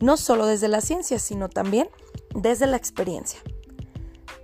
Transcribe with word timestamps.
no 0.00 0.16
solo 0.16 0.46
desde 0.46 0.68
la 0.68 0.80
ciencia, 0.80 1.18
sino 1.18 1.48
también 1.48 1.88
desde 2.34 2.66
la 2.66 2.76
experiencia. 2.76 3.40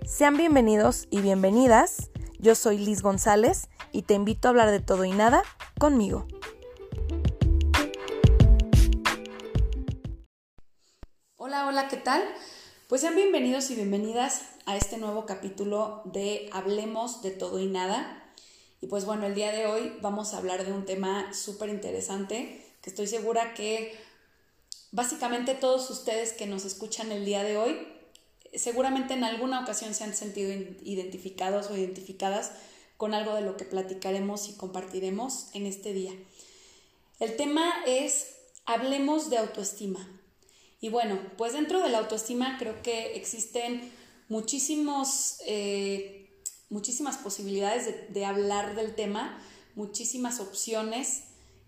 Sean 0.05 0.37
bienvenidos 0.37 1.07
y 1.09 1.21
bienvenidas. 1.21 2.09
Yo 2.39 2.55
soy 2.55 2.77
Liz 2.77 3.01
González 3.01 3.69
y 3.91 4.03
te 4.03 4.15
invito 4.15 4.47
a 4.47 4.49
hablar 4.49 4.71
de 4.71 4.79
todo 4.79 5.05
y 5.05 5.11
nada 5.11 5.43
conmigo. 5.79 6.27
Hola, 11.37 11.67
hola, 11.67 11.87
¿qué 11.87 11.97
tal? 11.97 12.23
Pues 12.87 13.01
sean 13.01 13.15
bienvenidos 13.15 13.69
y 13.71 13.75
bienvenidas 13.75 14.41
a 14.65 14.75
este 14.75 14.97
nuevo 14.97 15.25
capítulo 15.25 16.01
de 16.05 16.49
Hablemos 16.51 17.21
de 17.21 17.31
todo 17.31 17.59
y 17.59 17.67
nada. 17.67 18.31
Y 18.81 18.87
pues 18.87 19.05
bueno, 19.05 19.25
el 19.25 19.35
día 19.35 19.51
de 19.51 19.67
hoy 19.67 19.97
vamos 20.01 20.33
a 20.33 20.37
hablar 20.37 20.65
de 20.65 20.73
un 20.73 20.85
tema 20.85 21.33
súper 21.33 21.69
interesante 21.69 22.65
que 22.81 22.89
estoy 22.89 23.07
segura 23.07 23.53
que 23.53 23.97
básicamente 24.93 25.55
todos 25.55 25.89
ustedes 25.89 26.31
que 26.31 26.45
nos 26.45 26.63
escuchan 26.63 27.11
el 27.11 27.25
día 27.25 27.43
de 27.43 27.57
hoy, 27.57 27.87
seguramente 28.53 29.15
en 29.15 29.25
alguna 29.25 29.61
ocasión 29.61 29.93
se 29.93 30.05
han 30.05 30.15
sentido 30.15 30.53
identificados 30.83 31.67
o 31.69 31.75
identificadas 31.75 32.51
con 32.95 33.13
algo 33.13 33.33
de 33.35 33.41
lo 33.41 33.57
que 33.57 33.65
platicaremos 33.65 34.47
y 34.47 34.53
compartiremos 34.53 35.47
en 35.53 35.65
este 35.65 35.93
día. 35.93 36.13
El 37.19 37.35
tema 37.35 37.73
es, 37.85 38.35
hablemos 38.65 39.29
de 39.29 39.39
autoestima. 39.39 40.07
Y 40.79 40.89
bueno, 40.89 41.19
pues 41.37 41.53
dentro 41.53 41.81
de 41.81 41.89
la 41.89 41.97
autoestima 41.97 42.57
creo 42.59 42.81
que 42.83 43.15
existen 43.15 43.91
muchísimos, 44.29 45.37
eh, 45.47 46.39
muchísimas 46.69 47.17
posibilidades 47.17 48.13
de, 48.13 48.25
hablar 48.25 48.75
del 48.75 48.93
tema, 48.93 49.41
muchísimas 49.75 50.39
opciones 50.39 51.23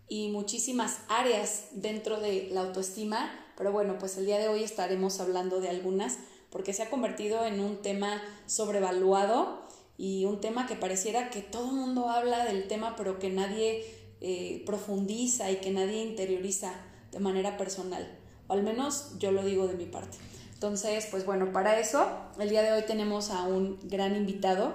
y 0.07 0.29
muchísimas 0.29 0.99
áreas 1.09 1.65
dentro 1.71 2.19
de 2.19 2.49
la 2.51 2.61
autoestima, 2.61 3.31
pero 3.57 3.71
bueno, 3.71 3.97
pues 3.99 4.17
el 4.17 4.25
día 4.25 4.37
de 4.37 4.47
hoy 4.47 4.63
estaremos 4.63 5.19
hablando 5.19 5.61
de 5.61 5.69
algunas 5.69 6.17
porque 6.49 6.73
se 6.73 6.83
ha 6.83 6.89
convertido 6.89 7.45
en 7.45 7.59
un 7.59 7.81
tema 7.81 8.21
sobrevaluado 8.45 9.61
y 9.97 10.25
un 10.25 10.39
tema 10.41 10.67
que 10.67 10.75
pareciera 10.75 11.29
que 11.29 11.41
todo 11.41 11.69
el 11.69 11.75
mundo 11.75 12.09
habla 12.09 12.45
del 12.45 12.67
tema, 12.67 12.95
pero 12.95 13.19
que 13.19 13.29
nadie 13.29 13.85
eh, 14.21 14.63
profundiza 14.65 15.51
y 15.51 15.57
que 15.57 15.71
nadie 15.71 16.03
interioriza 16.03 16.73
de 17.11 17.19
manera 17.19 17.57
personal 17.57 18.19
o 18.47 18.53
al 18.53 18.63
menos 18.63 19.11
yo 19.19 19.31
lo 19.31 19.43
digo 19.43 19.67
de 19.67 19.75
mi 19.75 19.85
parte. 19.85 20.17
Entonces, 20.53 21.07
pues 21.11 21.25
bueno, 21.25 21.51
para 21.51 21.79
eso, 21.79 22.07
el 22.39 22.49
día 22.49 22.63
de 22.63 22.71
hoy 22.71 22.83
tenemos 22.87 23.29
a 23.29 23.43
un 23.43 23.77
gran 23.83 24.15
invitado, 24.15 24.73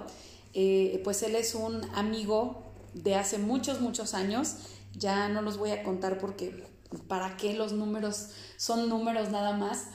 eh, 0.53 1.01
pues 1.03 1.23
él 1.23 1.35
es 1.35 1.55
un 1.55 1.83
amigo 1.95 2.63
de 2.93 3.15
hace 3.15 3.37
muchos, 3.37 3.81
muchos 3.81 4.13
años, 4.13 4.57
ya 4.93 5.29
no 5.29 5.41
los 5.41 5.57
voy 5.57 5.71
a 5.71 5.83
contar 5.83 6.17
porque 6.17 6.65
para 7.07 7.37
qué 7.37 7.53
los 7.53 7.73
números 7.73 8.29
son 8.57 8.89
números 8.89 9.29
nada 9.29 9.55
más. 9.55 9.87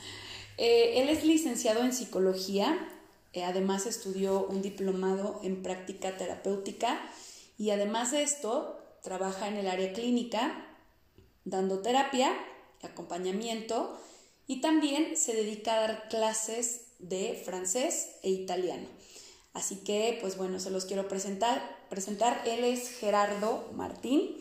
Eh, 0.59 1.03
él 1.03 1.09
es 1.09 1.25
licenciado 1.25 1.85
en 1.85 1.93
psicología, 1.93 2.89
eh, 3.33 3.45
además 3.45 3.87
estudió 3.87 4.47
un 4.47 4.63
diplomado 4.63 5.41
en 5.43 5.63
práctica 5.63 6.17
terapéutica 6.17 6.99
y 7.59 7.71
además 7.71 8.13
de 8.13 8.23
esto 8.23 8.79
trabaja 9.03 9.49
en 9.49 9.57
el 9.57 9.69
área 9.69 9.93
clínica 9.93 10.67
dando 11.45 11.81
terapia 11.81 12.33
acompañamiento 12.83 13.99
y 14.47 14.61
también 14.61 15.17
se 15.17 15.35
dedica 15.35 15.75
a 15.75 15.81
dar 15.81 16.09
clases 16.09 16.87
de 16.99 17.41
francés 17.45 18.17
e 18.23 18.31
italiano. 18.31 18.89
Así 19.53 19.77
que, 19.77 20.19
pues 20.21 20.37
bueno, 20.37 20.61
se 20.61 20.71
los 20.71 20.85
quiero 20.85 21.09
presentar. 21.09 21.87
presentar. 21.89 22.43
Él 22.47 22.65
es 22.65 22.91
Gerardo 22.91 23.71
Martín. 23.75 24.37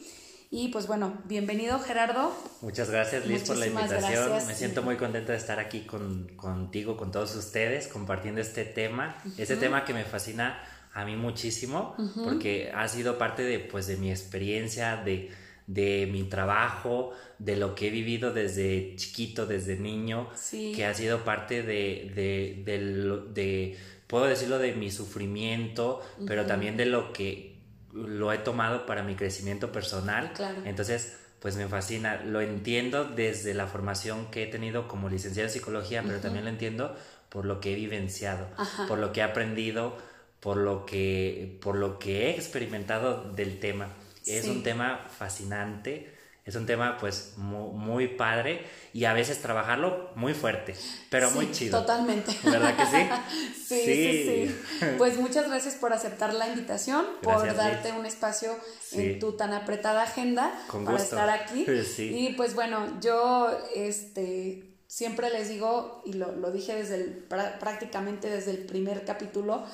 Y 0.58 0.70
pues 0.70 0.88
bueno, 0.88 1.18
bienvenido 1.26 1.80
Gerardo. 1.80 2.34
Muchas 2.62 2.90
gracias 2.90 3.26
Liz 3.28 3.44
por 3.44 3.58
la 3.58 3.68
invitación. 3.68 4.48
Me 4.48 4.54
siento 4.54 4.84
muy 4.84 4.96
contenta 4.96 5.34
de 5.34 5.38
estar 5.38 5.60
aquí 5.60 5.82
con, 5.82 6.30
contigo, 6.38 6.96
con 6.96 7.12
todos 7.12 7.36
ustedes, 7.36 7.90
compartiendo 7.90 8.40
este 8.40 8.64
tema. 8.64 9.18
Este 9.38 9.58
tema 9.58 9.84
que 9.84 9.94
me 9.94 10.06
fascina 10.06 10.64
a 10.94 11.04
mí 11.04 11.18
muchísimo 11.18 11.98
porque 12.24 12.72
ha 12.74 12.88
sido 12.88 13.18
parte 13.18 13.44
de, 13.44 13.60
pues, 13.60 13.88
de 13.88 13.98
mi 13.98 14.10
experiencia, 14.10 14.96
de, 14.96 15.30
de 15.68 16.08
mi 16.10 16.24
trabajo, 16.24 17.12
de 17.38 17.58
lo 17.58 17.76
que 17.76 17.88
he 17.88 17.90
vivido 17.90 18.32
desde 18.32 18.96
chiquito, 18.96 19.46
desde 19.46 19.76
niño, 19.76 20.30
que 20.50 20.86
ha 20.86 20.94
sido 20.94 21.26
parte 21.26 21.64
de, 21.64 22.14
de, 22.16 23.26
de, 23.34 23.78
puedo 24.08 24.24
decirlo, 24.24 24.58
de 24.58 24.72
mi 24.72 24.90
sufrimiento, 24.90 26.02
pero 26.26 26.46
también 26.46 26.78
de 26.78 26.86
lo 26.86 27.12
que 27.12 27.55
lo 27.96 28.34
he 28.34 28.38
tomado 28.38 28.86
para 28.86 29.04
mi 29.04 29.16
crecimiento 29.16 29.72
personal. 29.72 30.32
Entonces, 30.66 31.18
pues 31.40 31.56
me 31.56 31.68
fascina. 31.68 32.22
Lo 32.24 32.42
entiendo 32.42 33.06
desde 33.06 33.54
la 33.54 33.68
formación 33.68 34.30
que 34.32 34.44
he 34.44 34.48
tenido 34.48 34.88
como 34.88 35.10
licenciado 35.10 35.48
en 35.48 35.54
psicología, 35.54 36.04
pero 36.06 36.20
también 36.20 36.44
lo 36.44 36.50
entiendo 36.50 36.96
por 37.30 37.46
lo 37.46 37.60
que 37.60 37.74
he 37.74 37.76
vivenciado, 37.76 38.48
por 38.88 39.00
lo 39.00 39.12
que 39.12 39.22
he 39.22 39.24
aprendido, 39.24 39.98
por 40.40 40.58
lo 40.58 40.86
que, 40.86 41.58
por 41.62 41.76
lo 41.76 41.98
que 41.98 42.28
he 42.28 42.30
experimentado 42.32 43.32
del 43.32 43.60
tema. 43.60 43.90
Es 44.26 44.48
un 44.48 44.64
tema 44.64 45.08
fascinante, 45.10 46.15
es 46.46 46.56
un 46.56 46.68
tema 46.68 46.98
pues 47.00 47.34
muy, 47.38 48.08
padre 48.08 48.64
y 48.94 49.06
a 49.06 49.14
veces 49.14 49.42
trabajarlo 49.42 50.12
muy 50.16 50.36
fuerte, 50.36 50.76
pero 51.10 51.32
muy 51.32 51.52
chido. 51.52 51.80
Totalmente. 51.82 52.32
¿Verdad 52.44 52.78
que 52.78 52.86
sí? 52.86 53.56
sí, 53.56 53.86
sí, 53.86 54.56
sí, 54.80 54.86
Pues 55.00 55.18
muchas 55.18 55.48
gracias 55.48 55.74
por 55.74 55.92
aceptar 55.92 56.36
la 56.36 56.48
invitación, 56.48 57.04
por 57.24 57.54
darte 57.56 57.92
un 57.94 58.06
espacio 58.06 58.52
en 58.92 59.20
tu 59.20 59.36
tan 59.36 59.54
apretada 59.54 60.04
agenda 60.04 60.54
para 60.72 60.98
estar 60.98 61.30
aquí. 61.30 61.66
Y 61.98 62.34
pues 62.34 62.54
bueno, 62.54 63.00
yo 63.02 63.50
este 63.74 64.76
siempre 64.88 65.30
les 65.32 65.50
digo, 65.50 66.04
y 66.06 66.14
lo, 66.14 66.32
lo 66.32 66.52
dije 66.52 66.76
desde 66.76 66.96
el, 66.96 67.28
prácticamente 67.60 68.30
desde 68.30 68.52
el 68.52 68.66
primer 68.66 69.04
capítulo, 69.04 69.66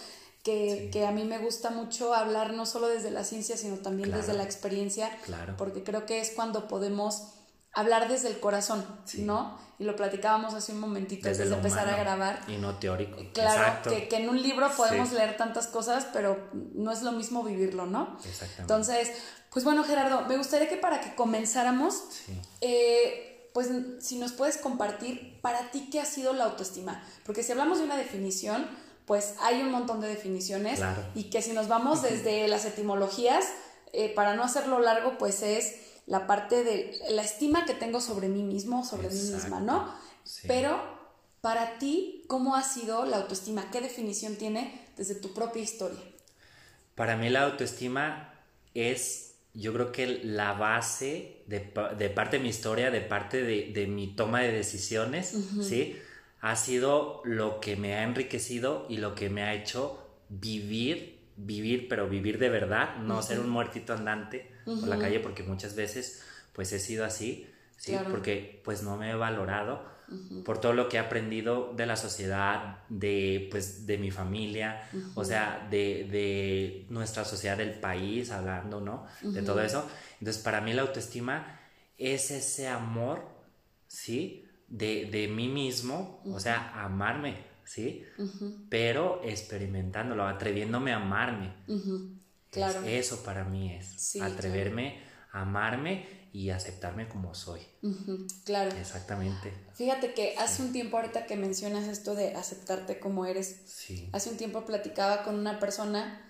que, 0.44 1.06
a 1.08 1.12
mí 1.12 1.24
me 1.24 1.38
gusta 1.38 1.70
mucho 1.70 2.14
hablar 2.14 2.54
no 2.54 2.66
solo 2.66 2.88
desde 2.88 3.12
la 3.12 3.24
ciencia, 3.24 3.58
sino 3.58 3.78
también 3.78 4.12
desde 4.12 4.34
la 4.34 4.44
experiencia, 4.44 5.10
porque 5.58 5.84
creo 5.84 6.06
que 6.06 6.20
es 6.20 6.32
cuando 6.32 6.68
podemos 6.68 7.34
hablar 7.74 8.10
desde 8.10 8.28
el 8.28 8.40
corazón, 8.40 8.86
¿no? 9.20 9.58
Y 9.80 9.84
lo 9.84 9.96
platicábamos 9.96 10.54
hace 10.54 10.74
un 10.74 10.80
momentito 10.80 11.28
desde 11.28 11.44
antes 11.44 11.50
de 11.50 11.68
empezar 11.68 11.90
a 11.90 11.98
grabar. 11.98 12.42
Y 12.48 12.58
no 12.58 12.78
teórico. 12.78 13.18
Claro, 13.34 13.90
que, 13.90 14.08
que, 14.08 14.18
en 14.18 14.30
un 14.30 14.42
libro 14.42 14.70
podemos 14.76 15.12
leer 15.12 15.38
tantas 15.38 15.68
cosas, 15.68 16.08
pero 16.14 16.50
no 16.54 16.92
es 16.92 17.02
lo 17.02 17.12
mismo 17.14 17.44
vivirlo, 17.44 17.86
¿no? 17.86 18.18
Exactamente. 18.24 18.62
Entonces, 18.62 19.12
pues 19.52 19.66
bueno, 19.66 19.84
Gerardo, 19.84 20.26
me 20.28 20.38
gustaría 20.38 20.70
que 20.70 20.78
para 20.78 21.02
que 21.02 21.16
comenzáramos, 21.16 22.04
eh, 22.62 23.50
pues 23.54 23.70
si 24.00 24.18
nos 24.18 24.34
puedes 24.34 24.58
compartir 24.58 25.40
para 25.42 25.72
ti 25.72 25.90
qué 25.92 26.00
ha 26.00 26.06
sido 26.06 26.34
la 26.34 26.46
autoestima. 26.46 27.04
Porque 27.26 27.44
si 27.44 27.52
hablamos 27.52 27.80
de 27.80 27.86
una 27.86 27.98
definición, 27.98 28.68
pues 29.12 29.36
hay 29.42 29.62
un 29.62 29.72
montón 29.72 30.00
de 30.00 30.08
definiciones 30.08 30.80
y 31.16 31.26
que 31.26 31.42
si 31.42 31.52
nos 31.52 31.68
vamos 31.68 32.02
desde 32.02 32.48
las 32.48 32.64
etimologías, 32.64 33.44
eh, 33.92 34.14
para 34.16 34.38
no 34.38 34.44
hacerlo 34.46 34.80
largo, 34.80 35.18
pues 35.18 35.44
es 35.44 35.76
la 36.06 36.28
parte 36.28 36.64
de 36.64 36.98
la 37.10 37.22
estima 37.22 37.66
que 37.66 37.74
tengo 37.74 38.00
sobre 38.00 38.30
mí 38.30 38.42
mismo, 38.42 38.86
sobre 38.86 39.10
mí 39.10 39.22
misma, 39.34 39.60
¿no? 39.60 39.94
Pero 40.48 40.80
para 41.42 41.78
ti, 41.78 42.24
¿cómo 42.30 42.56
ha 42.56 42.64
sido 42.64 43.06
la 43.06 43.18
autoestima? 43.18 43.70
¿Qué 43.70 43.82
definición 43.82 44.38
tiene 44.38 44.88
desde 44.96 45.16
tu 45.16 45.34
propia 45.34 45.62
historia? 45.62 46.00
Para 46.96 47.18
mí 47.18 47.30
la 47.30 47.44
autoestima 47.44 48.34
es, 48.74 49.34
yo 49.54 49.74
creo 49.74 49.92
que 49.92 50.22
la 50.24 50.54
base 50.54 51.44
de, 51.48 51.60
parte 51.60 52.38
de 52.38 52.44
mi 52.44 52.48
historia, 52.48 52.92
de 52.92 53.02
parte 53.02 53.44
de, 53.44 53.88
mi 53.88 54.16
toma 54.16 54.40
de 54.40 54.54
decisiones, 54.54 55.36
¿sí? 55.62 56.00
Ha 56.42 56.56
sido 56.56 57.22
lo 57.24 57.60
que 57.60 57.76
me 57.76 57.96
ha 57.96 58.04
enriquecido 58.04 58.86
y 58.90 58.98
lo 58.98 59.14
que 59.14 59.30
me 59.30 59.44
ha 59.44 59.54
hecho 59.54 60.20
vivir, 60.30 61.20
vivir, 61.38 61.88
pero 61.88 62.10
vivir 62.10 62.40
de 62.40 62.50
verdad, 62.50 62.98
no 62.98 63.22
ser 63.22 63.40
un 63.40 63.50
muertito 63.50 63.94
andante 63.94 64.52
por 64.66 64.88
la 64.88 64.98
calle, 64.98 65.20
porque 65.20 65.44
muchas 65.44 65.76
veces 65.76 66.24
pues 66.54 66.74
he 66.74 66.80
sido 66.80 67.06
así, 67.06 67.48
¿sí? 67.78 67.96
Porque 68.10 68.62
pues 68.64 68.82
no 68.84 68.98
me 68.98 69.12
he 69.12 69.16
valorado 69.16 69.90
por 70.44 70.60
todo 70.60 70.74
lo 70.74 70.90
que 70.90 70.98
he 70.98 71.00
aprendido 71.00 71.74
de 71.74 71.86
la 71.86 71.96
sociedad, 71.96 72.80
de 72.90 73.48
pues 73.50 73.86
de 73.86 73.98
mi 73.98 74.12
familia, 74.12 74.90
o 75.16 75.24
sea, 75.24 75.68
de, 75.70 76.08
de, 76.12 76.86
nuestra 76.90 77.24
sociedad 77.24 77.58
del 77.58 77.80
país, 77.80 78.32
hablando, 78.32 78.82
¿no? 78.82 79.06
De 79.22 79.42
todo 79.42 79.62
eso. 79.62 79.88
Entonces, 80.20 80.42
para 80.44 80.60
mí 80.60 80.74
la 80.74 80.82
autoestima 80.82 81.60
es 81.98 82.32
ese 82.32 82.68
amor, 82.68 83.26
¿sí? 83.88 84.46
De, 84.72 85.06
de 85.06 85.28
mí 85.28 85.48
mismo, 85.48 86.22
o 86.26 86.40
sea, 86.40 86.84
amarme, 86.84 87.46
¿sí? 87.64 88.04
Pero 88.70 89.22
experimentándolo, 89.24 90.26
atreviéndome 90.26 90.94
a 90.94 90.98
amarme. 90.98 91.54
Claro. 92.50 92.84
eso 92.84 93.24
para 93.24 93.46
mí 93.46 93.74
es, 93.74 94.18
atreverme 94.22 95.02
a 95.32 95.44
amarme 95.44 96.06
y 96.34 96.50
aceptarme 96.50 97.08
como 97.08 97.34
soy. 97.34 97.62
Claro. 98.46 98.72
Exactamente. 98.78 99.54
Fíjate 99.74 100.14
que 100.14 100.36
hace 100.38 100.64
un 100.64 100.72
tiempo 100.72 100.98
ahorita 100.98 101.26
que 101.26 101.36
mencionas 101.36 101.88
esto 101.88 102.16
de 102.16 102.36
aceptarte 102.36 103.00
como 103.00 103.26
eres, 103.26 103.62
sí. 103.66 104.10
hace 104.14 104.30
un 104.30 104.38
tiempo 104.38 104.66
platicaba 104.66 105.24
con 105.24 105.36
una 105.36 105.60
persona 105.60 106.22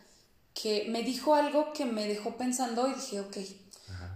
que 0.54 0.88
me 0.90 1.04
dijo 1.04 1.36
algo 1.36 1.74
que 1.74 1.86
me 1.86 2.08
dejó 2.08 2.38
pensando 2.38 2.88
y 2.88 2.94
dije, 2.94 3.20
ok, 3.22 3.38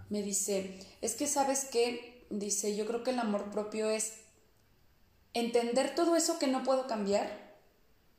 me 0.09 0.21
dice, 0.21 0.79
es 1.01 1.15
que 1.15 1.27
sabes 1.27 1.65
que, 1.65 2.14
dice, 2.29 2.75
yo 2.75 2.85
creo 2.85 3.03
que 3.03 3.11
el 3.11 3.19
amor 3.19 3.51
propio 3.51 3.89
es 3.89 4.13
entender 5.33 5.95
todo 5.95 6.15
eso 6.15 6.39
que 6.39 6.47
no 6.47 6.63
puedo 6.63 6.87
cambiar 6.87 7.45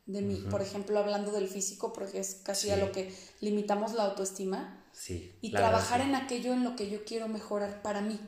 de 0.06 0.22
mí, 0.22 0.46
por 0.50 0.62
ejemplo, 0.62 0.98
hablando 0.98 1.32
del 1.32 1.48
físico, 1.48 1.92
porque 1.92 2.20
es 2.20 2.36
casi 2.36 2.70
a 2.70 2.76
lo 2.76 2.92
que 2.92 3.12
limitamos 3.40 3.92
la 3.94 4.04
autoestima. 4.04 4.82
Sí, 4.92 5.36
y 5.42 5.50
trabajar 5.50 6.00
en 6.00 6.14
aquello 6.14 6.54
en 6.54 6.64
lo 6.64 6.74
que 6.74 6.88
yo 6.88 7.04
quiero 7.04 7.28
mejorar 7.28 7.82
para 7.82 8.00
mí. 8.00 8.18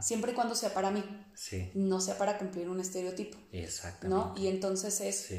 Siempre 0.00 0.32
y 0.32 0.34
cuando 0.34 0.54
sea 0.54 0.72
para 0.72 0.90
mí. 0.90 1.04
Sí. 1.34 1.70
No 1.74 2.00
sea 2.00 2.16
para 2.16 2.38
cumplir 2.38 2.70
un 2.70 2.80
estereotipo. 2.80 3.36
Exactamente. 3.52 4.08
¿No? 4.08 4.34
Y 4.40 4.46
entonces 4.46 5.00
es 5.02 5.30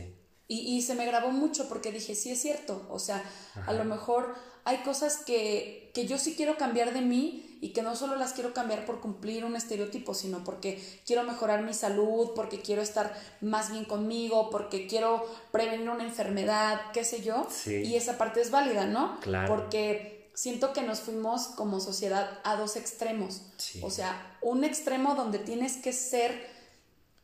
y, 0.50 0.82
se 0.82 0.96
me 0.96 1.06
grabó 1.06 1.32
mucho 1.32 1.68
porque 1.68 1.92
dije, 1.92 2.16
sí 2.16 2.32
es 2.32 2.42
cierto, 2.42 2.88
o 2.90 3.00
sea, 3.00 3.22
a 3.66 3.74
lo 3.74 3.84
mejor 3.84 4.34
hay 4.64 4.78
cosas 4.78 5.18
que, 5.18 5.92
que 5.94 6.08
yo 6.08 6.18
sí 6.18 6.36
quiero 6.36 6.58
cambiar 6.58 6.94
de 6.94 7.02
mí 7.02 7.47
y 7.60 7.70
que 7.74 7.82
no 7.82 7.96
solo 7.96 8.16
las 8.16 8.34
quiero 8.34 8.54
cambiar 8.54 8.86
por 8.86 9.00
cumplir 9.00 9.46
un 9.46 9.56
estereotipo, 9.56 10.14
sino 10.14 10.44
porque 10.44 10.82
quiero 11.06 11.24
mejorar 11.24 11.64
mi 11.64 11.74
salud, 11.74 12.32
porque 12.36 12.62
quiero 12.62 12.82
estar 12.82 13.14
más 13.42 13.72
bien 13.72 13.86
conmigo, 13.86 14.50
porque 14.50 14.88
quiero 14.88 15.26
prevenir 15.52 15.90
una 15.90 16.04
enfermedad, 16.04 16.80
qué 16.94 17.04
sé 17.04 17.22
yo. 17.22 17.48
Y 17.66 17.96
esa 17.96 18.18
parte 18.18 18.42
es 18.42 18.52
válida, 18.52 18.86
¿no? 18.86 19.20
Claro. 19.22 19.48
Porque 19.48 20.18
siento 20.38 20.72
que 20.72 20.84
nos 20.84 21.00
fuimos 21.00 21.48
como 21.48 21.80
sociedad 21.80 22.40
a 22.44 22.56
dos 22.56 22.76
extremos. 22.76 23.42
O 23.82 23.90
sea, 23.90 24.38
un 24.42 24.64
extremo 24.64 25.16
donde 25.16 25.40
tienes 25.40 25.78
que 25.78 25.94
ser 25.94 26.56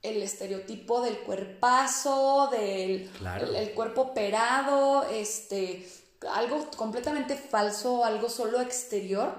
el 0.02 0.22
estereotipo 0.22 1.02
del 1.02 1.20
cuerpazo, 1.20 2.50
del 2.52 3.10
el, 3.56 3.72
cuerpo 3.74 4.02
operado, 4.02 5.04
este, 5.04 5.88
algo 6.34 6.68
completamente 6.76 7.36
falso, 7.36 8.04
algo 8.04 8.30
solo 8.30 8.60
exterior. 8.62 9.32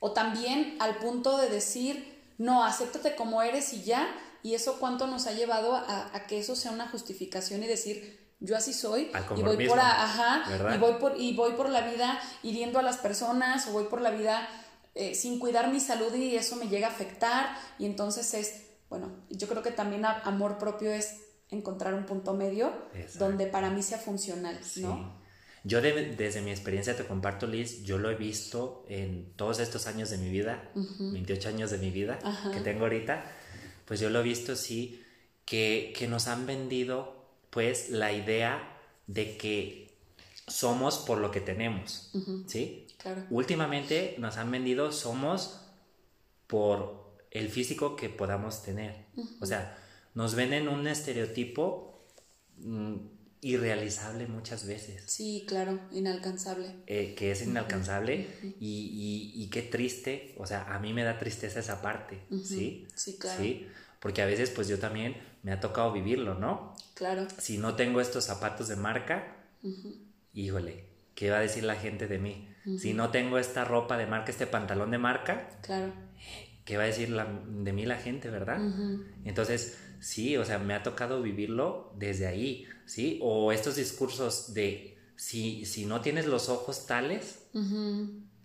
O 0.00 0.12
también 0.12 0.76
al 0.80 0.96
punto 0.98 1.38
de 1.38 1.48
decir, 1.48 2.32
no, 2.38 2.64
acéptate 2.64 3.16
como 3.16 3.42
eres 3.42 3.72
y 3.72 3.82
ya, 3.82 4.08
y 4.42 4.54
eso 4.54 4.78
cuánto 4.78 5.06
nos 5.06 5.26
ha 5.26 5.32
llevado 5.32 5.74
a, 5.74 6.12
que 6.28 6.38
eso 6.38 6.54
sea 6.54 6.70
una 6.70 6.88
justificación 6.88 7.62
y 7.62 7.66
decir, 7.66 8.28
yo 8.40 8.56
así 8.56 8.72
soy 8.72 9.10
y 9.36 9.42
voy 9.42 9.66
por 9.66 9.80
ajá, 9.80 10.44
y 10.72 10.78
voy 10.78 10.94
por 10.94 11.20
y 11.20 11.34
voy 11.34 11.52
por 11.52 11.68
la 11.68 11.80
vida 11.80 12.20
hiriendo 12.44 12.78
a 12.78 12.82
las 12.82 12.98
personas 12.98 13.66
o 13.66 13.72
voy 13.72 13.84
por 13.86 14.00
la 14.00 14.10
vida 14.10 14.48
eh, 14.94 15.16
sin 15.16 15.40
cuidar 15.40 15.72
mi 15.72 15.80
salud 15.80 16.14
y 16.14 16.36
eso 16.36 16.54
me 16.54 16.68
llega 16.68 16.86
a 16.86 16.90
afectar 16.90 17.56
y 17.80 17.86
entonces 17.86 18.32
es 18.34 18.68
bueno, 18.88 19.10
yo 19.28 19.48
creo 19.48 19.62
que 19.62 19.72
también 19.72 20.04
amor 20.06 20.56
propio 20.58 20.92
es 20.92 21.20
encontrar 21.50 21.94
un 21.94 22.06
punto 22.06 22.34
medio 22.34 22.72
donde 23.18 23.46
para 23.46 23.70
mí 23.70 23.82
sea 23.82 23.98
funcional, 23.98 24.58
¿no? 24.76 25.17
Yo 25.68 25.82
desde 25.82 26.40
mi 26.40 26.50
experiencia 26.50 26.96
te 26.96 27.04
comparto, 27.04 27.46
Liz, 27.46 27.82
yo 27.82 27.98
lo 27.98 28.10
he 28.10 28.14
visto 28.14 28.86
en 28.88 29.34
todos 29.36 29.60
estos 29.60 29.86
años 29.86 30.08
de 30.08 30.16
mi 30.16 30.30
vida, 30.30 30.70
28 30.74 31.50
años 31.50 31.70
de 31.70 31.76
mi 31.76 31.90
vida 31.90 32.18
que 32.54 32.60
tengo 32.60 32.84
ahorita, 32.84 33.30
pues 33.84 34.00
yo 34.00 34.08
lo 34.08 34.20
he 34.20 34.22
visto, 34.22 34.56
sí, 34.56 35.04
que, 35.44 35.92
que 35.94 36.08
nos 36.08 36.26
han 36.26 36.46
vendido 36.46 37.28
pues 37.50 37.90
la 37.90 38.14
idea 38.14 38.78
de 39.06 39.36
que 39.36 39.94
somos 40.46 41.00
por 41.00 41.18
lo 41.18 41.30
que 41.30 41.42
tenemos, 41.42 42.12
¿sí? 42.46 42.86
Claro. 42.96 43.24
Últimamente 43.28 44.16
nos 44.18 44.38
han 44.38 44.50
vendido 44.50 44.90
somos 44.90 45.60
por 46.46 47.14
el 47.30 47.50
físico 47.50 47.94
que 47.94 48.08
podamos 48.08 48.62
tener. 48.62 49.04
O 49.40 49.44
sea, 49.44 49.76
nos 50.14 50.34
ven 50.34 50.54
en 50.54 50.68
un 50.68 50.86
estereotipo 50.86 52.06
mm, 52.56 52.96
irrealizable 53.40 54.26
muchas 54.26 54.66
veces. 54.66 55.04
Sí, 55.06 55.44
claro, 55.46 55.78
inalcanzable. 55.92 56.74
Eh, 56.86 57.14
que 57.16 57.30
es 57.30 57.42
inalcanzable 57.42 58.26
y, 58.60 59.32
y, 59.34 59.50
qué 59.50 59.62
triste, 59.62 60.34
o 60.38 60.46
sea, 60.46 60.74
a 60.74 60.78
mí 60.78 60.92
me 60.92 61.04
da 61.04 61.18
tristeza 61.18 61.60
esa 61.60 61.82
parte, 61.82 62.20
¿sí? 62.44 62.86
Sí, 62.94 63.16
claro. 63.18 63.42
Sí, 63.42 63.66
porque 64.00 64.22
a 64.22 64.26
veces 64.26 64.50
pues 64.50 64.68
yo 64.68 64.78
también 64.78 65.16
me 65.42 65.52
ha 65.52 65.60
tocado 65.60 65.92
vivirlo, 65.92 66.34
¿no? 66.34 66.74
Claro. 66.94 67.26
Si 67.38 67.58
no 67.58 67.74
tengo 67.74 68.00
estos 68.00 68.24
zapatos 68.24 68.68
de 68.68 68.76
marca, 68.76 69.36
híjole, 70.34 70.84
¿qué 71.14 71.30
va 71.30 71.38
a 71.38 71.40
decir 71.40 71.64
la 71.64 71.76
gente 71.76 72.06
de 72.06 72.18
mí? 72.18 72.48
Si 72.78 72.92
no 72.92 73.10
tengo 73.10 73.38
esta 73.38 73.64
ropa 73.64 73.96
de 73.96 74.06
marca, 74.06 74.30
este 74.30 74.46
pantalón 74.46 74.90
de 74.90 74.98
marca, 74.98 75.48
claro 75.62 75.92
¿qué 76.68 76.76
va 76.76 76.82
a 76.82 76.86
decir 76.86 77.16
de 77.16 77.72
mí 77.72 77.86
la 77.86 77.96
gente, 77.96 78.28
verdad? 78.28 78.60
Entonces, 79.24 79.78
sí, 80.00 80.36
o 80.36 80.44
sea, 80.44 80.58
me 80.58 80.74
ha 80.74 80.82
tocado 80.82 81.22
vivirlo 81.22 81.92
desde 81.96 82.26
ahí, 82.26 82.66
¿sí? 82.86 83.18
O 83.22 83.52
estos 83.52 83.76
discursos 83.76 84.54
de, 84.54 84.98
si, 85.16 85.64
si 85.64 85.86
no 85.86 86.00
tienes 86.00 86.26
los 86.26 86.48
ojos 86.48 86.86
tales, 86.86 87.38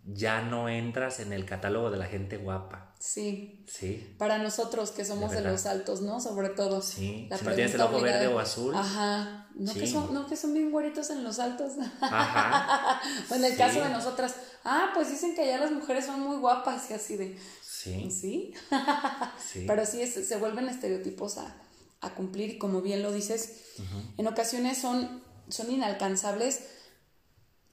ya 0.05 0.41
no 0.41 0.69
entras 0.69 1.19
en 1.19 1.31
el 1.31 1.45
catálogo 1.45 1.89
de 1.89 1.97
la 1.97 2.05
gente 2.05 2.38
guapa. 2.38 2.94
Sí. 3.00 3.65
Sí. 3.67 4.15
Para 4.17 4.38
nosotros 4.38 4.91
que 4.91 5.03
somos 5.03 5.31
de, 5.31 5.41
los 5.41 5.65
altos, 5.65 6.01
¿no? 6.01 6.21
Sobre 6.21 6.50
todo. 6.50 6.81
Sí. 6.81 7.29
si 7.38 7.45
no 7.45 7.53
tienes 7.53 7.73
el 7.75 7.81
ojo 7.81 8.00
verde 8.00 8.27
o 8.27 8.39
azul. 8.39 8.73
Ajá. 8.75 9.47
No, 9.55 9.73
que 9.73 9.85
son, 9.85 10.13
no 10.13 10.25
que 10.25 10.35
son 10.35 10.53
bien 10.53 10.71
güeritos 10.71 11.09
en 11.09 11.23
los 11.23 11.39
altos. 11.39 11.73
Ajá. 12.01 13.01
o 13.29 13.35
en 13.35 13.45
el 13.45 13.57
caso 13.57 13.81
de 13.81 13.89
nosotras, 13.89 14.35
ah, 14.63 14.91
pues 14.94 15.09
dicen 15.09 15.35
que 15.35 15.41
allá 15.41 15.57
las 15.59 15.71
mujeres 15.71 16.05
son 16.05 16.21
muy 16.21 16.38
guapas 16.38 16.89
y 16.91 16.94
así 16.94 17.17
de, 17.17 17.38
Sí. 17.83 18.53
Sí. 19.51 19.65
Pero 19.68 19.85
sí 19.85 20.06
se 20.07 20.38
vuelven 20.38 20.68
estereotipos 20.69 21.38
a, 21.38 21.56
cumplir 22.15 22.50
y 22.50 22.57
como 22.57 22.81
bien 22.81 23.01
lo 23.01 23.13
dices, 23.13 23.62
en 24.18 24.27
ocasiones 24.27 24.77
son, 24.77 25.24
son 25.47 25.71
inalcanzables 25.71 26.59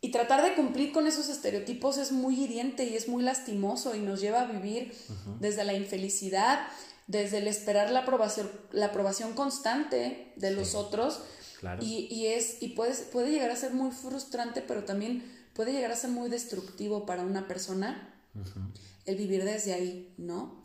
y 0.01 0.13
tratar 0.13 0.43
de 0.43 0.55
cumplir 0.55 0.93
con 0.93 1.07
esos 1.07 1.29
estereotipos 1.29 1.99
es 1.99 2.13
muy 2.13 2.41
hiriente 2.41 2.85
y 2.85 2.97
es 2.97 3.09
muy 3.09 3.23
lastimoso 3.23 3.95
y 3.95 4.01
nos 4.01 4.21
lleva 4.21 4.43
a 4.43 4.47
vivir 4.47 4.95
desde 5.41 5.65
la 5.65 5.75
infelicidad, 5.75 6.61
desde 7.07 7.39
el 7.39 7.49
esperar 7.49 7.91
la 7.91 8.01
aprobación, 8.01 8.51
la 8.73 8.87
aprobación 8.87 9.35
constante 9.35 10.33
de 10.37 10.51
los 10.53 10.75
otros. 10.75 11.21
Y, 11.83 12.27
es, 12.27 12.63
y 12.63 12.69
puede, 12.69 12.95
puede 12.95 13.31
llegar 13.31 13.51
a 13.51 13.57
ser 13.57 13.75
muy 13.75 13.91
frustrante, 13.91 14.63
pero 14.63 14.85
también 14.85 15.31
puede 15.55 15.73
llegar 15.73 15.93
a 15.93 15.97
ser 15.97 16.11
muy 16.11 16.31
destructivo 16.31 17.05
para 17.05 17.23
una 17.23 17.47
persona 17.47 18.15
el 19.11 19.17
vivir 19.17 19.45
desde 19.45 19.75
ahí, 19.75 20.15
¿no? 20.17 20.63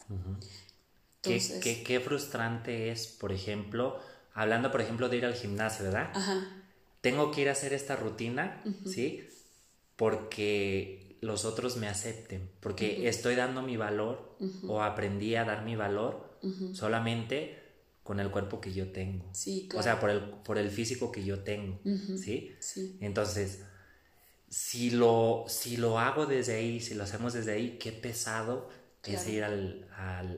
¿Qué, 1.22 2.02
frustrante 2.04 2.92
es, 2.92 3.08
por 3.08 3.32
ejemplo, 3.32 4.00
hablando, 4.34 4.72
por 4.72 4.82
ejemplo, 4.82 5.10
de 5.10 5.18
ir 5.18 5.26
al 5.26 5.34
gimnasio, 5.34 5.86
¿verdad? 5.86 6.12
Ajá. 6.14 6.64
Tengo 7.02 7.32
que 7.32 7.42
ir 7.42 7.50
a 7.50 7.52
hacer 7.54 7.74
esta 7.74 7.96
rutina, 7.96 8.64
¿sí? 8.86 9.28
Porque 9.96 11.18
los 11.22 11.46
otros 11.46 11.78
me 11.78 11.88
acepten, 11.88 12.50
porque 12.60 13.08
estoy 13.08 13.36
dando 13.36 13.62
mi 13.62 13.78
valor 13.78 14.38
o 14.68 14.82
aprendí 14.82 15.36
a 15.36 15.46
dar 15.46 15.64
mi 15.64 15.76
valor 15.76 16.40
solamente 16.74 17.64
con 18.04 18.20
el 18.20 18.30
cuerpo 18.30 18.62
que 18.62 18.72
yo 18.72 18.92
tengo. 18.92 19.28
Sí, 19.34 19.68
claro. 19.68 19.80
O 19.80 19.84
sea, 19.84 20.00
por 20.00 20.12
el, 20.12 20.22
por 20.22 20.60
el 20.60 20.70
físico 20.70 21.12
que 21.12 21.24
yo 21.24 21.40
tengo, 21.40 21.80
¿sí? 22.18 22.56
Sí. 22.60 22.98
Entonces, 23.02 23.64
si 24.56 24.90
lo, 24.90 25.44
si 25.50 25.76
lo 25.76 26.00
hago 26.00 26.26
desde 26.28 26.56
ahí, 26.56 26.80
si 26.80 26.94
lo 26.94 27.04
hacemos 27.04 27.34
desde 27.34 27.52
ahí, 27.52 27.78
qué 27.78 27.92
pesado 27.92 28.70
es 29.04 29.28
ir 29.28 29.44
al, 29.44 29.86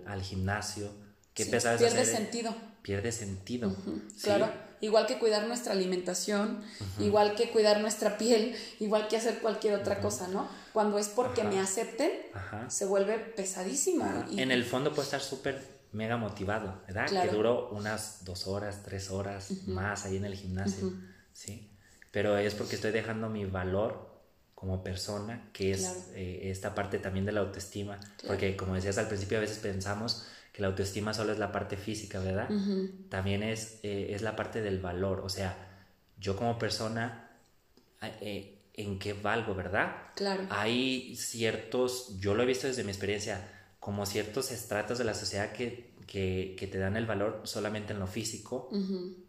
al, 0.08 0.24
gimnasio, 0.24 0.90
qué 1.36 1.46
pesado 1.46 1.76
es 1.76 1.82
Pierde 1.82 2.04
sentido. 2.04 2.56
Pierde 2.82 3.12
sentido. 3.12 3.76
Claro, 4.24 4.50
igual 4.82 5.06
que 5.06 5.20
cuidar 5.20 5.46
nuestra 5.46 5.74
alimentación, 5.74 6.64
igual 7.00 7.36
que 7.36 7.52
cuidar 7.52 7.80
nuestra 7.80 8.18
piel, 8.18 8.56
igual 8.80 9.08
que 9.08 9.18
hacer 9.18 9.38
cualquier 9.38 9.76
otra 9.76 10.00
cosa, 10.02 10.28
¿no? 10.30 10.50
Cuando 10.74 10.98
es 10.98 11.10
porque 11.10 11.44
me 11.44 11.60
acepten, 11.60 12.12
se 12.70 12.86
vuelve 12.86 13.20
pesadísimo. 13.20 14.26
En 14.36 14.50
el 14.52 14.64
fondo 14.64 14.94
puede 14.94 15.04
estar 15.04 15.22
súper 15.22 15.64
mega 15.92 16.18
motivado, 16.18 16.82
¿verdad? 16.88 17.08
Que 17.22 17.28
duró 17.28 17.70
unas 17.70 18.26
dos 18.26 18.48
horas, 18.48 18.82
tres 18.84 19.12
horas 19.12 19.52
más 19.68 20.06
ahí 20.06 20.18
en 20.18 20.26
el 20.26 20.34
gimnasio, 20.34 20.92
¿sí? 21.34 21.72
Pero 22.10 22.36
es 22.40 22.56
porque 22.56 22.78
estoy 22.78 22.92
dejando 22.92 23.30
mi 23.30 23.46
valor 23.46 24.07
como 24.58 24.84
persona, 24.84 25.50
que 25.54 25.70
es 25.70 26.10
eh, 26.16 26.50
esta 26.50 26.74
parte 26.74 26.98
también 26.98 27.28
de 27.28 27.32
la 27.32 27.42
autoestima, 27.42 28.00
porque 28.26 28.58
como 28.58 28.74
decías 28.74 28.98
al 28.98 29.08
principio, 29.08 29.38
a 29.38 29.42
veces 29.42 29.60
pensamos 29.60 30.26
que 30.52 30.64
la 30.64 30.70
autoestima 30.70 31.14
solo 31.14 31.32
es 31.32 31.38
la 31.38 31.52
parte 31.52 31.78
física, 31.78 32.20
¿verdad? 32.20 32.50
También 33.10 33.44
es, 33.44 33.80
eh, 33.84 34.16
es 34.16 34.24
la 34.24 34.36
parte 34.36 34.62
del 34.62 34.80
valor, 34.80 35.20
o 35.20 35.30
sea, 35.30 35.56
yo 36.20 36.36
como 36.36 36.58
persona, 36.58 37.30
eh, 38.02 38.58
¿en 38.74 38.98
qué 38.98 39.14
valgo, 39.14 39.54
verdad? 39.54 39.96
Claro. 40.16 40.48
Hay 40.50 41.16
ciertos, 41.16 42.20
yo 42.20 42.34
lo 42.34 42.42
he 42.42 42.48
visto 42.48 42.66
desde 42.66 42.84
mi 42.84 42.90
experiencia, 42.90 43.48
como 43.80 44.08
ciertos 44.08 44.50
estratos 44.50 44.98
de 44.98 45.04
la 45.04 45.14
sociedad 45.14 45.52
que, 45.52 45.92
que, 46.08 46.68
te 46.72 46.80
dan 46.80 46.98
el 46.98 47.06
valor 47.06 47.42
solamente 47.44 47.94
en 47.94 48.00
lo 48.00 48.08
físico, 48.08 48.72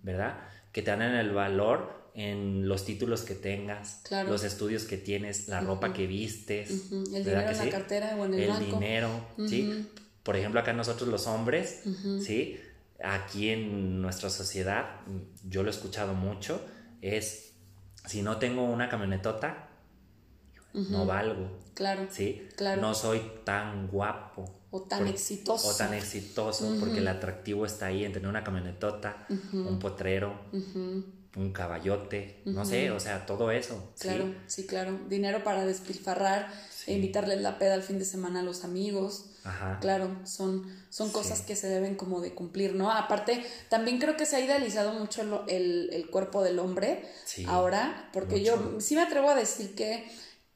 ¿verdad? 0.02 0.38
Que 0.72 0.80
te 0.80 0.90
dan 0.90 1.02
el 1.02 1.32
valor 1.32 1.97
en 2.14 2.68
los 2.68 2.84
títulos 2.84 3.22
que 3.22 3.34
tengas, 3.34 4.02
los 4.26 4.44
estudios 4.44 4.84
que 4.84 4.96
tienes, 4.96 5.48
la 5.48 5.60
ropa 5.60 5.92
que 5.92 6.06
vistes, 6.06 6.90
el 6.90 7.24
dinero 7.24 7.50
en 7.50 7.58
la 7.58 7.70
cartera 7.70 8.16
o 8.18 8.24
en 8.24 8.34
el, 8.34 8.50
el 8.50 8.58
dinero, 8.58 9.10
¿sí? 9.46 9.86
Por 10.22 10.36
ejemplo, 10.36 10.60
acá 10.60 10.72
nosotros 10.72 11.08
los 11.08 11.26
hombres, 11.26 11.82
¿sí? 12.24 12.60
Aquí 13.02 13.50
en 13.50 14.02
nuestra 14.02 14.30
sociedad, 14.30 15.00
yo 15.48 15.62
lo 15.62 15.68
he 15.68 15.72
escuchado 15.72 16.14
mucho, 16.14 16.60
es, 17.00 17.52
si 18.06 18.22
no 18.22 18.38
tengo 18.38 18.64
una 18.64 18.88
camionetota, 18.88 19.68
no 20.72 21.06
valgo. 21.06 21.58
Claro. 21.74 22.06
¿Sí? 22.10 22.48
Claro. 22.56 22.80
No 22.80 22.94
soy 22.94 23.22
tan 23.44 23.88
guapo. 23.88 24.44
O 24.70 24.82
tan 24.82 25.06
exitoso. 25.06 25.68
O 25.68 25.74
tan 25.74 25.94
exitoso, 25.94 26.76
porque 26.78 26.98
el 26.98 27.08
atractivo 27.08 27.64
está 27.64 27.86
ahí 27.86 28.04
en 28.04 28.12
tener 28.12 28.28
una 28.28 28.44
camionetota, 28.44 29.26
un 29.52 29.78
potrero, 29.78 30.38
un 31.38 31.52
caballote, 31.52 32.42
no 32.44 32.64
sé, 32.64 32.90
o 32.90 32.98
sea, 32.98 33.24
todo 33.24 33.52
eso. 33.52 33.92
Claro, 33.98 34.34
sí, 34.46 34.66
claro. 34.66 34.98
Dinero 35.08 35.44
para 35.44 35.64
despilfarrar, 35.64 36.52
e 36.86 36.94
invitarles 36.94 37.40
la 37.40 37.58
peda 37.58 37.74
al 37.74 37.82
fin 37.82 37.98
de 37.98 38.04
semana 38.04 38.40
a 38.40 38.42
los 38.42 38.64
amigos. 38.64 39.26
Ajá. 39.44 39.78
Claro, 39.80 40.10
son, 40.24 40.66
son 40.90 41.10
cosas 41.10 41.42
que 41.42 41.54
se 41.54 41.68
deben 41.68 41.94
como 41.94 42.20
de 42.20 42.34
cumplir, 42.34 42.74
¿no? 42.74 42.90
Aparte, 42.90 43.44
también 43.68 43.98
creo 43.98 44.16
que 44.16 44.26
se 44.26 44.36
ha 44.36 44.40
idealizado 44.40 44.92
mucho 44.92 45.44
el, 45.48 45.90
el, 45.92 46.10
cuerpo 46.10 46.42
del 46.42 46.58
hombre 46.58 47.04
ahora, 47.46 48.10
porque 48.12 48.42
yo 48.42 48.80
sí 48.80 48.96
me 48.96 49.02
atrevo 49.02 49.30
a 49.30 49.34
decir 49.34 49.74
que 49.74 50.04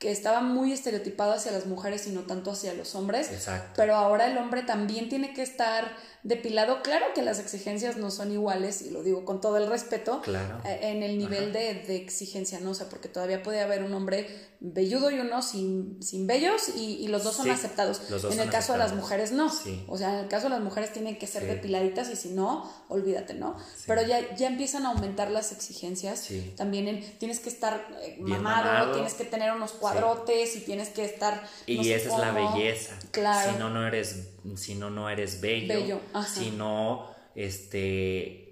que 0.02 0.10
estaba 0.10 0.40
muy 0.40 0.72
estereotipado 0.72 1.32
hacia 1.32 1.52
las 1.52 1.66
mujeres 1.66 2.08
y 2.08 2.10
no 2.10 2.22
tanto 2.22 2.50
hacia 2.50 2.74
los 2.74 2.96
hombres. 2.96 3.30
Exacto. 3.30 3.74
Pero 3.76 3.94
ahora 3.94 4.26
el 4.26 4.36
hombre 4.36 4.64
también 4.64 5.08
tiene 5.08 5.32
que 5.32 5.42
estar 5.42 5.96
depilado. 6.22 6.82
Claro 6.82 7.06
que 7.14 7.22
las 7.22 7.38
exigencias 7.38 7.96
no 7.96 8.10
son 8.10 8.32
iguales, 8.32 8.82
y 8.82 8.90
lo 8.90 9.02
digo 9.02 9.24
con 9.24 9.40
todo 9.40 9.56
el 9.56 9.66
respeto, 9.66 10.20
claro. 10.22 10.60
Eh, 10.64 10.78
en 10.82 11.02
el 11.02 11.18
nivel 11.18 11.52
de, 11.52 11.74
de, 11.74 11.96
exigencia, 11.96 12.60
¿no? 12.60 12.70
O 12.70 12.74
sea, 12.74 12.88
porque 12.88 13.08
todavía 13.08 13.42
puede 13.42 13.60
haber 13.60 13.82
un 13.82 13.92
hombre 13.94 14.52
velludo 14.64 15.10
y 15.10 15.18
uno 15.18 15.42
sin, 15.42 16.00
sin 16.00 16.28
vellos 16.28 16.68
y, 16.76 17.08
los 17.08 17.24
dos 17.24 17.34
son 17.34 17.50
aceptados. 17.50 18.00
en 18.30 18.38
el 18.38 18.48
caso 18.48 18.72
de 18.72 18.78
las 18.78 18.94
mujeres 18.94 19.32
no. 19.32 19.52
O 19.88 19.98
sea, 19.98 20.14
en 20.14 20.20
el 20.20 20.28
caso 20.28 20.44
de 20.44 20.50
las 20.50 20.60
mujeres 20.60 20.92
tienen 20.92 21.18
que 21.18 21.26
ser 21.26 21.46
depiladitas 21.46 22.08
y 22.10 22.16
si 22.16 22.28
no, 22.28 22.70
olvídate, 22.88 23.34
¿no? 23.34 23.56
Pero 23.86 24.02
ya, 24.02 24.34
ya 24.36 24.46
empiezan 24.46 24.86
a 24.86 24.90
aumentar 24.90 25.30
las 25.30 25.50
exigencias. 25.50 26.28
También 26.56 26.86
en, 26.86 27.18
tienes 27.18 27.40
que 27.40 27.48
estar 27.48 27.88
eh, 28.02 28.16
mamado, 28.20 28.92
tienes 28.92 29.14
que 29.14 29.24
tener 29.24 29.52
unos 29.52 29.72
cuadrotes 29.72 30.54
y 30.54 30.60
tienes 30.60 30.90
que 30.90 31.04
estar... 31.04 31.42
Y 31.66 31.90
esa 31.90 32.14
es 32.14 32.18
la 32.18 32.30
belleza. 32.30 32.96
Claro. 33.10 33.52
Si 33.52 33.58
no, 33.58 33.68
no 33.68 33.86
eres, 33.86 34.28
si 34.56 34.74
no, 34.74 34.90
no 34.90 35.08
eres 35.08 35.40
bello. 35.40 35.74
Bello, 35.74 36.00
Si 36.26 36.50
no, 36.50 37.10
este 37.34 38.42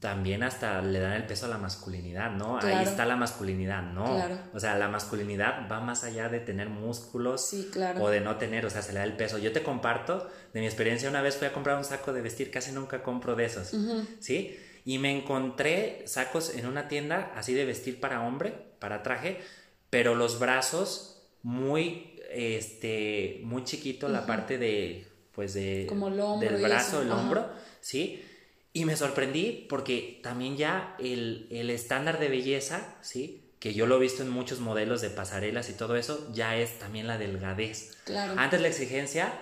también 0.00 0.42
hasta 0.42 0.82
le 0.82 1.00
dan 1.00 1.14
el 1.14 1.24
peso 1.24 1.46
a 1.46 1.48
la 1.48 1.58
masculinidad, 1.58 2.30
¿no? 2.30 2.58
Ahí 2.60 2.84
está 2.84 3.06
la 3.06 3.16
masculinidad, 3.16 3.82
¿no? 3.82 4.22
O 4.52 4.60
sea, 4.60 4.76
la 4.76 4.88
masculinidad 4.88 5.68
va 5.70 5.80
más 5.80 6.04
allá 6.04 6.28
de 6.28 6.38
tener 6.38 6.68
músculos 6.68 7.52
o 7.98 8.08
de 8.08 8.20
no 8.20 8.36
tener, 8.36 8.66
o 8.66 8.70
sea, 8.70 8.82
se 8.82 8.92
le 8.92 8.98
da 8.98 9.04
el 9.04 9.16
peso. 9.16 9.38
Yo 9.38 9.52
te 9.52 9.62
comparto 9.62 10.30
de 10.52 10.60
mi 10.60 10.66
experiencia, 10.66 11.08
una 11.08 11.22
vez 11.22 11.36
fui 11.36 11.46
a 11.46 11.52
comprar 11.52 11.76
un 11.76 11.84
saco 11.84 12.12
de 12.12 12.20
vestir, 12.20 12.50
casi 12.50 12.72
nunca 12.72 13.02
compro 13.02 13.34
de 13.34 13.46
esos, 13.46 13.74
¿sí? 14.20 14.56
Y 14.84 14.98
me 14.98 15.16
encontré 15.16 16.02
sacos 16.06 16.54
en 16.54 16.66
una 16.66 16.88
tienda 16.88 17.32
así 17.34 17.54
de 17.54 17.64
vestir 17.64 17.98
para 17.98 18.22
hombre, 18.22 18.54
para 18.78 19.02
traje, 19.02 19.40
pero 19.90 20.14
los 20.14 20.38
brazos 20.38 21.26
muy, 21.42 22.20
este, 22.30 23.40
muy 23.44 23.64
chiquito, 23.64 24.08
la 24.08 24.26
parte 24.26 24.58
de, 24.58 25.08
pues 25.36 25.52
de... 25.52 25.86
Como 25.88 26.08
el 26.08 26.16
Del 26.40 26.62
brazo, 26.62 27.02
el 27.02 27.12
hombro, 27.12 27.46
¿sí? 27.80 28.24
Y 28.72 28.86
me 28.86 28.96
sorprendí 28.96 29.66
porque 29.68 30.18
también 30.22 30.56
ya 30.56 30.96
el, 30.98 31.46
estándar 31.70 32.18
de 32.18 32.28
belleza, 32.28 32.96
¿sí? 33.02 33.52
Que 33.58 33.74
yo 33.74 33.86
lo 33.86 33.96
he 33.96 34.00
visto 34.00 34.22
en 34.22 34.30
muchos 34.30 34.60
modelos 34.60 35.02
de 35.02 35.10
pasarelas 35.10 35.68
y 35.68 35.74
todo 35.74 35.96
eso, 35.96 36.30
ya 36.32 36.56
es 36.56 36.78
también 36.78 37.06
la 37.06 37.18
delgadez. 37.18 37.98
Claro. 38.04 38.34
Antes 38.38 38.62
la 38.62 38.68
exigencia, 38.68 39.32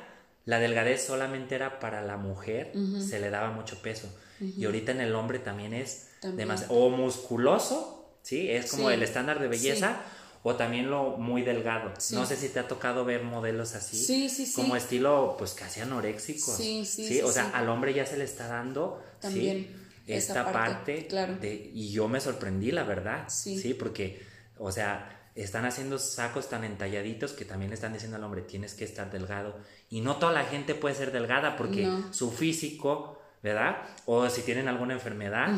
la 0.44 0.58
delgadez 0.58 1.06
solamente 1.06 1.54
era 1.54 1.78
para 1.78 2.02
la 2.02 2.16
mujer, 2.16 2.72
se 3.00 3.20
le 3.20 3.30
daba 3.30 3.52
mucho 3.52 3.80
peso. 3.80 4.12
Y 4.40 4.64
ahorita 4.64 4.92
en 4.92 5.00
el 5.00 5.14
hombre 5.14 5.38
también 5.38 5.72
es 5.74 6.10
demasiado. 6.22 6.74
O 6.74 6.90
musculoso, 6.90 8.18
¿sí? 8.22 8.50
Es 8.50 8.70
como 8.70 8.90
el 8.90 9.02
estándar 9.02 9.38
de 9.38 9.46
belleza 9.48 10.00
o 10.46 10.56
también 10.56 10.90
lo 10.90 11.16
muy 11.16 11.40
delgado. 11.40 11.90
No 12.12 12.26
sé 12.26 12.36
si 12.36 12.50
te 12.50 12.60
ha 12.60 12.68
tocado 12.68 13.06
ver 13.06 13.24
modelos 13.24 13.74
así. 13.74 13.96
Sí, 13.96 14.28
sí, 14.28 14.44
sí. 14.44 14.52
Como 14.52 14.76
estilo, 14.76 15.36
pues 15.38 15.54
casi 15.54 15.80
anoréxicos. 15.80 16.54
Sí, 16.54 16.84
sí, 16.84 17.08
sí. 17.08 17.22
o 17.22 17.32
sea, 17.32 17.48
al 17.54 17.66
hombre 17.70 17.94
ya 17.94 18.04
se 18.04 18.18
le 18.18 18.24
está 18.24 18.46
dando 18.46 19.02
también 19.20 19.74
esta 20.06 20.52
parte, 20.52 21.06
claro. 21.06 21.36
de, 21.36 21.70
y 21.72 21.90
yo 21.92 22.08
me 22.08 22.20
sorprendí, 22.20 22.72
la 22.72 22.82
verdad. 22.84 23.24
Sí. 23.28 23.58
Sí, 23.58 23.72
porque, 23.72 24.22
o 24.58 24.70
sea, 24.70 25.30
están 25.34 25.64
haciendo 25.64 25.98
sacos 25.98 26.50
tan 26.50 26.62
entalladitos 26.62 27.32
que 27.32 27.46
también 27.46 27.70
le 27.70 27.76
están 27.76 27.94
diciendo 27.94 28.18
al 28.18 28.24
hombre, 28.24 28.42
tienes 28.42 28.74
que 28.74 28.84
estar 28.84 29.10
delgado. 29.10 29.56
Y 29.88 30.02
no 30.02 30.16
toda 30.16 30.32
la 30.32 30.44
gente 30.44 30.74
puede 30.74 30.94
ser 30.94 31.10
delgada 31.10 31.56
porque 31.56 31.88
su 32.10 32.30
físico 32.30 33.18
¿verdad? 33.44 33.76
O 34.06 34.26
si 34.30 34.40
tienen 34.40 34.68
alguna 34.68 34.94
enfermedad, 34.94 35.54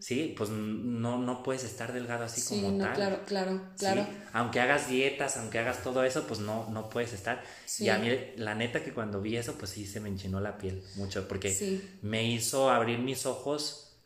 sí, 0.00 0.34
pues 0.36 0.50
no, 0.50 1.16
no 1.16 1.42
puedes 1.42 1.64
estar 1.64 1.94
delgado 1.94 2.24
así 2.24 2.42
como 2.46 2.72
no, 2.72 2.84
tal. 2.84 2.94
Claro, 2.94 3.20
claro, 3.24 3.60
claro. 3.78 4.06
Aunque 4.34 4.60
hagas 4.60 4.90
dietas, 4.90 5.38
aunque 5.38 5.58
hagas 5.58 5.82
todo 5.82 6.04
eso, 6.04 6.26
pues 6.26 6.40
no, 6.40 6.68
no 6.68 6.90
puedes 6.90 7.14
estar. 7.14 7.42
Y 7.78 7.88
a 7.88 7.96
mí, 7.96 8.10
la 8.36 8.54
neta 8.54 8.84
que 8.84 8.92
cuando 8.92 9.22
vi 9.22 9.38
eso, 9.38 9.54
pues 9.54 9.70
sí 9.70 9.86
se 9.86 9.98
me 9.98 10.10
enchinó 10.10 10.40
la 10.40 10.58
piel 10.58 10.84
mucho, 10.96 11.26
porque 11.26 11.80
me 12.02 12.22
hizo 12.22 12.68
abrir 12.68 12.98
mis 12.98 13.24
ojos 13.24 13.96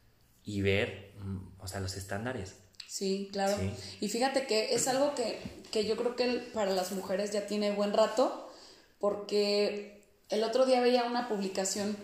y 0.44 0.62
ver, 0.62 1.10
mm, 1.18 1.60
o 1.60 1.66
sea, 1.66 1.80
los 1.80 1.96
estándares. 1.96 2.54
Sí, 2.86 3.28
claro. 3.32 3.56
Y 4.00 4.08
fíjate 4.08 4.46
que 4.46 4.72
es 4.72 4.86
algo 4.86 5.16
que, 5.16 5.40
que 5.72 5.84
yo 5.84 5.96
creo 5.96 6.14
que 6.14 6.48
para 6.54 6.70
las 6.70 6.92
mujeres 6.92 7.32
ya 7.32 7.48
tiene 7.48 7.72
buen 7.72 7.92
rato, 7.92 8.48
porque 9.00 10.06
el 10.28 10.44
otro 10.44 10.64
día 10.64 10.80
veía 10.80 11.02
una 11.02 11.28
publicación 11.28 11.96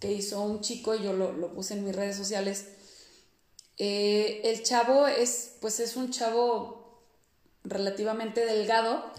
que 0.00 0.12
hizo 0.12 0.42
un 0.42 0.60
chico, 0.60 0.94
y 0.94 1.02
yo 1.02 1.12
lo, 1.12 1.54
puse 1.54 1.74
en 1.74 1.84
mis 1.84 1.94
redes 1.94 2.16
sociales. 2.16 2.66
Eh, 3.78 4.42
el 4.44 4.62
chavo 4.62 5.06
es, 5.06 5.56
pues 5.60 5.80
es 5.80 5.96
un 5.96 6.10
chavo 6.10 7.02
relativamente 7.64 8.44
delgado 8.44 9.10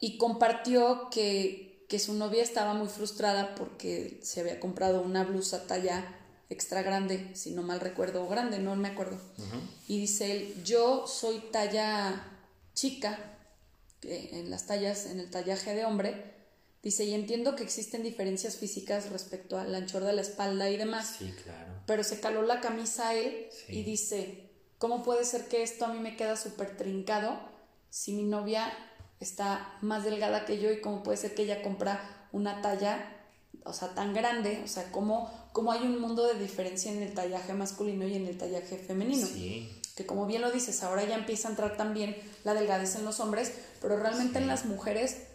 y 0.00 0.18
compartió 0.18 1.08
que, 1.10 1.86
que, 1.88 1.98
su 1.98 2.14
novia 2.14 2.42
estaba 2.42 2.74
muy 2.74 2.88
frustrada 2.88 3.54
porque 3.54 4.18
se 4.22 4.40
había 4.40 4.58
comprado 4.58 5.02
una 5.02 5.24
blusa 5.24 5.66
talla 5.66 6.16
extra 6.50 6.82
grande, 6.82 7.30
si 7.34 7.52
no 7.52 7.62
mal 7.62 7.80
recuerdo, 7.80 8.24
o 8.24 8.28
grande, 8.28 8.58
no 8.58 8.74
me 8.76 8.88
acuerdo. 8.88 9.18
Y 9.88 10.00
dice 10.00 10.32
él, 10.32 10.62
yo 10.64 11.06
soy 11.06 11.38
talla 11.52 12.24
chica, 12.74 13.18
en 14.02 14.50
las 14.50 14.66
tallas, 14.66 15.06
en 15.06 15.20
el 15.20 15.30
tallaje 15.30 15.74
de 15.74 15.84
hombre, 15.84 16.33
Dice, 16.84 17.04
y 17.04 17.14
entiendo 17.14 17.56
que 17.56 17.62
existen 17.62 18.02
diferencias 18.02 18.56
físicas 18.56 19.08
respecto 19.08 19.58
al 19.58 19.74
anchor 19.74 20.04
de 20.04 20.12
la 20.12 20.20
espalda 20.20 20.68
y 20.68 20.76
demás. 20.76 21.16
Sí, 21.18 21.32
claro. 21.42 21.72
Pero 21.86 22.04
se 22.04 22.20
caló 22.20 22.42
la 22.42 22.60
camisa 22.60 23.08
a 23.08 23.14
él 23.14 23.48
y 23.68 23.84
dice, 23.84 24.50
¿cómo 24.76 25.02
puede 25.02 25.24
ser 25.24 25.48
que 25.48 25.62
esto 25.62 25.86
a 25.86 25.94
mí 25.94 25.98
me 25.98 26.14
queda 26.14 26.36
súper 26.36 26.76
trincado 26.76 27.40
si 27.88 28.12
mi 28.12 28.24
novia 28.24 28.70
está 29.18 29.78
más 29.80 30.04
delgada 30.04 30.44
que 30.44 30.60
yo 30.60 30.70
y 30.70 30.82
cómo 30.82 31.02
puede 31.02 31.16
ser 31.16 31.34
que 31.34 31.44
ella 31.44 31.62
compra 31.62 32.28
una 32.32 32.60
talla, 32.60 33.16
o 33.64 33.72
sea, 33.72 33.94
tan 33.94 34.12
grande? 34.12 34.60
O 34.62 34.68
sea, 34.68 34.92
¿cómo, 34.92 35.32
cómo 35.54 35.72
hay 35.72 35.80
un 35.84 35.98
mundo 35.98 36.26
de 36.26 36.38
diferencia 36.38 36.92
en 36.92 37.02
el 37.02 37.14
tallaje 37.14 37.54
masculino 37.54 38.06
y 38.06 38.14
en 38.16 38.26
el 38.26 38.36
tallaje 38.36 38.76
femenino? 38.76 39.26
Sí. 39.26 39.80
Que 39.96 40.04
como 40.04 40.26
bien 40.26 40.42
lo 40.42 40.50
dices, 40.50 40.82
ahora 40.82 41.02
ya 41.04 41.14
empieza 41.14 41.48
a 41.48 41.52
entrar 41.52 41.78
también 41.78 42.14
la 42.44 42.52
delgadez 42.52 42.94
en 42.96 43.06
los 43.06 43.20
hombres, 43.20 43.54
pero 43.80 43.96
realmente 43.96 44.38
en 44.38 44.48
las 44.48 44.66
mujeres 44.66 45.28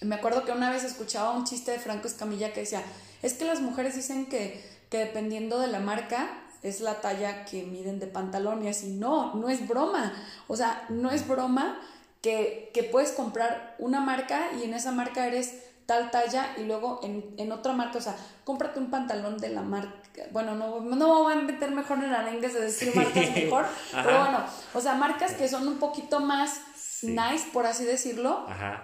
me 0.00 0.14
acuerdo 0.14 0.44
que 0.44 0.52
una 0.52 0.70
vez 0.70 0.84
escuchaba 0.84 1.32
un 1.32 1.44
chiste 1.44 1.72
de 1.72 1.78
Franco 1.78 2.06
Escamilla 2.06 2.52
que 2.52 2.60
decía, 2.60 2.82
es 3.22 3.34
que 3.34 3.44
las 3.44 3.60
mujeres 3.60 3.96
dicen 3.96 4.26
que, 4.26 4.64
que 4.90 4.98
dependiendo 4.98 5.58
de 5.58 5.66
la 5.66 5.80
marca 5.80 6.28
es 6.62 6.80
la 6.80 7.00
talla 7.00 7.44
que 7.44 7.62
miden 7.62 7.98
de 7.98 8.06
pantalón 8.06 8.64
y 8.64 8.68
así, 8.68 8.88
no, 8.88 9.34
no 9.34 9.48
es 9.48 9.66
broma, 9.66 10.12
o 10.46 10.56
sea, 10.56 10.86
no 10.88 11.10
es 11.10 11.26
broma 11.26 11.80
que, 12.20 12.70
que 12.74 12.82
puedes 12.82 13.12
comprar 13.12 13.76
una 13.78 14.00
marca 14.00 14.48
y 14.58 14.64
en 14.64 14.74
esa 14.74 14.92
marca 14.92 15.26
eres 15.26 15.64
tal 15.86 16.10
talla 16.10 16.54
y 16.58 16.64
luego 16.64 17.00
en, 17.02 17.34
en, 17.38 17.50
otra 17.50 17.72
marca, 17.72 17.98
o 17.98 18.00
sea, 18.00 18.14
cómprate 18.44 18.78
un 18.78 18.90
pantalón 18.90 19.38
de 19.38 19.48
la 19.48 19.62
marca, 19.62 20.22
bueno, 20.32 20.54
no, 20.54 20.80
no 20.80 21.22
voy 21.22 21.32
a 21.32 21.36
meter 21.36 21.70
mejor 21.70 21.98
en 22.04 22.12
arengues 22.12 22.54
de 22.54 22.60
decir 22.60 22.94
marcas 22.94 23.30
mejor, 23.34 23.66
pero 23.92 24.18
bueno, 24.20 24.44
o 24.74 24.80
sea, 24.80 24.94
marcas 24.94 25.32
que 25.34 25.48
son 25.48 25.66
un 25.66 25.78
poquito 25.78 26.20
más 26.20 26.60
nice, 27.02 27.48
por 27.52 27.66
así 27.66 27.84
decirlo, 27.84 28.46
Ajá. 28.48 28.82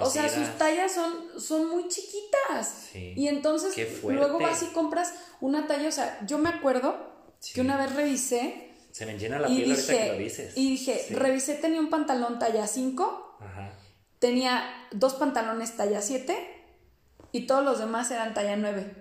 O 0.00 0.10
sea, 0.10 0.28
sus 0.28 0.58
tallas 0.58 0.92
son, 0.92 1.40
son 1.40 1.68
muy 1.68 1.88
chiquitas. 1.88 2.94
Y 2.94 3.28
entonces 3.28 3.74
luego 4.02 4.38
vas 4.38 4.62
y 4.62 4.66
compras 4.66 5.14
una 5.40 5.66
talla. 5.66 5.88
O 5.88 5.92
sea, 5.92 6.20
yo 6.26 6.38
me 6.38 6.48
acuerdo 6.48 7.12
que 7.54 7.60
una 7.60 7.76
vez 7.76 7.94
revisé. 7.94 8.70
Se 8.90 9.06
me 9.06 9.18
llena 9.18 9.38
la 9.38 9.48
piel 9.48 9.70
ahorita 9.70 9.92
que 9.92 10.08
lo 10.08 10.18
dices. 10.18 10.56
Y 10.56 10.70
dije, 10.70 11.06
revisé, 11.10 11.54
tenía 11.54 11.80
un 11.80 11.90
pantalón 11.90 12.38
talla 12.38 12.66
5. 12.66 13.38
Tenía 14.18 14.62
dos 14.92 15.14
pantalones 15.14 15.76
talla 15.76 16.00
7. 16.00 16.36
Y 17.32 17.46
todos 17.46 17.64
los 17.64 17.78
demás 17.78 18.10
eran 18.10 18.34
talla 18.34 18.56
9. 18.56 18.94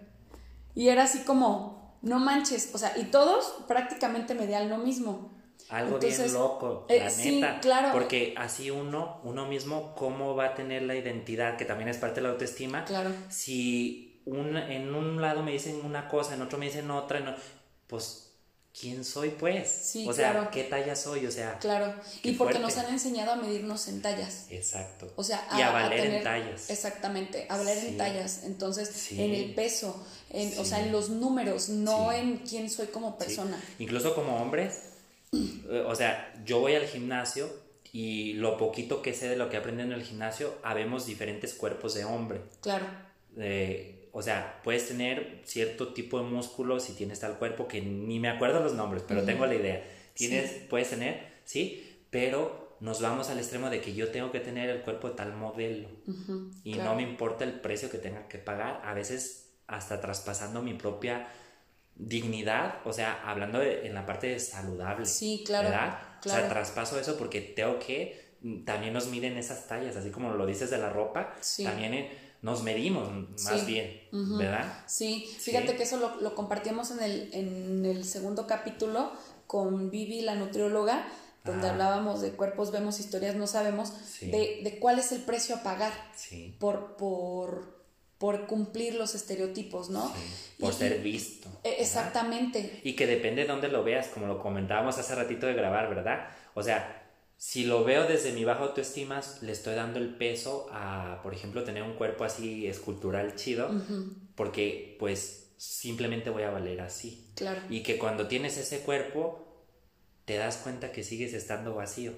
Y 0.73 0.87
era 0.89 1.03
así 1.03 1.19
como, 1.19 1.97
no 2.01 2.19
manches, 2.19 2.71
o 2.73 2.77
sea, 2.77 2.97
y 2.97 3.05
todos 3.05 3.63
prácticamente 3.67 4.33
medían 4.33 4.69
lo 4.69 4.77
mismo. 4.77 5.31
Algo 5.71 5.99
bien 5.99 6.33
loco, 6.33 6.85
eh, 6.89 6.99
la 6.99 7.11
neta. 7.11 7.59
claro. 7.61 7.89
Porque 7.93 8.33
así 8.37 8.69
uno, 8.69 9.21
uno 9.23 9.45
mismo, 9.47 9.95
¿cómo 9.95 10.35
va 10.35 10.47
a 10.47 10.53
tener 10.53 10.83
la 10.83 10.95
identidad, 10.95 11.57
que 11.57 11.65
también 11.65 11.89
es 11.89 11.97
parte 11.97 12.15
de 12.15 12.23
la 12.23 12.29
autoestima? 12.33 12.83
Claro. 12.85 13.11
Si 13.29 14.21
un, 14.25 14.57
en 14.57 14.93
un 14.93 15.21
lado 15.21 15.43
me 15.43 15.51
dicen 15.51 15.83
una 15.83 16.07
cosa, 16.07 16.35
en 16.35 16.41
otro 16.41 16.57
me 16.57 16.65
dicen 16.65 16.91
otra, 16.91 17.37
pues 17.87 18.31
quién 18.77 19.03
soy 19.03 19.29
pues. 19.29 19.69
Sí, 19.69 20.07
o 20.07 20.13
sea, 20.13 20.49
qué 20.51 20.63
talla 20.63 20.95
soy, 20.95 21.25
o 21.25 21.31
sea. 21.31 21.57
Claro. 21.59 21.93
Y 22.23 22.33
porque 22.33 22.59
nos 22.59 22.77
han 22.77 22.91
enseñado 22.91 23.31
a 23.31 23.35
medirnos 23.35 23.87
en 23.87 24.01
tallas. 24.01 24.47
Exacto. 24.49 25.11
O 25.15 25.23
sea, 25.23 25.45
a, 25.49 25.59
y 25.59 25.61
a 25.61 25.71
valer 25.71 26.05
en 26.05 26.23
tallas. 26.23 26.69
Exactamente, 26.69 27.45
a 27.49 27.57
valer 27.57 27.77
en 27.85 27.97
tallas. 27.97 28.41
Entonces, 28.43 29.11
en 29.11 29.33
el 29.33 29.53
peso, 29.53 30.05
en, 30.29 30.57
o 30.59 30.65
sea, 30.65 30.83
en 30.83 30.91
los 30.91 31.09
números, 31.09 31.69
no 31.69 32.11
en 32.11 32.37
quién 32.37 32.69
soy 32.69 32.87
como 32.87 33.17
persona. 33.17 33.61
Incluso 33.79 34.15
como 34.15 34.37
hombres, 34.37 34.90
o 35.85 35.95
sea, 35.95 36.33
yo 36.45 36.59
voy 36.59 36.75
al 36.75 36.85
gimnasio 36.85 37.49
y 37.93 38.33
lo 38.33 38.57
poquito 38.57 39.01
que 39.01 39.13
sé 39.13 39.29
de 39.29 39.35
lo 39.35 39.49
que 39.49 39.57
aprendo 39.57 39.83
en 39.83 39.91
el 39.91 40.03
gimnasio, 40.03 40.53
habemos 40.63 41.05
diferentes 41.05 41.53
cuerpos 41.53 41.93
de 41.93 42.05
hombre. 42.05 42.41
Claro. 42.61 42.85
Eh, 43.37 44.09
o 44.13 44.21
sea, 44.21 44.59
puedes 44.63 44.87
tener 44.87 45.41
cierto 45.45 45.93
tipo 45.93 46.19
de 46.19 46.25
músculo 46.25 46.79
si 46.79 46.93
tienes 46.93 47.19
tal 47.19 47.37
cuerpo 47.37 47.67
que 47.67 47.81
ni 47.81 48.19
me 48.19 48.29
acuerdo 48.29 48.61
los 48.61 48.73
nombres, 48.73 49.03
pero 49.07 49.23
tengo 49.23 49.45
la 49.45 49.55
idea. 49.55 49.83
Tienes, 50.13 50.51
puedes 50.69 50.89
tener, 50.89 51.25
sí, 51.45 52.05
pero 52.09 52.75
nos 52.81 53.01
vamos 53.01 53.29
al 53.29 53.37
extremo 53.37 53.69
de 53.69 53.79
que 53.79 53.93
yo 53.93 54.09
tengo 54.09 54.31
que 54.31 54.39
tener 54.39 54.69
el 54.69 54.81
cuerpo 54.81 55.09
de 55.09 55.15
tal 55.15 55.33
modelo 55.33 55.87
y 56.63 56.73
no 56.75 56.95
me 56.95 57.03
importa 57.03 57.45
el 57.45 57.53
precio 57.53 57.89
que 57.89 57.97
tenga 57.97 58.27
que 58.27 58.37
pagar, 58.37 58.81
a 58.83 58.93
veces 58.93 59.53
hasta 59.67 60.01
traspasando 60.01 60.61
mi 60.61 60.73
propia 60.73 61.27
dignidad, 61.95 62.75
o 62.85 62.93
sea, 62.93 63.21
hablando 63.25 63.61
en 63.61 63.93
la 63.93 64.05
parte 64.05 64.27
de 64.27 64.39
saludable. 64.39 65.05
Sí, 65.05 65.43
claro. 65.45 65.69
¿verdad? 65.69 65.99
O 66.25 66.29
sea, 66.29 66.47
traspaso 66.49 66.99
eso 66.99 67.17
porque 67.17 67.41
tengo 67.41 67.79
que, 67.79 68.35
también 68.65 68.93
nos 68.93 69.07
miden 69.07 69.37
esas 69.37 69.67
tallas, 69.67 69.95
así 69.95 70.11
como 70.11 70.33
lo 70.33 70.45
dices 70.45 70.69
de 70.69 70.77
la 70.77 70.89
ropa, 70.89 71.33
también 71.63 72.09
nos 72.41 72.63
medimos 72.63 73.09
más 73.43 73.65
bien, 73.65 74.01
¿verdad? 74.11 74.83
Sí, 74.87 75.29
fíjate 75.39 75.75
que 75.75 75.83
eso 75.83 75.97
lo, 75.97 76.21
lo 76.21 76.35
compartimos 76.35 76.91
en 76.91 77.03
el, 77.03 77.29
en 77.33 77.85
el 77.85 78.03
segundo 78.03 78.47
capítulo 78.47 79.11
con 79.47 79.91
Vivi, 79.91 80.21
la 80.21 80.35
nutrióloga, 80.35 81.05
donde 81.43 81.69
hablábamos 81.69 82.21
de 82.21 82.31
cuerpos 82.31 82.71
vemos, 82.71 82.99
historias 82.99 83.35
no 83.35 83.47
sabemos, 83.47 83.93
de, 84.21 84.61
de, 84.63 84.79
cuál 84.79 84.99
es 84.99 85.11
el 85.11 85.21
precio 85.21 85.55
a 85.55 85.63
pagar 85.63 85.91
por, 86.59 86.95
por, 86.97 87.80
por 88.21 88.45
cumplir 88.45 88.93
los 88.93 89.15
estereotipos, 89.15 89.89
¿no? 89.89 90.13
por 90.59 90.75
ser 90.75 91.01
visto. 91.01 91.49
E, 91.63 91.81
exactamente. 91.81 92.79
Y 92.83 92.93
que 92.93 93.07
depende 93.07 93.41
de 93.41 93.47
dónde 93.47 93.67
lo 93.67 93.83
veas, 93.83 94.09
como 94.09 94.27
lo 94.27 94.39
comentábamos 94.39 94.99
hace 94.99 95.15
ratito 95.15 95.47
de 95.47 95.55
grabar, 95.55 95.89
¿verdad? 95.89 96.29
O 96.53 96.61
sea, 96.61 97.01
si 97.35 97.63
lo 97.63 97.83
veo 97.83 98.07
desde 98.07 98.31
mi 98.31 98.45
baja 98.45 98.61
autoestima, 98.61 99.21
le 99.41 99.51
estoy 99.51 99.73
dando 99.73 99.97
el 99.97 100.13
peso 100.13 100.69
a, 100.71 101.19
por 101.23 101.33
ejemplo, 101.33 101.63
tener 101.63 101.81
un 101.81 101.93
cuerpo 101.93 102.23
así 102.23 102.67
escultural 102.67 103.33
chido, 103.33 103.71
porque 104.35 104.97
pues 104.99 105.53
simplemente 105.57 106.29
voy 106.29 106.43
a 106.43 106.51
valer 106.51 106.81
así. 106.81 107.31
Claro. 107.33 107.59
Y 107.71 107.81
que 107.81 107.97
cuando 107.97 108.27
tienes 108.27 108.55
ese 108.57 108.81
cuerpo, 108.81 109.65
te 110.25 110.35
das 110.35 110.57
cuenta 110.57 110.91
que 110.91 111.03
sigues 111.03 111.33
estando 111.33 111.73
vacío. 111.73 112.13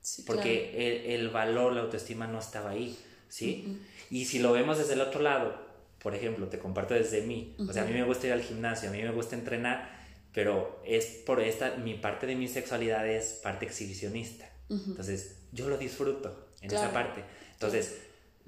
Sí, 0.00 0.24
porque 0.26 1.14
el, 1.14 1.28
valor, 1.28 1.74
la 1.74 1.82
autoestima 1.82 2.26
no 2.26 2.40
estaba 2.40 2.70
ahí, 2.70 2.98
¿sí? 3.28 3.80
Y 4.10 4.24
si 4.24 4.38
lo 4.38 4.52
vemos 4.52 4.78
desde 4.78 4.94
el 4.94 5.00
otro 5.00 5.20
lado, 5.20 5.68
por 6.00 6.14
ejemplo, 6.14 6.48
te 6.48 6.58
comparto 6.58 6.94
desde 6.94 7.22
mí, 7.22 7.54
o 7.58 7.72
sea, 7.72 7.82
a 7.82 7.86
mí 7.86 7.92
me 7.92 8.04
gusta 8.04 8.26
ir 8.26 8.32
al 8.32 8.42
gimnasio, 8.42 8.88
a 8.88 8.92
mí 8.92 9.02
me 9.02 9.10
gusta 9.10 9.36
entrenar, 9.36 9.98
pero 10.32 10.80
es 10.84 11.06
por 11.26 11.40
esta, 11.40 11.76
mi 11.76 11.94
parte 11.94 12.26
de 12.26 12.36
mi 12.36 12.48
sexualidad 12.48 13.06
es 13.08 13.40
parte 13.42 13.66
exhibicionista. 13.66 14.50
Entonces, 14.70 15.36
yo 15.52 15.68
lo 15.68 15.78
disfruto 15.78 16.48
en 16.60 16.72
esa 16.72 16.92
parte. 16.92 17.24
Entonces, 17.52 17.96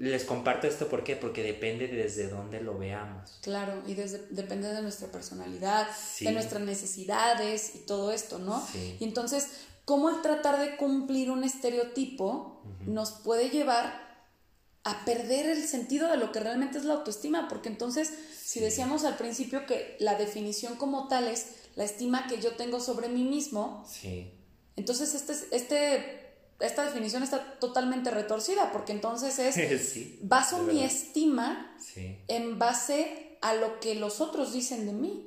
les 0.01 0.25
comparto 0.25 0.67
esto 0.67 0.89
¿por 0.89 1.05
qué? 1.05 1.15
porque 1.15 1.43
depende 1.43 1.87
desde 1.87 2.29
dónde 2.29 2.61
lo 2.61 2.79
veamos. 2.79 3.39
Claro, 3.43 3.83
y 3.87 3.95
desde, 3.95 4.27
depende 4.31 4.73
de 4.73 4.81
nuestra 4.81 5.09
personalidad, 5.09 5.89
de 6.21 6.33
nuestras 6.33 6.63
necesidades 6.63 7.75
y 7.75 7.79
todo 7.81 8.11
esto, 8.11 8.39
¿no? 8.39 8.67
Y 8.99 9.05
entonces, 9.05 9.49
¿cómo 9.85 10.09
el 10.09 10.23
tratar 10.23 10.59
de 10.59 10.77
cumplir 10.77 11.31
un 11.31 11.45
estereotipo 11.45 12.63
nos 12.87 13.13
puede 13.13 13.51
llevar 13.51 14.10
a 14.85 15.05
perder 15.05 15.47
el 15.47 15.63
sentido 15.67 16.09
de 16.09 16.17
lo 16.17 16.33
que 16.33 16.41
realmente 16.41 16.79
es 16.79 16.85
la 16.85 16.95
autoestima? 16.95 17.49
Porque 17.49 17.69
entonces, 17.69 18.13
si 18.43 18.61
decíamos 18.61 19.05
al 19.05 19.17
principio 19.17 19.67
que 19.67 19.97
la 20.01 20.15
definición 20.15 20.77
como 20.77 21.09
tal 21.09 21.29
es 21.29 21.47
la 21.77 21.85
estima 21.85 22.27
que 22.27 22.41
yo 22.41 22.53
tengo 22.53 22.81
sobre 22.81 23.09
mí 23.09 23.25
mismo, 23.25 23.85
sí. 23.89 24.33
entonces 24.77 25.15
este, 25.15 25.35
este, 25.55 26.31
esta 26.61 26.85
definición 26.85 27.23
está 27.23 27.59
totalmente 27.59 28.11
retorcida, 28.11 28.73
porque 28.73 28.93
entonces 28.93 29.39
es, 29.39 30.19
baso 30.23 30.63
mi 30.65 30.83
estima 30.83 31.77
en 32.29 32.59
base 32.59 33.39
a 33.41 33.55
lo 33.55 33.81
que 33.81 33.95
los 33.95 34.21
otros 34.21 34.53
dicen 34.53 34.87
de 34.87 34.93
mí, 34.93 35.27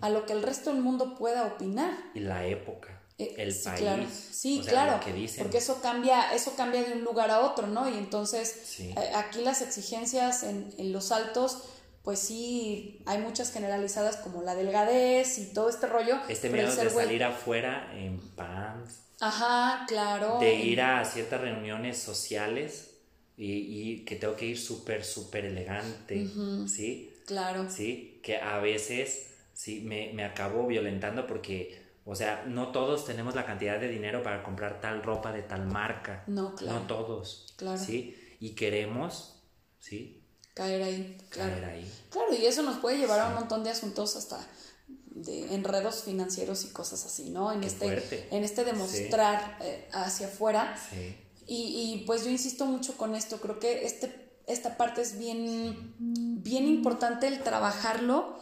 a 0.00 0.10
lo 0.10 0.26
que 0.26 0.32
el 0.32 0.42
resto 0.42 0.72
del 0.72 0.82
mundo 0.82 1.14
pueda 1.14 1.44
opinar. 1.44 1.96
Y 2.14 2.20
la 2.20 2.46
época. 2.46 2.95
Eh, 3.18 3.34
el 3.38 3.52
sí, 3.52 3.64
país. 3.64 3.80
Claro. 3.80 4.06
Sí, 4.30 4.62
claro. 4.66 5.00
Porque 5.38 5.58
eso 5.58 5.80
cambia, 5.80 6.34
eso 6.34 6.54
cambia 6.56 6.82
de 6.82 6.92
un 6.92 7.04
lugar 7.04 7.30
a 7.30 7.40
otro, 7.40 7.66
¿no? 7.66 7.88
Y 7.88 7.96
entonces 7.96 8.78
eh, 8.80 8.94
aquí 9.14 9.42
las 9.42 9.62
exigencias 9.62 10.42
en, 10.42 10.72
en 10.78 10.92
los 10.92 11.12
altos 11.12 11.62
pues 12.06 12.20
sí, 12.20 13.02
hay 13.04 13.18
muchas 13.18 13.52
generalizadas 13.52 14.18
como 14.18 14.40
la 14.40 14.54
delgadez 14.54 15.38
y 15.38 15.52
todo 15.52 15.68
este 15.68 15.88
rollo. 15.88 16.20
Este 16.28 16.48
miedo 16.50 16.72
de 16.72 16.88
salir 16.88 17.24
afuera 17.24 17.92
en 17.96 18.20
pants. 18.20 19.00
Ajá, 19.18 19.84
claro. 19.88 20.38
De 20.38 20.54
ir 20.54 20.82
a 20.82 21.04
ciertas 21.04 21.40
reuniones 21.40 21.98
sociales 21.98 22.92
y, 23.36 24.04
que 24.04 24.14
tengo 24.14 24.36
que 24.36 24.46
ir 24.46 24.56
súper, 24.56 25.04
súper 25.04 25.46
elegante, 25.46 26.28
¿sí? 26.68 27.12
Claro. 27.26 27.68
Sí, 27.68 28.20
que 28.22 28.36
a 28.36 28.58
veces 28.58 29.26
sí 29.52 29.80
me, 29.80 30.12
me 30.12 30.24
acabo 30.24 30.64
violentando 30.68 31.26
porque, 31.26 31.85
o 32.08 32.14
sea, 32.14 32.44
no 32.46 32.68
todos 32.68 33.04
tenemos 33.04 33.34
la 33.34 33.44
cantidad 33.44 33.80
de 33.80 33.88
dinero 33.88 34.22
para 34.22 34.44
comprar 34.44 34.80
tal 34.80 35.02
ropa 35.02 35.32
de 35.32 35.42
tal 35.42 35.66
marca. 35.66 36.22
No, 36.28 36.54
claro. 36.54 36.78
No 36.78 36.86
todos. 36.86 37.52
Claro. 37.56 37.78
¿Sí? 37.78 38.16
Y 38.38 38.50
queremos, 38.50 39.42
¿sí? 39.80 40.22
Caer 40.54 40.84
ahí, 40.84 41.18
claro. 41.30 41.50
Caer 41.50 41.64
ahí. 41.64 41.92
Claro, 42.10 42.32
y 42.32 42.46
eso 42.46 42.62
nos 42.62 42.78
puede 42.78 42.98
llevar 42.98 43.18
a 43.18 43.28
un 43.28 43.34
montón 43.34 43.64
de 43.64 43.70
asuntos 43.70 44.14
hasta 44.14 44.38
de 44.86 45.52
enredos 45.52 46.04
financieros 46.04 46.64
y 46.64 46.68
cosas 46.68 47.04
así, 47.04 47.30
¿no? 47.30 47.52
En, 47.52 47.64
este, 47.64 48.28
en 48.30 48.44
este 48.44 48.64
demostrar 48.64 49.58
eh, 49.62 49.88
hacia 49.92 50.28
afuera. 50.28 50.78
Sí. 50.90 51.16
Y, 51.48 52.04
pues 52.06 52.24
yo 52.24 52.30
insisto 52.30 52.66
mucho 52.66 52.96
con 52.96 53.14
esto, 53.14 53.40
creo 53.40 53.58
que 53.58 53.84
este, 53.84 54.30
esta 54.46 54.76
parte 54.76 55.02
es 55.02 55.18
bien, 55.18 55.94
bien 55.98 56.66
importante 56.66 57.28
el 57.28 57.42
trabajarlo 57.42 58.36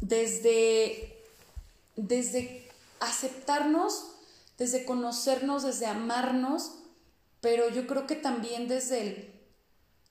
desde, 0.00 1.22
desde 1.96 2.63
aceptarnos, 3.00 4.16
desde 4.58 4.84
conocernos, 4.84 5.62
desde 5.62 5.86
amarnos, 5.86 6.78
pero 7.40 7.68
yo 7.68 7.86
creo 7.86 8.06
que 8.06 8.16
también 8.16 8.68
desde 8.68 9.02
el 9.02 9.34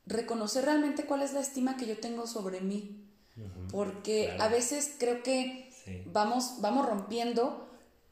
reconocer 0.06 0.66
realmente 0.66 1.06
cuál 1.06 1.22
es 1.22 1.34
la 1.34 1.40
estima 1.40 1.78
que 1.78 1.86
yo 1.86 1.98
tengo 1.98 2.28
sobre 2.28 2.62
mí. 2.62 3.00
Porque 3.72 4.36
a 4.40 4.48
veces 4.48 4.94
creo 5.00 5.24
que 5.24 5.72
vamos, 6.06 6.58
vamos 6.60 6.88
rompiendo 6.88 7.68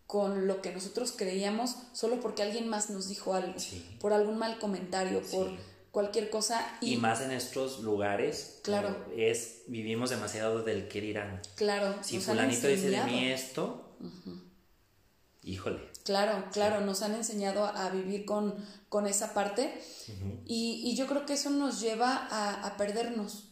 con 0.08 0.48
lo 0.48 0.62
que 0.62 0.74
nosotros 0.74 1.14
creíamos 1.16 1.78
solo 1.94 2.20
porque 2.20 2.44
alguien 2.44 2.68
más 2.68 2.90
nos 2.90 3.08
dijo 3.08 3.34
algo, 3.34 3.54
por 4.00 4.12
algún 4.12 4.38
mal 4.38 4.60
comentario, 4.60 5.22
por 5.32 5.52
cualquier 5.92 6.30
cosa. 6.30 6.78
Y, 6.82 6.98
más 6.98 7.22
en 7.22 7.32
estos 7.32 7.80
lugares, 7.80 8.60
claro. 8.64 8.96
es 9.16 9.62
vivimos 9.68 10.10
demasiado 10.10 10.64
del 10.64 10.88
que 10.88 11.02
dirán. 11.02 11.42
Claro. 11.56 11.96
Si 12.04 12.20
fulanito 12.20 12.68
dice 12.68 12.90
de 12.90 13.04
mí 13.04 13.32
esto, 13.32 13.96
híjole. 15.43 15.91
Claro, 16.04 16.45
claro, 16.51 16.82
nos 16.82 17.01
han 17.01 17.15
enseñado 17.15 17.65
a 17.65 17.89
vivir 17.89 18.25
con, 18.25 18.56
con 18.89 19.08
esa 19.08 19.34
parte 19.34 19.82
y, 20.45 20.82
y, 20.84 20.95
yo 20.95 21.08
creo 21.08 21.25
que 21.25 21.34
eso 21.34 21.49
nos 21.49 21.80
lleva 21.80 22.27
a, 22.30 22.65
a 22.65 22.77
perdernos, 22.77 23.49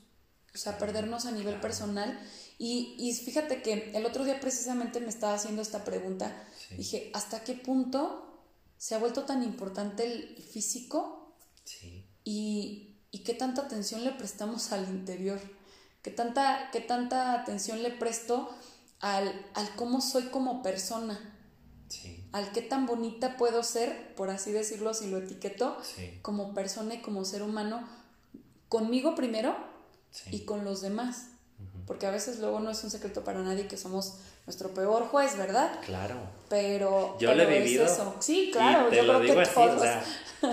o 0.53 0.57
sea, 0.57 0.73
a 0.73 0.77
perdernos 0.77 1.25
a 1.25 1.31
nivel 1.31 1.59
personal. 1.59 2.19
Y, 2.57 2.95
y, 2.97 3.13
fíjate 3.13 3.61
que 3.61 3.91
el 3.93 4.05
otro 4.05 4.25
día 4.25 4.39
precisamente 4.39 4.99
me 4.99 5.09
estaba 5.09 5.35
haciendo 5.35 5.61
esta 5.61 5.83
pregunta, 5.83 6.43
dije, 6.75 7.11
¿hasta 7.13 7.43
qué 7.43 7.53
punto 7.53 8.43
se 8.77 8.95
ha 8.95 8.99
vuelto 8.99 9.23
tan 9.23 9.43
importante 9.43 10.03
el 10.03 10.43
físico? 10.43 11.35
Sí. 11.63 12.05
Y, 12.23 12.97
y 13.11 13.19
qué 13.19 13.33
tanta 13.33 13.61
atención 13.61 14.03
le 14.03 14.11
prestamos 14.11 14.71
al 14.71 14.89
interior, 14.89 15.39
qué 16.01 16.11
tanta, 16.11 16.69
qué 16.71 16.81
tanta 16.81 17.33
atención 17.33 17.83
le 17.83 17.91
presto 17.91 18.49
al, 18.99 19.45
al 19.53 19.75
cómo 19.75 20.01
soy 20.01 20.23
como 20.23 20.61
persona 20.61 21.35
al 22.31 22.51
qué 22.51 22.61
tan 22.61 22.85
bonita 22.85 23.37
puedo 23.37 23.63
ser, 23.63 24.13
por 24.15 24.29
así 24.29 24.51
decirlo, 24.51 24.93
si 24.93 25.09
lo 25.09 25.17
etiqueto, 25.17 25.77
como 26.21 26.53
persona 26.53 26.95
y 26.95 27.01
como 27.01 27.25
ser 27.25 27.41
humano, 27.41 27.87
conmigo 28.67 29.15
primero 29.15 29.55
y 30.31 30.41
con 30.41 30.63
los 30.63 30.81
demás. 30.81 31.27
porque 31.85 32.05
a 32.05 32.11
veces 32.11 32.39
luego 32.39 32.59
no 32.59 32.69
es 32.69 32.83
un 32.83 32.91
secreto 32.91 33.23
para 33.23 33.41
nadie 33.41 33.67
que 33.67 33.75
somos 33.75 34.19
nuestro 34.45 34.73
peor 34.73 35.07
juez, 35.07 35.35
¿verdad? 35.37 35.79
Claro. 35.85 36.15
Pero 36.49 37.17
yo 37.19 37.33
lo 37.33 37.43
he 37.43 37.59
vivido. 37.59 37.87
Sí, 38.19 38.49
claro, 38.53 38.91
yo 38.91 39.01
creo 39.01 39.21
que 39.21 39.45
todos. 39.51 39.81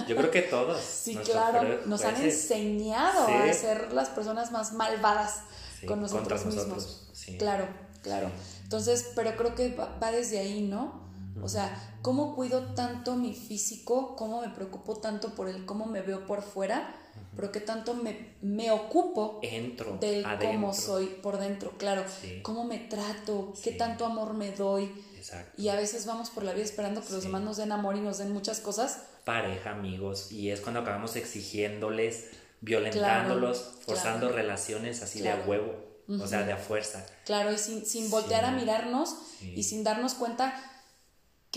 yo 0.09 0.17
creo 0.17 0.31
que 0.31 0.43
todos. 0.43 0.81
sí, 0.81 1.17
claro, 1.17 1.87
nos 1.87 2.05
han 2.05 2.17
enseñado 2.17 3.29
a 3.29 3.53
ser 3.53 3.93
las 3.93 4.09
personas 4.09 4.51
más 4.51 4.73
malvadas 4.73 5.43
con 5.87 6.01
nosotros 6.01 6.47
mismos. 6.47 7.09
Claro, 7.39 7.69
claro. 8.03 8.31
Entonces, 8.63 9.13
pero 9.15 9.37
creo 9.37 9.55
que 9.55 9.75
va 9.75 10.11
desde 10.11 10.39
ahí, 10.39 10.63
¿no? 10.63 11.06
O 11.43 11.49
sea, 11.49 11.99
cómo 12.03 12.35
cuido 12.35 12.75
tanto 12.75 13.15
mi 13.17 13.35
físico, 13.35 14.17
cómo 14.17 14.41
me 14.41 14.49
preocupo 14.49 14.97
tanto 14.97 15.35
por 15.35 15.49
el 15.49 15.67
cómo 15.67 15.87
me 15.87 16.01
veo 16.01 16.27
por 16.27 16.43
fuera, 16.43 16.95
pero 17.35 17.53
qué 17.53 17.61
tanto 17.61 17.95
me, 17.95 18.37
me 18.41 18.71
ocupo 18.71 19.41
Entro, 19.43 19.99
del 19.99 20.25
cómo 20.41 20.73
soy 20.73 21.07
por 21.07 21.39
dentro, 21.39 21.77
claro. 21.77 22.05
Cómo 22.43 22.65
me 22.65 22.79
trato, 22.79 23.53
qué 23.63 23.73
tanto 23.73 24.07
amor 24.07 24.35
me 24.35 24.53
doy. 24.53 24.91
Exacto. 25.17 25.61
Y 25.61 25.69
a 25.69 25.77
veces 25.77 26.07
vamos 26.07 26.31
por 26.31 26.45
la 26.45 26.53
vida 26.53 26.65
esperando 26.65 27.05
que 27.05 27.13
los 27.13 27.23
demás 27.23 27.43
nos 27.43 27.57
den 27.59 27.73
amor 27.73 27.97
y 27.97 28.01
nos 28.01 28.19
den 28.19 28.33
muchas 28.33 28.61
cosas. 28.61 29.03
Pareja, 29.25 29.73
amigos, 29.73 30.33
y 30.33 30.51
es 30.51 30.61
cuando 30.61 30.81
acabamos 30.81 31.17
exigiéndoles, 31.17 32.31
violentándolos, 32.61 33.75
forzando 33.85 34.31
relaciones 34.31 35.03
así 35.03 35.21
de 35.21 35.31
a 35.31 35.45
huevo, 35.47 35.75
o 36.09 36.27
sea, 36.27 36.45
de 36.45 36.53
a 36.53 36.57
fuerza. 36.57 37.05
Claro, 37.27 37.53
y 37.53 37.59
sin, 37.59 37.85
sin 37.85 38.09
voltear 38.09 38.45
a 38.45 38.53
mirarnos 38.53 39.17
y 39.43 39.65
sin 39.65 39.85
darnos 39.85 40.15
cuenta 40.15 40.55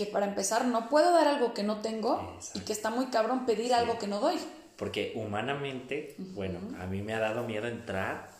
que 0.00 0.06
para 0.06 0.24
empezar 0.24 0.64
no 0.64 0.88
puedo 0.88 1.12
dar 1.12 1.28
algo 1.28 1.52
que 1.52 1.62
no 1.62 1.82
tengo 1.82 2.38
y 2.54 2.60
que 2.60 2.72
está 2.72 2.88
muy 2.88 3.06
cabrón 3.08 3.44
pedir 3.44 3.74
algo 3.74 3.98
que 3.98 4.06
no 4.06 4.18
doy. 4.18 4.36
Porque 4.76 5.12
humanamente, 5.14 6.14
bueno, 6.18 6.58
a 6.80 6.86
mí 6.86 7.02
me 7.02 7.12
ha 7.12 7.18
dado 7.18 7.44
miedo 7.44 7.68
entrar 7.68 8.30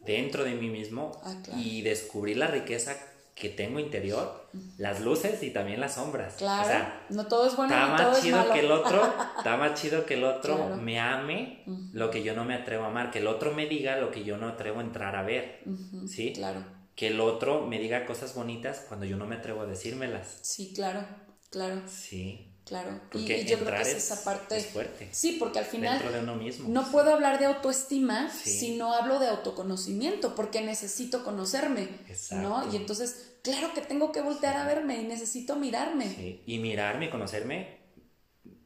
dentro 0.00 0.42
de 0.42 0.56
mí 0.56 0.70
mismo 0.70 1.12
ah, 1.22 1.36
y 1.56 1.82
descubrir 1.82 2.36
la 2.36 2.48
riqueza 2.48 2.96
que 3.36 3.48
tengo 3.48 3.78
interior, 3.78 4.48
las 4.76 5.00
luces 5.00 5.40
y 5.44 5.50
también 5.50 5.78
las 5.78 5.94
sombras. 5.94 6.34
Claro, 6.34 6.64
o 6.64 6.66
sea, 6.66 7.06
no 7.10 7.28
todo 7.28 7.46
es 7.46 7.54
bueno. 7.54 7.72
Está 7.72 7.86
más 7.86 8.20
chido 8.20 8.52
que 8.52 8.58
el 8.58 8.72
otro, 8.72 9.14
está 9.38 9.56
más 9.56 9.80
chido 9.80 10.04
que 10.04 10.14
el 10.14 10.24
otro 10.24 10.76
me 10.82 10.98
ame 10.98 11.62
lo 11.92 12.10
que 12.10 12.24
yo 12.24 12.34
no 12.34 12.44
me 12.44 12.54
atrevo 12.54 12.82
a 12.82 12.88
amar, 12.88 13.12
que 13.12 13.20
el 13.20 13.28
otro 13.28 13.54
me 13.54 13.66
diga 13.66 13.98
lo 13.98 14.10
que 14.10 14.24
yo 14.24 14.36
no 14.36 14.48
atrevo 14.48 14.80
a 14.80 14.82
entrar 14.82 15.14
a 15.14 15.22
ver, 15.22 15.62
¿sí? 16.08 16.32
Claro 16.32 16.77
que 16.98 17.06
el 17.06 17.20
otro 17.20 17.64
me 17.64 17.78
diga 17.78 18.04
cosas 18.06 18.34
bonitas 18.34 18.84
cuando 18.88 19.06
yo 19.06 19.16
no 19.16 19.24
me 19.24 19.36
atrevo 19.36 19.60
a 19.60 19.66
decírmelas. 19.66 20.38
Sí, 20.42 20.72
claro, 20.74 21.06
claro. 21.48 21.80
Sí. 21.86 22.44
Claro. 22.64 23.00
y, 23.14 23.44
yo 23.44 23.60
creo 23.60 23.76
que 23.76 23.82
es 23.82 23.94
esa 23.94 24.24
parte. 24.24 24.60
fuerte. 24.60 25.08
Sí, 25.12 25.36
porque 25.38 25.60
al 25.60 25.64
final. 25.64 26.00
Dentro 26.00 26.12
de 26.12 26.24
uno 26.24 26.34
mismo. 26.34 26.68
No 26.68 26.90
puedo 26.90 27.14
hablar 27.14 27.38
de 27.38 27.46
autoestima 27.46 28.28
si 28.30 28.76
no 28.76 28.92
hablo 28.92 29.20
de 29.20 29.28
autoconocimiento, 29.28 30.34
porque 30.34 30.60
necesito 30.60 31.22
conocerme. 31.22 31.88
Exacto. 32.08 32.48
¿No? 32.48 32.72
Y 32.72 32.76
entonces, 32.76 33.36
claro 33.42 33.72
que 33.74 33.80
tengo 33.80 34.10
que 34.10 34.20
voltear 34.20 34.56
a 34.56 34.66
verme 34.66 35.00
y 35.00 35.04
necesito 35.04 35.54
mirarme. 35.54 36.12
Sí. 36.12 36.42
Y 36.46 36.58
mirarme 36.58 37.06
y 37.06 37.10
conocerme. 37.10 37.78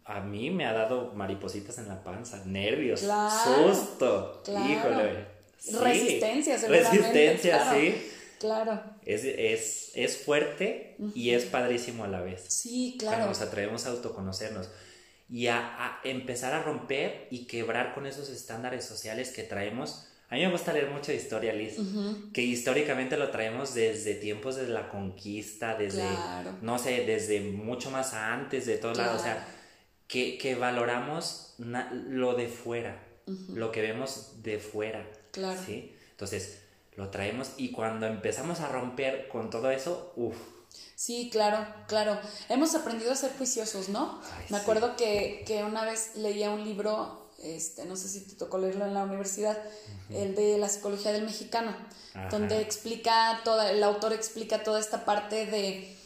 A 0.04 0.20
mí 0.20 0.50
me 0.50 0.64
ha 0.64 0.72
dado 0.72 1.12
maripositas 1.12 1.76
en 1.76 1.86
la 1.86 2.02
panza, 2.02 2.42
nervios, 2.46 3.00
susto. 3.00 4.42
Híjole. 4.48 5.26
Resistencia, 5.80 6.56
Resistencia, 6.66 7.72
sí. 7.72 8.08
Claro. 8.42 8.82
Es, 9.06 9.22
es, 9.24 9.92
es 9.94 10.16
fuerte 10.18 10.96
y 11.14 11.30
es 11.30 11.44
padrísimo 11.44 12.02
a 12.02 12.08
la 12.08 12.20
vez. 12.20 12.44
Sí, 12.48 12.96
claro. 12.98 13.18
Cuando 13.18 13.28
nos 13.28 13.40
atrevemos 13.40 13.86
a 13.86 13.90
autoconocernos 13.90 14.68
y 15.30 15.46
a, 15.46 16.00
empezar 16.02 16.52
a 16.52 16.62
romper 16.64 17.28
y 17.30 17.46
quebrar 17.46 17.94
con 17.94 18.04
esos 18.06 18.28
estándares 18.30 18.84
sociales 18.84 19.30
que 19.30 19.44
traemos. 19.44 20.08
A 20.28 20.34
mí 20.34 20.40
me 20.40 20.50
gusta 20.50 20.72
leer 20.72 20.90
mucha 20.90 21.12
historia, 21.12 21.52
Liz, 21.52 21.76
que 22.32 22.42
históricamente 22.42 23.16
lo 23.16 23.30
traemos 23.30 23.74
desde 23.74 24.14
tiempos 24.14 24.56
de 24.56 24.66
la 24.66 24.88
conquista, 24.88 25.76
desde, 25.76 26.08
no 26.62 26.80
sé, 26.80 27.04
desde 27.06 27.40
mucho 27.40 27.92
más 27.92 28.12
antes 28.14 28.66
de 28.66 28.78
todo 28.78 28.94
lado, 28.94 29.16
o 29.16 29.22
sea, 29.22 29.46
que, 30.08 30.36
que 30.38 30.56
valoramos 30.56 31.54
lo 31.58 32.34
de 32.34 32.48
fuera, 32.48 33.00
lo 33.50 33.70
que 33.70 33.82
vemos 33.82 34.42
de 34.42 34.58
fuera. 34.58 35.06
Claro. 35.30 35.60
¿sí? 35.64 35.94
Entonces, 36.10 36.61
lo 36.96 37.10
traemos 37.10 37.52
y 37.56 37.72
cuando 37.72 38.06
empezamos 38.06 38.60
a 38.60 38.68
romper 38.68 39.28
con 39.28 39.50
todo 39.50 39.70
eso, 39.70 40.12
uff. 40.16 40.36
Sí, 40.94 41.30
claro, 41.32 41.66
claro. 41.88 42.18
Hemos 42.48 42.74
aprendido 42.74 43.12
a 43.12 43.16
ser 43.16 43.32
juiciosos, 43.36 43.88
¿no? 43.88 44.20
Me 44.50 44.56
acuerdo 44.56 44.96
que, 44.96 45.42
que, 45.46 45.64
una 45.64 45.84
vez 45.84 46.14
leía 46.16 46.50
un 46.50 46.64
libro, 46.64 47.30
este, 47.42 47.84
no 47.86 47.96
sé 47.96 48.08
si 48.08 48.20
te 48.20 48.36
tocó 48.36 48.58
leerlo 48.58 48.86
en 48.86 48.94
la 48.94 49.04
universidad, 49.04 49.58
el 50.10 50.34
de 50.34 50.58
la 50.58 50.68
psicología 50.68 51.12
del 51.12 51.24
mexicano, 51.24 51.74
donde 52.30 52.60
explica 52.60 53.40
toda, 53.44 53.70
el 53.70 53.82
autor 53.82 54.12
explica 54.12 54.62
toda 54.62 54.78
esta 54.78 55.04
parte 55.04 55.46
de 55.46 55.96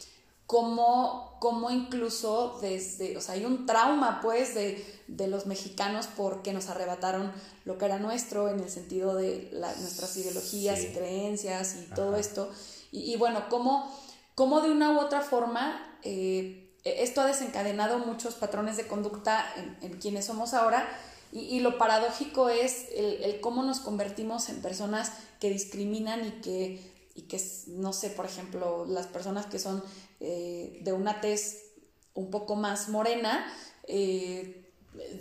cómo, 0.45 1.26
cómo 1.39 1.69
incluso 1.71 2.57
desde, 2.61 3.17
o 3.17 3.21
sea, 3.21 3.35
hay 3.35 3.45
un 3.45 3.65
trauma 3.65 4.19
pues 4.21 4.55
de, 4.55 4.83
de, 5.07 5.27
los 5.27 5.45
mexicanos 5.45 6.07
porque 6.15 6.53
nos 6.53 6.69
arrebataron 6.69 7.31
lo 7.65 7.77
que 7.77 7.85
era 7.85 7.99
nuestro 7.99 8.49
en 8.49 8.59
el 8.59 8.69
sentido 8.69 9.15
de 9.15 9.49
nuestras 9.79 10.15
ideologías 10.17 10.81
y 10.83 10.87
creencias 10.87 11.75
y 11.75 11.93
todo 11.93 12.15
esto. 12.15 12.51
Y, 12.91 13.15
bueno, 13.17 13.43
cómo, 13.49 13.93
cómo, 14.35 14.61
de 14.61 14.71
una 14.71 14.91
u 14.91 14.99
otra 14.99 15.21
forma 15.21 15.99
eh, 16.03 16.73
esto 16.83 17.21
ha 17.21 17.25
desencadenado 17.25 17.99
muchos 17.99 18.35
patrones 18.35 18.77
de 18.77 18.87
conducta 18.87 19.45
en, 19.81 19.99
quienes 19.99 20.25
somos 20.25 20.53
ahora. 20.53 20.87
Y, 21.31 21.59
lo 21.59 21.77
paradójico 21.77 22.49
es 22.49 22.87
el, 22.95 23.23
el 23.23 23.41
cómo 23.41 23.63
nos 23.63 23.81
convertimos 23.81 24.49
en 24.49 24.61
personas 24.61 25.11
que 25.39 25.49
discriminan 25.49 26.25
y 26.25 26.31
que 26.41 26.97
y 27.17 27.23
que, 27.23 27.41
no 27.65 27.93
sé, 27.93 28.11
por 28.11 28.25
ejemplo, 28.25 28.85
las 28.85 29.07
personas 29.07 29.47
que 29.47 29.57
son 29.57 29.83
eh, 30.19 30.79
de 30.81 30.93
una 30.93 31.21
tez 31.21 31.73
un 32.13 32.31
poco 32.31 32.55
más 32.55 32.89
morena, 32.89 33.51
eh, 33.87 34.63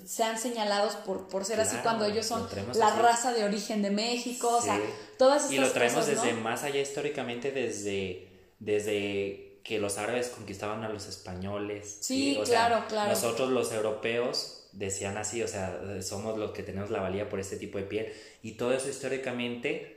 sean 0.06 0.38
señalados 0.38 0.96
por, 0.96 1.28
por 1.28 1.44
ser 1.44 1.60
así 1.60 1.76
cuando 1.82 2.06
ellos 2.06 2.24
son 2.24 2.48
la 2.74 2.96
raza 2.96 3.32
de 3.32 3.44
origen 3.44 3.82
de 3.82 3.90
México, 3.90 4.56
o 4.56 4.62
sea, 4.62 4.80
todas 5.18 5.42
estas 5.42 5.52
Y 5.52 5.58
lo 5.58 5.70
traemos 5.70 6.06
desde 6.06 6.32
más 6.32 6.62
allá 6.62 6.80
históricamente, 6.80 7.52
desde, 7.52 8.28
desde 8.58 9.60
que 9.62 9.78
los 9.78 9.98
árabes 9.98 10.28
conquistaban 10.28 10.84
a 10.84 10.88
los 10.88 11.06
españoles. 11.06 11.98
Sí, 12.00 12.38
claro, 12.44 12.84
claro. 12.88 13.10
Nosotros 13.10 13.50
los 13.50 13.72
europeos 13.72 14.68
decían 14.72 15.16
así, 15.16 15.42
o 15.42 15.48
sea, 15.48 15.80
somos 16.02 16.38
los 16.38 16.52
que 16.52 16.62
tenemos 16.62 16.90
la 16.90 17.00
valía 17.00 17.28
por 17.28 17.40
este 17.40 17.56
tipo 17.56 17.78
de 17.78 17.84
piel. 17.84 18.12
Y 18.42 18.52
todo 18.52 18.72
eso 18.72 18.88
históricamente 18.88 19.95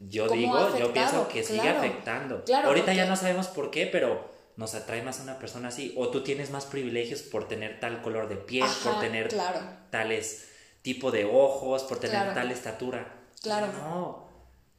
yo 0.00 0.28
digo, 0.28 0.78
yo 0.78 0.92
pienso 0.92 1.28
que 1.28 1.44
sigue 1.44 1.68
afectando. 1.68 2.44
Ahorita 2.64 2.92
ya 2.94 3.06
no 3.06 3.16
sabemos 3.16 3.48
por 3.48 3.70
qué, 3.70 3.86
pero 3.86 4.30
nos 4.56 4.74
atrae 4.74 5.02
más 5.02 5.20
a 5.20 5.22
una 5.22 5.38
persona 5.38 5.68
así. 5.68 5.94
O 5.96 6.08
tú 6.08 6.22
tienes 6.22 6.50
más 6.50 6.66
privilegios 6.66 7.22
por 7.22 7.48
tener 7.48 7.80
tal 7.80 8.02
color 8.02 8.28
de 8.28 8.36
piel, 8.36 8.68
por 8.82 9.00
tener 9.00 9.34
tales 9.90 10.48
tipo 10.82 11.10
de 11.10 11.26
ojos, 11.26 11.82
por 11.84 11.98
tener 11.98 12.34
tal 12.34 12.50
estatura. 12.50 13.14
Claro. 13.42 13.68
No. 13.72 14.30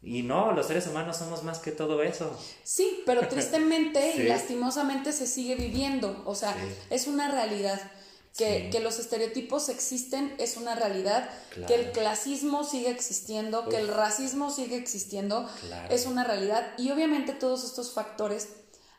Y 0.03 0.23
no, 0.23 0.51
los 0.51 0.65
seres 0.65 0.87
humanos 0.87 1.17
somos 1.17 1.43
más 1.43 1.59
que 1.59 1.71
todo 1.71 2.01
eso. 2.01 2.35
Sí, 2.63 3.03
pero 3.05 3.27
tristemente 3.29 4.15
y 4.15 4.23
lastimosamente 4.23 5.11
se 5.11 5.27
sigue 5.27 5.55
viviendo. 5.55 6.23
O 6.25 6.33
sea, 6.33 6.55
es 6.89 7.07
una 7.07 7.29
realidad. 7.31 7.79
Que, 8.37 8.79
los 8.81 8.97
estereotipos 8.97 9.69
existen 9.69 10.33
es 10.39 10.57
una 10.57 10.73
realidad, 10.75 11.29
que 11.67 11.75
el 11.75 11.91
clasismo 11.91 12.63
sigue 12.63 12.89
existiendo, 12.89 13.67
que 13.69 13.77
el 13.77 13.87
racismo 13.87 14.49
sigue 14.49 14.77
existiendo, 14.77 15.47
es 15.89 16.05
una 16.05 16.23
realidad. 16.23 16.73
Y 16.77 16.91
obviamente 16.91 17.33
todos 17.33 17.63
estos 17.63 17.93
factores 17.93 18.49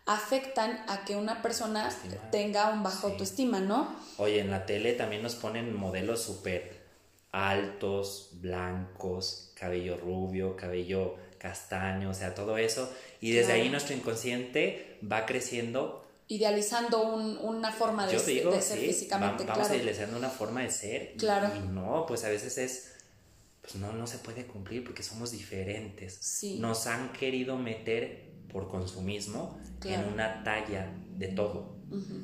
afectan 0.07 0.85
a 0.89 1.05
que 1.05 1.17
una 1.17 1.43
persona 1.43 1.91
tenga 2.31 2.71
un 2.71 2.83
bajo 2.83 3.09
autoestima, 3.09 3.61
¿no? 3.61 3.95
Oye, 4.19 4.41
en 4.41 4.51
la 4.51 4.67
tele 4.67 4.93
también 4.93 5.23
nos 5.23 5.35
ponen 5.35 5.75
modelos 5.75 6.23
súper 6.23 6.83
altos, 7.31 8.31
blancos, 8.35 9.53
cabello 9.55 9.97
rubio, 9.97 10.57
cabello 10.57 11.17
castaño, 11.39 12.11
o 12.11 12.15
sea, 12.15 12.35
todo 12.35 12.57
eso. 12.59 12.93
Y 13.21 13.33
desde 13.33 13.53
ahí 13.53 13.69
nuestro 13.69 13.97
inconsciente 13.97 14.99
va 15.11 15.27
creciendo 15.27 16.02
idealizando 16.33 17.03
un, 17.03 17.37
una 17.39 17.71
forma 17.71 18.07
de, 18.07 18.19
ser 18.19 18.79
físicamente. 18.79 19.45
vamos 19.45 19.69
idealizando 19.69 20.17
una 20.17 20.31
forma 20.31 20.63
de 20.63 20.71
ser. 20.71 21.15
Claro. 21.19 21.53
Y, 21.55 21.69
no, 21.69 22.07
pues 22.09 22.25
a 22.25 22.31
veces 22.31 22.57
es, 22.57 22.93
pues 23.61 23.75
no, 23.77 23.93
no 23.93 24.07
se 24.07 24.17
puede 24.19 24.47
cumplir 24.47 24.83
porque 24.83 25.03
somos 25.03 25.31
diferentes. 25.31 26.17
Sí. 26.21 26.59
Nos 26.59 26.87
han 26.87 27.13
querido 27.13 27.59
meter 27.59 28.31
por 28.51 28.69
consumismo 28.69 29.59
en 29.85 30.05
una 30.05 30.43
talla 30.43 30.91
de 31.17 31.29
todo, 31.29 31.77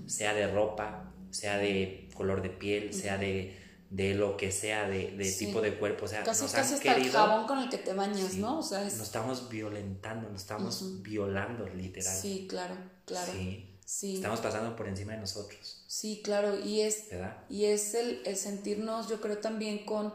sea 0.06 0.32
de 0.32 0.46
ropa, 0.50 1.12
sea 1.30 1.58
de 1.58 2.08
color 2.14 2.40
de 2.40 2.48
piel, 2.48 2.94
sea 2.94 3.18
de, 3.18 3.58
de 3.90 4.14
lo 4.14 4.38
que 4.38 4.50
sea, 4.52 4.88
de, 4.88 5.10
de 5.18 5.30
tipo 5.30 5.60
de 5.60 5.74
cuerpo. 5.74 6.06
O 6.06 6.08
sea, 6.08 6.22
casi, 6.22 6.42
nos 6.42 6.52
casi 6.52 6.72
han 6.72 6.78
hasta 6.78 6.96
el 6.96 7.10
jabón 7.10 7.46
con 7.46 7.58
el 7.58 7.68
que 7.68 7.78
te 7.78 7.92
bañas, 7.92 8.34
¿no? 8.36 8.60
O 8.60 8.62
sea, 8.62 8.84
Nos 8.84 9.00
estamos 9.00 9.50
violentando, 9.50 10.30
nos 10.30 10.40
estamos 10.40 11.02
violando, 11.02 11.68
literal. 11.68 12.16
Sí, 12.16 12.46
claro, 12.48 12.74
claro. 13.04 13.32
Sí. 13.32 13.67
Estamos 13.88 14.40
pasando 14.40 14.76
por 14.76 14.86
encima 14.86 15.12
de 15.12 15.20
nosotros. 15.20 15.82
Sí, 15.86 16.20
claro, 16.22 16.60
y 16.60 16.82
es, 16.82 17.06
y 17.48 17.64
es 17.64 17.94
el, 17.94 18.36
sentirnos, 18.36 19.08
yo 19.08 19.18
creo, 19.22 19.38
también 19.38 19.86
con, 19.86 20.12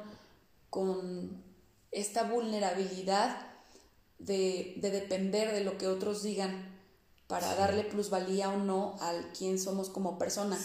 con 0.69 1.43
esta 1.91 2.23
vulnerabilidad 2.23 3.47
de, 4.19 4.75
de 4.77 4.91
depender 4.91 5.51
de 5.51 5.63
lo 5.63 5.79
que 5.79 5.87
otros 5.87 6.21
digan 6.21 6.71
para 7.25 7.55
darle 7.55 7.83
plusvalía 7.83 8.49
o 8.49 8.57
no 8.57 8.95
al 9.01 9.33
quién 9.35 9.57
somos 9.57 9.89
como 9.89 10.19
persona. 10.19 10.59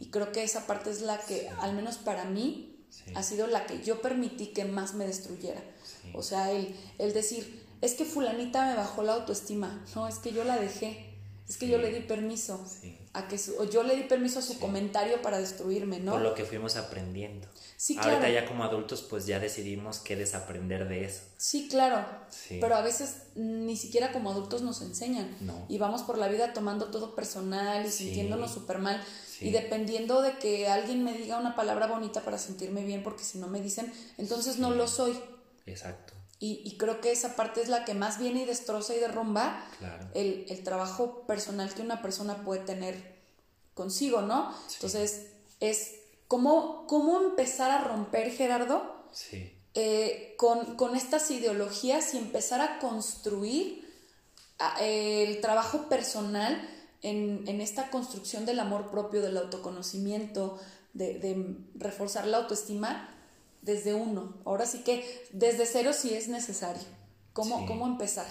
Y 0.00 0.06
creo 0.10 0.32
que 0.32 0.42
esa 0.42 0.66
parte 0.66 0.90
es 0.90 1.00
la 1.00 1.16
que, 1.18 1.48
al 1.60 1.74
menos 1.74 1.98
para 1.98 2.24
mí, 2.24 2.84
ha 3.14 3.22
sido 3.22 3.46
la 3.46 3.66
que 3.66 3.84
yo 3.84 4.02
permití 4.02 4.48
que 4.48 4.64
más 4.64 4.94
me 4.94 5.06
destruyera. 5.06 5.62
O 6.12 6.24
sea, 6.24 6.50
el, 6.50 6.74
el 6.98 7.12
decir, 7.12 7.64
es 7.82 7.94
que 7.94 8.04
fulanita 8.04 8.66
me 8.66 8.74
bajó 8.74 9.04
la 9.04 9.14
autoestima, 9.14 9.84
no, 9.94 10.08
es 10.08 10.18
que 10.18 10.32
yo 10.32 10.42
la 10.42 10.58
dejé, 10.58 11.07
es 11.48 11.56
que 11.56 11.66
yo 11.66 11.78
le 11.78 11.90
di 11.90 12.00
permiso 12.00 12.62
a 13.14 13.26
que 13.26 13.40
o 13.58 13.64
yo 13.64 13.82
le 13.82 13.96
di 13.96 14.02
permiso 14.02 14.38
a 14.38 14.42
su 14.42 14.58
comentario 14.58 15.22
para 15.22 15.38
destruirme, 15.38 15.98
¿no? 15.98 16.12
Por 16.12 16.20
lo 16.20 16.34
que 16.34 16.44
fuimos 16.44 16.76
aprendiendo. 16.76 17.48
Sí, 17.78 17.94
claro. 17.94 18.10
Ahorita 18.10 18.30
ya 18.30 18.44
como 18.44 18.64
adultos 18.64 19.00
pues 19.02 19.24
ya 19.24 19.40
decidimos 19.40 20.00
qué 20.00 20.14
desaprender 20.14 20.88
de 20.88 21.06
eso. 21.06 21.22
Sí, 21.38 21.68
claro. 21.68 22.04
Pero 22.48 22.74
a 22.74 22.82
veces 22.82 23.22
ni 23.34 23.76
siquiera 23.76 24.12
como 24.12 24.30
adultos 24.30 24.60
nos 24.60 24.82
enseñan. 24.82 25.34
Y 25.68 25.78
vamos 25.78 26.02
por 26.02 26.18
la 26.18 26.28
vida 26.28 26.52
tomando 26.52 26.90
todo 26.90 27.14
personal 27.14 27.86
y 27.86 27.90
sintiéndonos 27.90 28.52
súper 28.52 28.78
mal. 28.78 29.02
Y 29.40 29.50
dependiendo 29.50 30.20
de 30.20 30.36
que 30.38 30.68
alguien 30.68 31.02
me 31.02 31.16
diga 31.16 31.38
una 31.38 31.54
palabra 31.54 31.86
bonita 31.86 32.22
para 32.22 32.36
sentirme 32.36 32.84
bien, 32.84 33.02
porque 33.02 33.24
si 33.24 33.38
no 33.38 33.46
me 33.46 33.62
dicen, 33.62 33.90
entonces 34.18 34.58
no 34.58 34.70
lo 34.70 34.86
soy. 34.86 35.18
Exacto. 35.64 36.17
Y, 36.40 36.76
creo 36.78 37.00
que 37.00 37.10
esa 37.10 37.34
parte 37.34 37.60
es 37.60 37.68
la 37.68 37.84
que 37.84 37.94
más 37.94 38.20
viene 38.20 38.42
y 38.42 38.44
destroza 38.44 38.94
y 38.94 39.00
derrumba 39.00 39.60
el, 40.14 40.46
el, 40.48 40.62
trabajo 40.62 41.26
personal 41.26 41.74
que 41.74 41.82
una 41.82 42.00
persona 42.00 42.44
puede 42.44 42.60
tener 42.60 43.18
consigo, 43.74 44.22
¿no? 44.22 44.54
Entonces, 44.74 45.32
es 45.58 45.96
cómo, 46.28 46.86
cómo 46.86 47.20
empezar 47.22 47.72
a 47.72 47.82
romper, 47.82 48.30
Gerardo, 48.30 49.04
sí. 49.10 49.52
Eh, 49.74 50.34
con, 50.36 50.76
con, 50.76 50.94
estas 50.94 51.30
ideologías 51.30 52.14
y 52.14 52.18
empezar 52.18 52.60
a 52.60 52.78
construir 52.78 53.86
el 54.80 55.40
trabajo 55.40 55.88
personal 55.88 56.68
en, 57.02 57.44
en, 57.46 57.60
esta 57.60 57.90
construcción 57.90 58.46
del 58.46 58.60
amor 58.60 58.90
propio, 58.90 59.22
del 59.22 59.36
autoconocimiento, 59.36 60.58
de, 60.94 61.18
de 61.18 61.56
reforzar 61.74 62.26
la 62.26 62.38
autoestima 62.38 63.08
desde 63.62 63.94
uno. 63.94 64.36
Ahora 64.44 64.66
sí 64.66 64.82
que 64.84 65.04
desde 65.32 65.66
cero 65.66 65.92
sí 65.92 66.14
es 66.14 66.28
necesario. 66.28 66.82
¿Cómo, 67.32 67.66
¿cómo 67.66 67.86
empezar? 67.86 68.26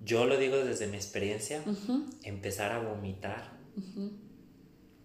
Yo 0.00 0.26
lo 0.26 0.36
digo 0.36 0.56
desde 0.56 0.86
mi 0.86 0.96
experiencia, 0.96 1.62
empezar 2.22 2.72
a 2.72 2.78
vomitar. 2.78 3.52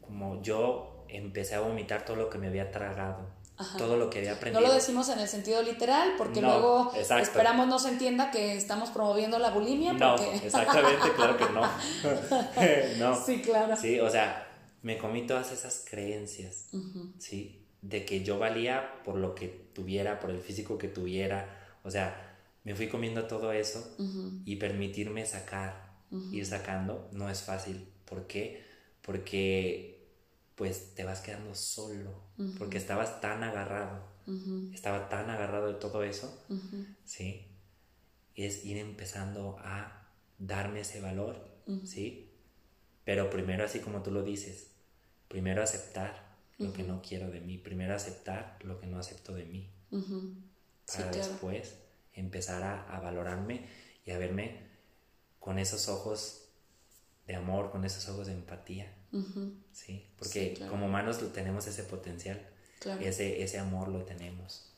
Como 0.01 0.41
yo 0.41 1.05
empecé 1.07 1.55
a 1.55 1.61
vomitar 1.61 2.05
todo 2.05 2.17
lo 2.17 2.29
que 2.29 2.37
me 2.37 2.47
había 2.47 2.71
tragado. 2.71 3.39
Todo 3.77 3.97
lo 3.97 4.09
que 4.09 4.19
había 4.19 4.33
aprendido. 4.33 4.61
No 4.61 4.67
lo 4.67 4.73
decimos 4.73 5.09
en 5.09 5.19
el 5.19 5.27
sentido 5.27 5.61
literal, 5.61 6.13
porque 6.17 6.41
luego 6.41 6.93
esperamos 6.95 7.67
no 7.67 7.77
se 7.77 7.89
entienda 7.89 8.31
que 8.31 8.55
estamos 8.55 8.89
promoviendo 8.89 9.37
la 9.37 9.49
bulimia. 9.49 9.91
No, 9.93 10.15
exactamente, 10.43 11.11
claro 11.13 11.37
que 11.37 11.45
no. 11.49 11.61
no. 12.99 13.25
Sí, 13.25 13.41
claro. 13.41 13.75
Sí, 13.75 13.99
o 13.99 14.09
sea, 14.09 14.47
me 14.81 14.97
comí 14.97 15.27
todas 15.27 15.51
esas 15.51 15.85
creencias, 15.89 16.69
¿sí? 17.17 17.65
De 17.81 18.05
que 18.05 18.23
yo 18.23 18.39
valía 18.39 19.01
por 19.03 19.15
lo 19.15 19.35
que 19.35 19.47
tuviera, 19.73 20.19
por 20.19 20.29
el 20.31 20.41
físico 20.41 20.77
que 20.77 20.87
tuviera. 20.87 21.77
O 21.83 21.91
sea, 21.91 22.37
me 22.63 22.75
fui 22.75 22.87
comiendo 22.87 23.25
todo 23.25 23.51
eso 23.51 23.95
y 24.45 24.57
permitirme 24.57 25.25
sacar, 25.25 25.89
ir 26.31 26.45
sacando, 26.45 27.09
no 27.11 27.29
es 27.29 27.41
fácil. 27.41 27.87
¿Por 28.05 28.27
qué? 28.27 28.63
Porque 29.01 29.97
pues 30.55 30.93
te 30.93 31.05
vas 31.05 31.21
quedando 31.21 31.55
solo, 31.55 32.11
porque 32.57 32.77
estabas 32.77 33.21
tan 33.21 33.43
agarrado, 33.43 34.03
estaba 34.73 35.07
tan 35.07 35.29
agarrado 35.29 35.67
de 35.67 35.75
todo 35.75 36.03
eso, 36.03 36.45
¿sí? 37.05 37.47
Es 38.35 38.65
ir 38.65 38.77
empezando 38.77 39.57
a 39.59 40.09
darme 40.37 40.81
ese 40.81 40.99
valor, 40.99 41.49
¿sí? 41.85 42.29
Pero 43.05 43.29
primero, 43.29 43.63
así 43.63 43.79
como 43.79 44.03
tú 44.03 44.11
lo 44.11 44.21
dices, 44.21 44.71
primero 45.29 45.63
aceptar, 45.63 46.28
lo 46.59 46.73
que 46.73 46.83
no 46.83 47.01
quiero 47.01 47.31
de 47.31 47.41
mí. 47.41 47.57
Primero 47.57 47.95
aceptar 47.95 48.57
lo 48.63 48.79
que 48.79 48.87
no 48.87 48.99
acepto 48.99 49.33
de 49.33 49.45
mí. 49.45 49.69
Para 50.85 51.11
después 51.11 51.75
empezar 52.13 52.63
a, 52.63 52.99
valorarme 52.99 53.65
y 54.05 54.11
a 54.11 54.17
verme 54.17 54.67
con 55.39 55.57
esos 55.57 55.87
ojos 55.87 56.45
de 57.25 57.35
amor, 57.35 57.71
con 57.71 57.85
esos 57.85 58.07
ojos 58.09 58.27
de 58.27 58.33
empatía. 58.33 58.93
¿sí? 59.73 60.05
Porque 60.17 60.59
como 60.69 60.85
humanos 60.85 61.19
tenemos 61.33 61.65
ese 61.67 61.83
potencial. 61.83 62.45
Ese, 63.01 63.43
ese 63.43 63.59
amor 63.59 63.89
lo 63.89 64.03
tenemos. 64.03 64.69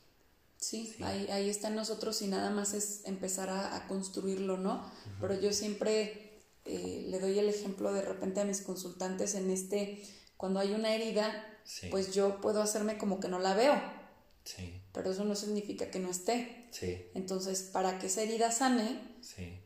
Sí, 0.62 0.94
Ahí, 1.02 1.26
ahí 1.30 1.50
está 1.50 1.68
en 1.68 1.74
nosotros 1.74 2.22
y 2.22 2.28
nada 2.28 2.50
más 2.50 2.72
es 2.72 3.02
empezar 3.04 3.50
a, 3.50 3.86
construirlo, 3.88 4.58
¿no? 4.58 4.88
Pero 5.20 5.38
yo 5.40 5.52
siempre 5.52 6.40
eh, 6.64 7.06
le 7.08 7.18
doy 7.18 7.36
el 7.38 7.48
ejemplo 7.48 7.92
de 7.92 8.02
repente 8.02 8.40
a 8.40 8.44
mis 8.44 8.62
consultantes 8.62 9.34
en 9.34 9.50
este, 9.50 10.00
cuando 10.42 10.58
hay 10.58 10.72
una 10.72 10.92
herida, 10.92 11.46
pues 11.92 12.12
yo 12.12 12.40
puedo 12.40 12.62
hacerme 12.62 12.98
como 12.98 13.20
que 13.20 13.28
no 13.28 13.38
la 13.38 13.54
veo. 13.54 13.80
Pero 14.92 15.12
eso 15.12 15.22
no 15.22 15.36
significa 15.36 15.88
que 15.92 16.00
no 16.00 16.10
esté. 16.10 16.66
Entonces, 17.14 17.62
para 17.62 18.00
que 18.00 18.08
esa 18.08 18.22
herida 18.22 18.50
sane, 18.50 18.98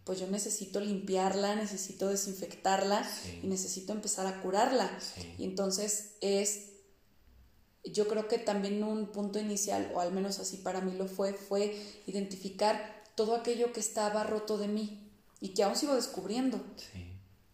pues 0.05 0.21
yo 0.21 0.27
necesito 0.27 0.81
limpiarla, 0.81 1.55
necesito 1.55 2.11
desinfectarla 2.11 3.11
y 3.43 3.47
necesito 3.47 3.95
empezar 3.95 4.27
a 4.27 4.43
curarla. 4.43 4.91
Y 5.39 5.45
entonces 5.45 6.17
es, 6.21 6.73
yo 7.83 8.07
creo 8.07 8.29
que 8.29 8.37
también 8.37 8.85
un 8.85 9.07
punto 9.13 9.39
inicial, 9.39 9.91
o 9.95 10.01
al 10.01 10.13
menos 10.13 10.41
así 10.41 10.59
para 10.59 10.83
mí 10.83 10.93
lo 10.93 11.09
fue, 11.09 11.33
fue 11.33 11.75
identificar 12.07 13.03
todo 13.15 13.35
aquello 13.35 13.73
que 13.73 13.81
estaba 13.81 14.25
roto 14.25 14.59
de 14.59 14.69
mí 14.69 15.11
y 15.41 15.55
que 15.55 15.63
aún 15.63 15.75
sigo 15.75 15.95
descubriendo. 15.95 16.63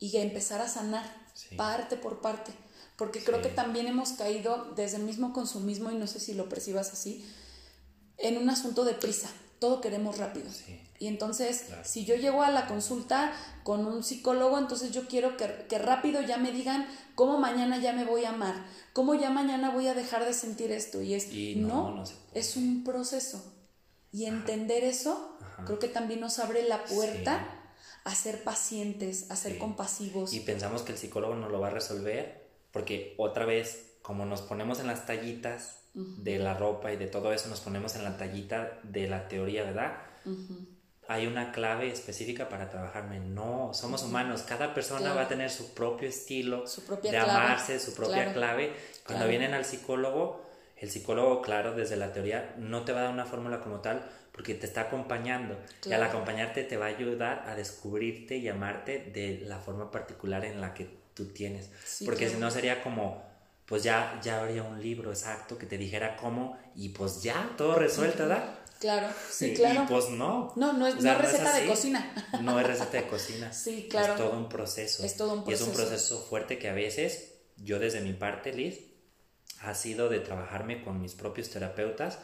Y 0.01 0.17
empezar 0.17 0.61
a 0.61 0.67
sanar 0.67 1.09
parte 1.57 1.97
por 1.97 2.21
parte 2.21 2.51
porque 3.03 3.19
creo 3.19 3.43
que 3.43 3.49
también 3.49 3.89
hemos 3.89 4.13
caído 4.13 4.73
desde 4.77 4.99
el 4.99 5.03
mismo 5.03 5.33
consumismo, 5.33 5.91
y 5.91 5.97
no 5.97 6.07
sé 6.07 6.21
si 6.21 6.35
lo 6.35 6.49
percibas 6.49 6.93
así, 6.93 7.29
en 8.17 8.39
un 8.39 8.49
asunto 8.49 8.85
de 8.85 8.95
prisa. 8.95 9.29
Todo 9.59 9.81
queremos 9.81 10.19
rápido. 10.19 10.49
Y 11.01 11.09
entonces, 11.09 11.65
si 11.83 12.05
yo 12.05 12.15
llego 12.15 12.45
a 12.45 12.53
la 12.53 12.69
consulta 12.69 13.33
con 13.65 13.87
un 13.87 14.05
psicólogo, 14.05 14.57
entonces 14.57 14.93
yo 14.93 15.09
quiero 15.09 15.37
que, 15.37 15.79
rápido 15.81 16.23
ya 16.23 16.37
me 16.37 16.53
digan 16.53 16.87
cómo 17.17 17.39
mañana 17.39 17.79
ya 17.79 17.93
me 17.93 18.05
voy 18.05 18.25
a 18.25 18.29
amar, 18.29 18.55
cómo 18.93 19.17
ya 19.17 19.31
mañana 19.31 19.71
voy 19.71 19.89
a 19.89 19.95
dejar 19.95 20.25
de 20.25 20.33
sentir 20.33 20.71
esto. 20.71 21.03
Y 21.03 21.15
es, 21.15 21.27
no, 21.57 22.05
es 22.35 22.57
un 22.57 22.85
proceso. 22.85 23.45
Y 24.13 24.27
entender 24.27 24.85
eso, 24.85 25.39
creo 25.67 25.81
que 25.81 25.89
también 25.89 26.21
nos 26.21 26.39
abre 26.39 26.69
la 26.69 26.85
puerta 26.85 27.75
a 28.05 28.15
ser 28.15 28.45
pacientes, 28.45 29.29
a 29.29 29.35
ser 29.35 29.59
compasivos. 29.59 30.33
Y 30.33 30.39
pensamos 30.39 30.83
que 30.83 30.93
el 30.93 30.99
psicólogo 30.99 31.35
no 31.35 31.49
lo 31.49 31.59
va 31.59 31.67
a 31.67 31.71
resolver 31.71 32.42
porque 32.73 33.15
otra 33.19 33.45
vez, 33.45 33.97
como 34.03 34.25
nos 34.25 34.43
ponemos 34.43 34.81
en 34.81 34.87
las 34.87 35.07
tallitas 35.07 35.83
de 35.95 36.39
la 36.39 36.55
ropa 36.55 36.93
y 36.93 36.97
de 36.97 37.07
todo 37.07 37.33
eso, 37.33 37.49
nos 37.49 37.61
ponemos 37.61 37.95
en 37.97 38.05
la 38.05 38.17
tallita 38.17 38.79
de 38.83 39.09
la 39.09 39.29
teoría, 39.29 39.65
¿verdad? 39.65 39.99
Hay 41.09 41.27
una 41.27 41.53
clave 41.53 41.89
específica 41.89 42.49
para 42.49 42.71
trabajarme. 42.71 43.21
No, 43.21 43.75
somos 43.75 44.03
humanos. 44.03 44.43
Cada 44.43 44.73
persona 44.73 45.13
va 45.13 45.23
a 45.23 45.29
tener 45.29 45.51
su 45.51 45.75
propio 45.75 46.09
estilo 46.09 46.67
su 46.67 46.85
propia 46.85 47.11
de 47.11 47.19
amarse, 47.19 47.79
su 47.79 47.95
propia 47.95 48.33
clave. 48.33 48.73
Cuando 49.07 49.29
vienen 49.29 49.53
al 49.53 49.65
psicólogo, 49.65 50.41
el 50.77 50.91
psicólogo, 50.91 51.43
claro, 51.43 51.75
desde 51.75 51.97
la 51.97 52.13
teoría, 52.13 52.55
no 52.57 52.85
te 52.85 52.93
va 52.93 53.01
a 53.01 53.03
dar 53.05 53.13
una 53.13 53.27
fórmula 53.27 53.61
como 53.61 53.81
tal 53.81 54.09
porque 54.33 54.55
te 54.55 54.67
está 54.67 54.83
acompañando. 54.83 55.59
Y 55.85 55.93
al 55.93 56.03
acompañarte 56.03 56.65
te 56.65 56.79
va 56.79 56.87
a 56.87 56.89
ayudar 56.89 57.45
a 57.47 57.55
descubrirte 57.55 58.37
y 58.39 58.49
amarte 58.49 59.11
de 59.13 59.43
la 59.45 59.59
forma 59.59 59.91
particular 59.91 60.45
en 60.45 60.61
la 60.61 60.73
que 60.73 61.02
tú 61.15 61.27
tienes. 61.27 61.71
Porque 62.05 62.29
si 62.29 62.37
no 62.37 62.51
sería 62.51 62.83
como, 62.83 63.23
pues 63.67 63.83
ya, 63.83 64.21
ya 64.23 64.41
habría 64.41 64.63
un 64.63 64.81
libro 64.83 65.11
exacto 65.11 65.59
que 65.59 65.67
te 65.67 65.79
dijera 65.79 66.17
cómo 66.17 66.59
y 66.75 66.91
pues 66.91 67.23
ya, 67.23 67.55
todo 67.57 67.75
resuelto, 67.77 68.25
¿verdad? 68.25 68.59
Claro, 68.81 69.09
sí, 69.31 69.55
claro. 69.55 69.85
Y 69.85 69.87
pues 69.87 70.11
no. 70.11 70.53
No, 70.57 70.73
no 70.73 70.89
es, 70.89 70.97
receta 70.97 71.57
de 71.57 71.67
cocina. 71.67 72.13
No 72.41 72.59
es 72.59 72.67
receta 72.67 72.97
de 72.99 73.07
cocina. 73.07 73.53
sí, 73.53 73.87
claro. 73.89 74.15
Es 74.15 74.19
todo 74.19 74.37
un 74.37 74.49
proceso. 74.49 75.05
Es 75.05 75.17
todo 75.17 75.35
un 75.35 75.45
proceso. 75.45 75.51
Y 75.51 75.55
es 75.55 75.69
un 75.69 75.75
proceso 75.77 76.21
fuerte 76.21 76.59
que 76.59 76.69
a 76.69 76.75
veces, 76.75 77.35
yo 77.59 77.79
desde 77.79 78.01
mi 78.01 78.13
parte, 78.13 78.53
Liz, 78.53 78.81
ha 79.61 79.75
sido 79.75 80.09
de 80.09 80.19
trabajarme 80.19 80.83
con 80.83 81.01
mis 81.01 81.15
propios 81.15 81.49
terapeutas 81.51 82.19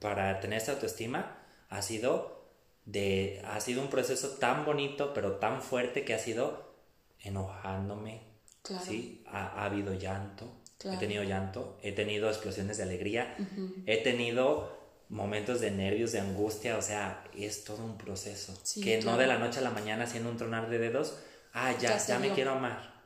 para 0.00 0.40
tener 0.40 0.58
esta 0.58 0.72
autoestima, 0.72 1.38
ha 1.68 1.82
sido 1.82 2.50
de, 2.84 3.42
ha 3.44 3.60
sido 3.60 3.82
un 3.82 3.88
proceso 3.88 4.30
tan 4.30 4.64
bonito, 4.64 5.14
pero 5.14 5.36
tan 5.36 5.62
fuerte 5.62 6.04
que 6.04 6.14
ha 6.14 6.18
sido 6.18 6.67
enojándome. 7.20 8.22
¿sí? 8.84 9.24
Ha, 9.26 9.64
habido 9.64 9.94
llanto. 9.94 10.52
He 10.84 10.96
tenido 10.96 11.22
llanto. 11.24 11.78
He 11.82 11.92
tenido 11.92 12.28
explosiones 12.28 12.76
de 12.76 12.84
alegría. 12.84 13.36
He 13.86 14.02
tenido 14.02 14.76
momentos 15.08 15.60
de 15.60 15.70
nervios, 15.70 16.12
de 16.12 16.20
angustia. 16.20 16.76
O 16.76 16.82
sea, 16.82 17.24
es 17.34 17.64
todo 17.64 17.84
un 17.84 17.98
proceso. 17.98 18.60
que 18.82 19.02
no 19.02 19.16
de 19.16 19.26
la 19.26 19.38
noche 19.38 19.58
a 19.58 19.62
la 19.62 19.70
mañana 19.70 20.04
haciendo 20.04 20.30
un 20.30 20.36
tronar 20.36 20.68
de 20.68 20.78
dedos. 20.78 21.16
Ah, 21.52 21.74
ya, 21.78 21.98
ya, 21.98 22.18
me 22.18 22.32
quiero 22.32 22.52
amar. 22.52 23.02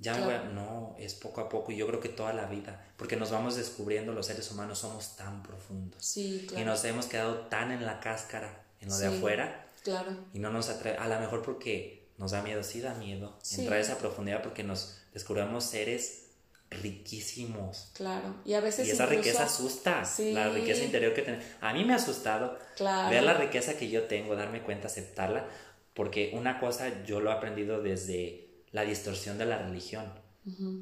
ya 0.00 0.14
me 0.16 0.24
voy 0.24 0.34
a... 0.34 0.42
No, 0.44 0.96
es 0.98 1.14
poco 1.14 1.40
a 1.40 1.48
poco 1.48 1.72
y 1.72 1.76
yo 1.76 1.86
creo 1.86 2.00
que 2.00 2.08
toda 2.08 2.32
la 2.32 2.46
vida, 2.46 2.84
porque 2.96 3.16
nos 3.16 3.30
vamos 3.30 3.56
descubriendo 3.56 4.12
los 4.12 4.26
seres 4.26 4.50
humanos 4.50 4.80
somos 4.80 5.16
tan 5.16 5.44
profundos 5.44 6.16
y 6.16 6.64
nos 6.66 6.84
hemos 6.84 7.06
quedado 7.06 7.46
tan 7.46 7.70
en 7.70 7.86
la 7.86 8.00
cáscara, 8.00 8.64
en 8.80 8.88
lo 8.88 8.98
de 8.98 9.06
afuera, 9.06 9.68
Claro. 9.82 10.10
Y 10.34 10.38
no 10.38 10.50
nos 10.50 10.68
atrae, 10.68 10.96
a 10.96 11.08
lo 11.08 11.18
mejor 11.20 11.42
porque 11.42 12.07
nos 12.18 12.32
da 12.32 12.42
miedo, 12.42 12.62
sí 12.62 12.80
da 12.80 12.94
miedo 12.94 13.38
entrar 13.56 13.78
a 13.78 13.80
esa 13.80 13.98
profundidad 13.98 14.42
porque 14.42 14.64
nos 14.64 15.00
descubrimos 15.12 15.64
seres 15.64 16.26
riquísimos. 16.70 17.90
Claro, 17.94 18.34
y 18.44 18.54
a 18.54 18.60
veces... 18.60 18.86
Y 18.86 18.90
esa 18.90 19.06
riqueza 19.06 19.44
asusta, 19.44 20.02
la 20.18 20.50
riqueza 20.50 20.84
interior 20.84 21.14
que 21.14 21.22
tenemos. 21.22 21.46
A 21.60 21.72
mí 21.72 21.84
me 21.84 21.94
ha 21.94 21.96
asustado 21.96 22.58
ver 22.78 23.22
la 23.22 23.34
riqueza 23.34 23.76
que 23.76 23.88
yo 23.88 24.04
tengo, 24.04 24.36
darme 24.36 24.62
cuenta, 24.62 24.88
aceptarla, 24.88 25.46
porque 25.94 26.32
una 26.34 26.60
cosa 26.60 27.04
yo 27.04 27.20
lo 27.20 27.30
he 27.30 27.34
aprendido 27.34 27.82
desde 27.82 28.64
la 28.72 28.82
distorsión 28.82 29.38
de 29.38 29.46
la 29.46 29.58
religión. 29.58 30.12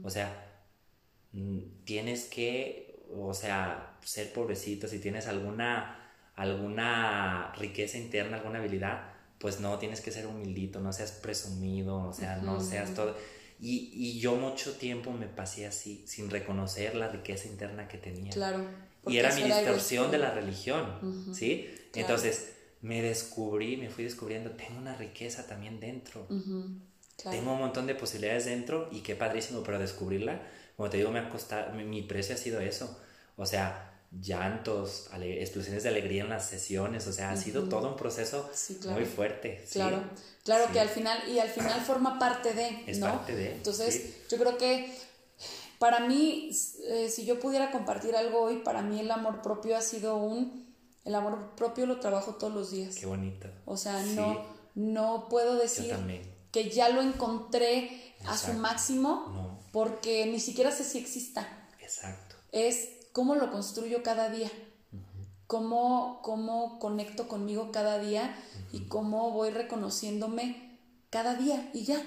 O 0.05 0.11
sea, 0.11 0.61
mm, 1.33 1.85
tienes 1.85 2.27
que, 2.27 3.05
o 3.13 3.35
sea, 3.35 3.97
ser 4.05 4.33
pobrecito, 4.33 4.87
si 4.87 5.01
tienes 5.01 5.27
alguna, 5.27 6.13
alguna 6.37 7.53
riqueza 7.59 7.99
interna, 7.99 8.37
alguna 8.37 8.61
habilidad, 8.61 9.16
pues 9.39 9.61
no, 9.61 9.79
tienes 9.79 10.01
que 10.01 10.11
ser 10.11 10.27
humildito, 10.27 10.81
no 10.81 10.93
seas 10.93 11.13
presumido, 11.13 11.99
o 11.99 12.13
sea, 12.13 12.37
no 12.37 12.61
seas 12.61 12.95
todo 12.95 13.15
y, 13.59 13.91
y, 13.95 14.19
yo 14.19 14.35
mucho 14.35 14.73
tiempo 14.73 15.13
me 15.13 15.27
pasé 15.27 15.67
así, 15.67 16.05
sin 16.07 16.29
reconocer 16.29 16.95
la 16.95 17.09
riqueza 17.09 17.49
interna 17.49 17.89
que 17.89 17.97
tenía. 17.97 18.31
Claro. 18.31 18.67
Y 19.07 19.17
era 19.17 19.35
mi 19.35 19.45
distorsión 19.45 20.11
de 20.11 20.19
la 20.19 20.31
religión, 20.31 21.33
¿sí? 21.33 21.71
Entonces 21.95 22.53
me 22.83 23.01
descubrí, 23.01 23.77
me 23.77 23.89
fui 23.89 24.05
descubriendo, 24.05 24.51
tengo 24.51 24.79
una 24.79 24.95
riqueza 24.97 25.47
también 25.47 25.81
dentro. 25.81 26.27
Tengo 27.23 27.53
un 27.53 27.59
montón 27.59 27.87
de 27.87 27.95
posibilidades 27.95 28.45
dentro 28.45 28.91
y 28.93 29.01
qué 29.01 29.17
padrísimo, 29.17 29.63
pero 29.63 29.79
descubrirla, 29.79 30.43
como 30.77 30.91
te 30.91 30.99
digo, 30.99 31.11
me 31.11 31.21
ha 31.21 31.31
costado, 31.31 31.73
mi 31.73 32.03
precio 32.03 32.35
ha 32.35 32.39
sido 32.39 32.61
eso. 32.61 33.01
O 33.37 33.47
sea, 33.47 33.96
llantos, 34.21 35.09
explosiones 35.21 35.83
de 35.83 35.89
alegría 35.89 36.23
en 36.23 36.31
las 36.31 36.49
sesiones, 36.49 37.07
o 37.07 37.13
sea, 37.13 37.31
ha 37.31 37.37
sido 37.37 37.69
todo 37.69 37.91
un 37.91 37.97
proceso 37.97 38.49
muy 38.91 39.05
fuerte. 39.05 39.65
Claro, 39.73 40.03
claro 40.45 40.73
que 40.73 40.81
al 40.81 40.89
final, 40.89 41.29
y 41.29 41.39
al 41.39 41.49
final 41.49 41.81
forma 41.81 42.19
parte 42.19 42.53
de, 42.53 42.85
es 42.87 42.99
Parte 42.99 43.35
de, 43.35 43.53
Entonces, 43.53 44.27
yo 44.29 44.39
creo 44.39 44.57
que 44.57 44.93
para 45.79 46.01
mí, 46.01 46.51
eh, 46.89 47.09
si 47.11 47.25
yo 47.25 47.39
pudiera 47.39 47.71
compartir 47.71 48.17
algo 48.17 48.43
hoy, 48.43 48.59
para 48.59 48.83
mí 48.83 49.01
el 49.01 49.11
amor 49.11 49.43
propio 49.43 49.77
ha 49.77 49.83
sido 49.83 50.17
un, 50.17 50.75
el 51.05 51.15
amor 51.15 51.55
propio 51.57 51.87
lo 51.87 52.01
trabajo 52.01 52.35
todos 52.35 52.53
los 52.53 52.71
días. 52.71 52.97
Qué 52.97 53.07
bonito. 53.07 53.49
O 53.65 53.77
sea, 53.77 54.03
no, 54.03 54.45
no 54.75 55.29
puedo 55.29 55.57
decir 55.57 55.95
que 56.51 56.71
ya 56.71 56.89
lo 56.89 57.03
encontré 57.03 58.15
a 58.25 58.37
su 58.37 58.55
máximo, 58.55 59.61
porque 59.73 60.27
ni 60.27 60.41
siquiera 60.41 60.71
sé 60.73 60.85
si 60.85 60.99
exista. 60.99 61.69
Exacto. 61.81 62.37
Es 62.53 62.96
cómo 63.17 63.35
lo 63.35 63.51
construyo 63.51 64.03
cada 64.03 64.29
día, 64.29 64.51
cómo, 65.47 66.21
cómo 66.23 66.79
conecto 66.79 67.29
conmigo 67.29 67.73
cada 67.73 67.99
día 67.99 68.37
y 68.73 68.89
cómo 68.89 69.31
voy 69.31 69.49
reconociéndome 69.49 70.79
cada 71.09 71.35
día 71.35 71.71
y 71.73 71.87
ya. 71.87 72.07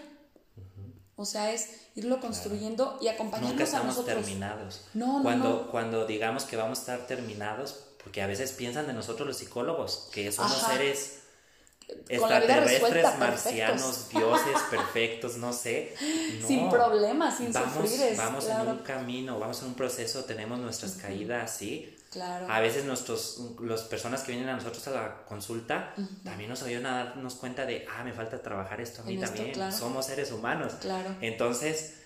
O 1.16 1.26
sea, 1.26 1.52
es 1.52 1.88
irlo 1.96 2.20
construyendo 2.20 3.00
y 3.02 3.08
acompañarnos 3.08 3.54
Nunca 3.54 3.64
estamos 3.64 3.86
a 3.86 4.02
nosotros. 4.02 4.24
terminados. 4.24 4.86
No, 4.94 5.24
cuando, 5.24 5.50
no, 5.50 5.72
Cuando 5.72 6.06
digamos 6.06 6.44
que 6.44 6.58
vamos 6.58 6.78
a 6.78 6.82
estar 6.82 7.08
terminados, 7.08 7.88
porque 8.04 8.22
a 8.22 8.28
veces 8.28 8.52
piensan 8.52 8.86
de 8.86 8.94
nosotros 8.94 9.28
los 9.28 9.38
psicólogos, 9.38 10.10
que 10.12 10.32
somos 10.32 10.62
seres 10.62 11.19
extraterrestres, 12.08 13.18
marcianos, 13.18 14.10
dioses 14.14 14.62
perfectos, 14.70 15.38
no 15.38 15.54
sé. 15.54 15.94
sin 16.48 16.70
problemas, 16.70 17.38
sin 17.38 17.52
vamos, 17.52 17.90
sufrir. 17.90 18.18
vamos 18.18 18.48
en 18.48 18.68
un 18.68 18.78
camino, 18.80 19.40
vamos 19.40 19.62
en 19.62 19.70
un 19.70 19.74
proceso, 19.76 20.24
tenemos 20.26 20.60
nuestras 20.60 20.94
caídas, 20.94 21.56
¿sí? 21.56 21.96
Claro. 22.12 22.48
A 22.50 22.60
veces 22.60 22.86
nuestros, 22.86 23.40
las 23.62 23.84
personas 23.84 24.24
que 24.24 24.32
vienen 24.32 24.50
a 24.50 24.56
nosotros 24.56 24.88
a 24.88 24.92
la 24.92 25.26
consulta 25.26 25.94
también 26.24 26.50
nos 26.50 26.64
ayudan 26.64 26.88
a 26.88 27.06
darnos 27.06 27.36
cuenta 27.36 27.68
de, 27.68 27.86
ah, 27.88 28.04
me 28.04 28.14
falta 28.14 28.42
trabajar 28.42 28.82
esto 28.82 29.04
a 29.04 29.06
mí 29.06 29.18
también. 29.18 29.72
Somos 29.72 30.08
seres 30.08 30.32
humanos. 30.32 30.74
Claro. 30.82 31.16
Entonces, 31.22 32.00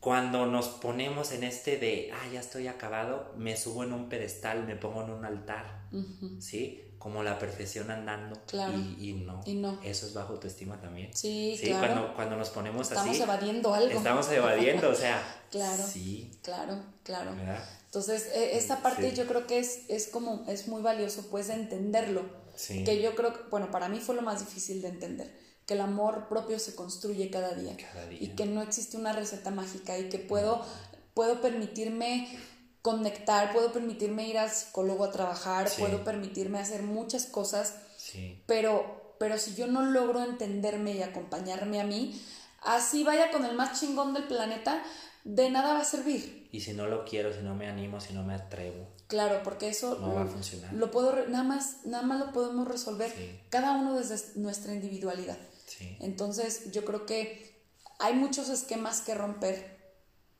cuando 0.00 0.46
nos 0.46 0.68
ponemos 0.68 1.32
en 1.32 1.44
este 1.44 1.76
de, 1.76 2.10
ah, 2.12 2.32
ya 2.32 2.40
estoy 2.40 2.66
acabado, 2.66 3.34
me 3.36 3.56
subo 3.56 3.84
en 3.84 3.92
un 3.92 4.08
pedestal, 4.08 4.66
me 4.66 4.74
pongo 4.74 5.04
en 5.04 5.10
un 5.10 5.24
altar, 5.24 5.82
¿sí? 6.40 6.82
Como 7.02 7.24
la 7.24 7.36
perfección 7.36 7.90
andando 7.90 8.40
claro. 8.46 8.78
y, 8.78 9.24
no. 9.26 9.40
y, 9.44 9.54
no. 9.54 9.76
Eso 9.82 10.06
es 10.06 10.14
bajo 10.14 10.34
autoestima 10.34 10.80
también. 10.80 11.10
Sí, 11.12 11.58
sí 11.60 11.72
Cuando, 11.72 12.14
cuando 12.14 12.36
nos 12.36 12.50
ponemos 12.50 12.92
así. 12.92 12.94
Estamos 12.94 13.18
evadiendo 13.18 13.74
algo. 13.74 13.98
Estamos 13.98 14.30
evadiendo, 14.30 14.88
o 14.88 14.94
sea. 14.94 15.20
claro. 15.50 15.82
Sí. 15.84 16.30
Claro, 16.42 16.80
claro. 17.02 17.32
Entonces, 17.86 18.30
e, 18.32 18.56
esta 18.56 18.82
parte 18.82 19.12
yo 19.16 19.26
creo 19.26 19.48
que 19.48 19.58
es, 19.58 19.80
es 19.88 20.06
como, 20.06 20.44
es 20.46 20.68
muy 20.68 20.80
valioso, 20.80 21.26
pues, 21.28 21.48
entenderlo. 21.48 22.22
Sí. 22.54 22.84
Que 22.84 23.02
yo 23.02 23.16
creo 23.16 23.32
que, 23.32 23.40
bueno, 23.50 23.72
para 23.72 23.88
mí 23.88 23.98
fue 23.98 24.14
lo 24.14 24.22
más 24.22 24.38
difícil 24.38 24.80
de 24.80 24.88
entender. 24.88 25.36
Que 25.66 25.74
el 25.74 25.80
amor 25.80 26.28
propio 26.28 26.60
se 26.60 26.76
construye 26.76 27.30
cada 27.30 27.52
día. 27.54 27.76
Cada 27.78 28.06
día. 28.06 28.18
Y 28.22 28.28
que 28.36 28.46
no 28.46 28.62
existe 28.62 28.96
una 28.96 29.12
receta 29.12 29.50
mágica 29.50 29.98
y 29.98 30.08
que 30.08 30.20
puedo, 30.20 30.64
puedo 31.14 31.40
permitirme 31.40 32.28
conectar, 32.82 33.52
puedo 33.52 33.72
permitirme 33.72 34.28
ir 34.28 34.38
al 34.38 34.50
psicólogo 34.50 35.04
a 35.04 35.12
trabajar, 35.12 35.70
puedo 35.78 36.02
permitirme 36.02 36.58
hacer 36.58 36.82
muchas 36.82 37.26
cosas, 37.26 37.76
pero, 38.46 39.14
pero 39.18 39.38
si 39.38 39.54
yo 39.54 39.68
no 39.68 39.82
logro 39.82 40.22
entenderme 40.22 40.92
y 40.92 41.02
acompañarme 41.02 41.80
a 41.80 41.84
mí, 41.84 42.20
así 42.60 43.04
vaya 43.04 43.30
con 43.30 43.44
el 43.44 43.54
más 43.54 43.80
chingón 43.80 44.12
del 44.12 44.24
planeta, 44.24 44.82
de 45.24 45.50
nada 45.50 45.74
va 45.74 45.80
a 45.80 45.84
servir. 45.84 46.48
Y 46.50 46.60
si 46.60 46.72
no 46.72 46.86
lo 46.86 47.04
quiero, 47.04 47.32
si 47.32 47.40
no 47.40 47.54
me 47.54 47.68
animo, 47.68 48.00
si 48.00 48.12
no 48.12 48.24
me 48.24 48.34
atrevo. 48.34 48.88
Claro, 49.06 49.42
porque 49.44 49.68
eso 49.68 49.98
no 50.00 50.14
va 50.14 50.22
a 50.22 50.26
funcionar. 50.26 50.72
Lo 50.74 50.90
puedo 50.90 51.28
nada 51.28 51.44
más 51.44 51.84
nada 51.84 52.02
más 52.02 52.18
lo 52.18 52.32
podemos 52.32 52.66
resolver 52.66 53.12
cada 53.48 53.72
uno 53.72 53.94
desde 53.94 54.40
nuestra 54.40 54.74
individualidad. 54.74 55.38
Entonces, 56.00 56.70
yo 56.70 56.84
creo 56.84 57.06
que 57.06 57.64
hay 57.98 58.14
muchos 58.14 58.48
esquemas 58.48 59.00
que 59.00 59.14
romper 59.14 59.80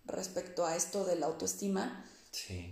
respecto 0.05 0.67
a 0.67 0.77
esto 0.77 1.05
de 1.05 1.17
la 1.17 1.27
autoestima 1.27 2.02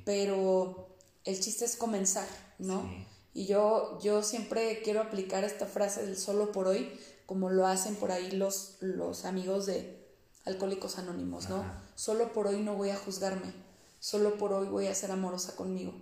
pero 0.04 0.96
el 1.24 1.40
chiste 1.40 1.64
es 1.64 1.76
comenzar, 1.76 2.26
¿no? 2.58 2.88
Y 3.32 3.46
yo, 3.46 3.98
yo 4.02 4.22
siempre 4.22 4.80
quiero 4.82 5.00
aplicar 5.00 5.44
esta 5.44 5.66
frase 5.66 6.04
del 6.04 6.16
solo 6.16 6.52
por 6.52 6.66
hoy, 6.66 6.90
como 7.26 7.50
lo 7.50 7.66
hacen 7.66 7.94
por 7.94 8.10
ahí 8.10 8.32
los, 8.32 8.76
los 8.80 9.24
amigos 9.24 9.66
de 9.66 10.00
Alcohólicos 10.44 10.98
Anónimos, 10.98 11.48
¿no? 11.48 11.64
Solo 11.94 12.32
por 12.32 12.48
hoy 12.48 12.60
no 12.60 12.74
voy 12.74 12.90
a 12.90 12.96
juzgarme, 12.96 13.52
solo 14.00 14.36
por 14.36 14.52
hoy 14.52 14.66
voy 14.68 14.86
a 14.88 14.94
ser 14.94 15.12
amorosa 15.12 15.54
conmigo. 15.54 15.94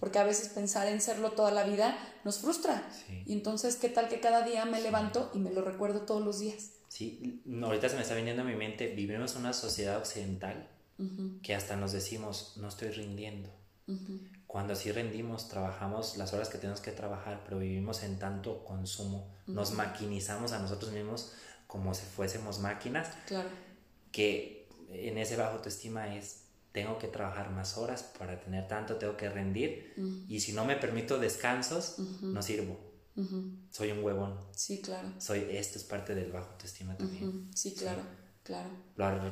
Porque 0.00 0.18
a 0.18 0.24
veces 0.24 0.48
pensar 0.48 0.88
en 0.88 1.00
serlo 1.00 1.32
toda 1.32 1.52
la 1.52 1.64
vida 1.64 1.96
nos 2.24 2.38
frustra. 2.38 2.88
Y 3.26 3.32
entonces, 3.32 3.76
¿qué 3.76 3.88
tal 3.88 4.08
que 4.08 4.20
cada 4.20 4.42
día 4.44 4.64
me 4.64 4.80
levanto 4.80 5.30
y 5.32 5.38
me 5.38 5.52
lo 5.52 5.62
recuerdo 5.62 6.00
todos 6.00 6.24
los 6.24 6.40
días? 6.40 6.70
Sí, 6.88 7.42
ahorita 7.62 7.88
se 7.88 7.96
me 7.96 8.02
está 8.02 8.14
viniendo 8.14 8.42
a 8.42 8.44
mi 8.44 8.56
mente, 8.56 8.88
vivimos 8.88 9.34
en 9.34 9.40
una 9.40 9.52
sociedad 9.52 9.98
occidental 9.98 10.73
que 11.42 11.54
hasta 11.54 11.76
nos 11.76 11.92
decimos, 11.92 12.54
no 12.56 12.68
estoy 12.68 12.90
rindiendo. 12.90 13.50
Cuando 14.46 14.74
así 14.74 14.92
rendimos, 14.92 15.48
trabajamos 15.48 16.16
las 16.16 16.32
horas 16.32 16.48
que 16.48 16.58
tenemos 16.58 16.80
que 16.80 16.92
trabajar, 16.92 17.42
pero 17.44 17.58
vivimos 17.58 18.02
en 18.02 18.18
tanto 18.18 18.64
consumo, 18.64 19.28
nos 19.46 19.72
maquinizamos 19.72 20.52
a 20.52 20.58
nosotros 20.58 20.92
mismos 20.92 21.32
como 21.66 21.92
si 21.92 22.04
fuésemos 22.04 22.60
máquinas, 22.60 23.08
claro. 23.26 23.48
que 24.12 24.68
en 24.90 25.18
ese 25.18 25.36
bajo 25.36 25.56
autoestima 25.56 26.14
es, 26.14 26.44
tengo 26.70 26.98
que 26.98 27.08
trabajar 27.08 27.50
más 27.50 27.76
horas 27.76 28.04
para 28.16 28.38
tener 28.38 28.68
tanto, 28.68 28.96
tengo 28.96 29.16
que 29.16 29.28
rendir, 29.28 29.92
y 30.28 30.40
si 30.40 30.52
no 30.52 30.64
me 30.64 30.76
permito 30.76 31.18
descansos, 31.18 31.98
no 32.22 32.40
sirvo. 32.42 32.78
Soy 33.70 33.90
un 33.90 34.04
huevón. 34.04 34.38
Sí, 34.54 34.80
claro. 34.80 35.08
Soy, 35.18 35.46
esto 35.50 35.78
es 35.78 35.84
parte 35.84 36.14
del 36.14 36.32
bajo 36.32 36.52
autoestima 36.52 36.96
también. 36.96 37.50
Sí, 37.54 37.74
claro. 37.74 38.02
Claro. 38.44 38.68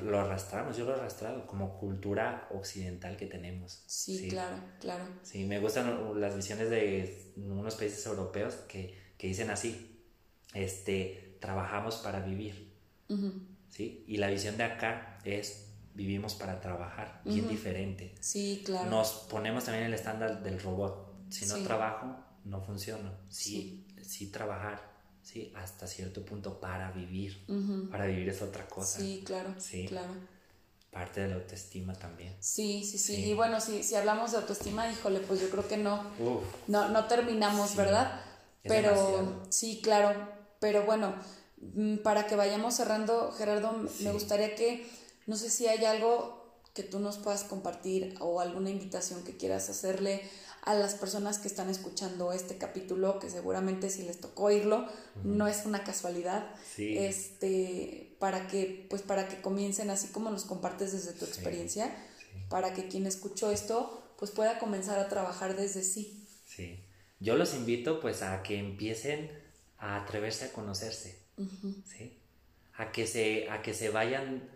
Lo, 0.01 0.19
arrastramos, 0.19 0.77
yo 0.77 0.87
lo 0.87 0.93
he 0.93 0.95
arrastrado 0.95 1.47
como 1.47 1.79
cultura 1.79 2.49
occidental 2.51 3.19
que 3.19 3.27
tenemos. 3.27 3.85
Sí, 3.87 4.29
claro, 4.31 4.57
claro. 4.81 5.05
Sí, 5.23 5.45
me 5.45 5.61
gustan 5.61 6.19
las 6.19 6.35
visiones 6.35 6.71
de 6.71 7.33
unos 7.37 7.75
países 7.77 8.05
europeos 8.07 8.55
que, 8.67 8.99
dicen 9.19 9.51
así, 9.51 10.03
este, 10.55 11.37
trabajamos 11.41 11.97
para 11.97 12.21
vivir. 12.21 12.73
¿sí? 13.69 14.03
Y 14.09 14.17
la 14.17 14.29
visión 14.29 14.57
de 14.57 14.65
acá 14.65 15.19
es 15.25 15.69
vivimos 15.95 16.35
para 16.35 16.59
trabajar, 16.63 17.21
bien 17.27 17.47
diferente. 17.49 18.15
Sí, 18.21 18.63
claro. 18.65 18.89
Nos 18.89 19.27
ponemos 19.29 19.65
también 19.65 19.85
el 19.85 19.95
estándar 19.95 20.43
del 20.43 20.59
robot. 20.59 21.29
Si 21.29 21.45
no 21.45 21.63
trabajo, 21.63 22.17
no 22.45 22.63
funciona. 22.63 23.13
Sí, 23.29 23.87
sí 24.01 24.31
trabajar 24.31 24.92
¿sí? 25.23 25.53
Hasta 25.57 25.87
cierto 25.87 26.25
punto 26.25 26.61
para 26.61 26.91
vivir. 26.93 27.45
Para 27.91 28.07
vivir 28.07 28.29
es 28.29 28.43
otra 28.43 28.67
cosa. 28.69 28.99
Sí, 28.99 29.23
claro. 29.25 29.55
Sí. 29.59 29.87
Claro. 29.87 30.13
Parte 30.91 31.23
de 31.23 31.29
la 31.29 31.37
autoestima 31.37 31.95
también. 31.95 32.37
Sí, 32.41 32.85
sí, 32.85 32.99
sí. 32.99 33.31
Y 33.31 33.35
bueno, 33.35 33.61
si, 33.61 33.83
si 33.83 33.95
hablamos 33.95 34.33
de 34.33 34.39
autoestima, 34.39 34.91
híjole, 34.91 35.21
pues 35.21 35.41
yo 35.41 35.49
creo 35.49 35.67
que 35.67 35.79
no, 35.79 36.05
no, 36.67 36.89
no 36.91 37.07
terminamos, 37.07 37.77
¿verdad? 37.77 38.21
Pero 38.63 39.43
sí, 39.49 39.81
claro. 39.83 40.29
Pero 40.61 40.85
bueno, 40.85 41.15
mm, 41.75 41.99
para 41.99 42.27
que 42.27 42.37
vayamos 42.37 42.75
cerrando, 42.75 43.33
Gerardo, 43.33 43.89
me 44.01 44.13
gustaría 44.13 44.55
que, 44.55 44.87
no 45.27 45.37
sé 45.37 45.51
si 45.51 45.67
hay 45.67 45.85
algo 45.85 46.43
que 46.75 46.83
tú 46.83 47.01
nos 47.01 47.19
puedas 47.19 47.45
compartir 47.45 48.15
o 48.21 48.41
alguna 48.41 48.71
invitación 48.71 49.25
que 49.25 49.37
quieras 49.37 49.69
hacerle 49.69 50.23
a 50.63 50.75
las 50.75 50.95
personas 50.95 51.39
que 51.39 51.49
están 51.49 51.69
escuchando 51.69 52.33
este 52.33 52.57
capítulo, 52.57 53.19
que 53.19 53.29
seguramente 53.29 53.91
si 53.91 54.05
les 54.05 54.21
tocó 54.21 54.45
oírlo, 54.45 54.87
no 55.25 55.49
es 55.49 55.67
una 55.67 55.83
casualidad. 55.83 56.55
Este, 56.79 58.17
para 58.21 58.47
que, 58.47 58.87
pues 58.89 59.03
para 59.03 59.29
que 59.29 59.41
comiencen 59.41 59.91
así 59.91 60.09
como 60.09 60.31
nos 60.31 60.45
compartes 60.45 60.93
desde 60.93 61.19
tu 61.19 61.25
experiencia, 61.25 61.93
para 62.49 62.75
que 62.75 62.87
quien 62.87 63.07
escuchó 63.07 63.51
esto, 63.51 64.15
pues 64.19 64.31
pueda 64.31 64.61
comenzar 64.61 65.01
a 65.01 65.09
trabajar 65.09 65.57
desde 65.57 65.83
sí. 65.83 66.29
Sí. 66.47 66.79
Yo 67.19 67.37
los 67.37 67.55
invito 67.55 68.01
pues 68.01 68.23
a 68.23 68.43
que 68.45 68.59
empiecen 68.59 69.31
a 69.79 69.97
atreverse 69.97 70.45
a 70.45 70.53
conocerse, 70.53 71.19
¿sí? 71.85 72.19
A 72.75 72.93
que 72.93 73.09
se, 73.09 73.51
a 73.51 73.63
que 73.63 73.75
se 73.75 73.91
vayan 73.91 74.49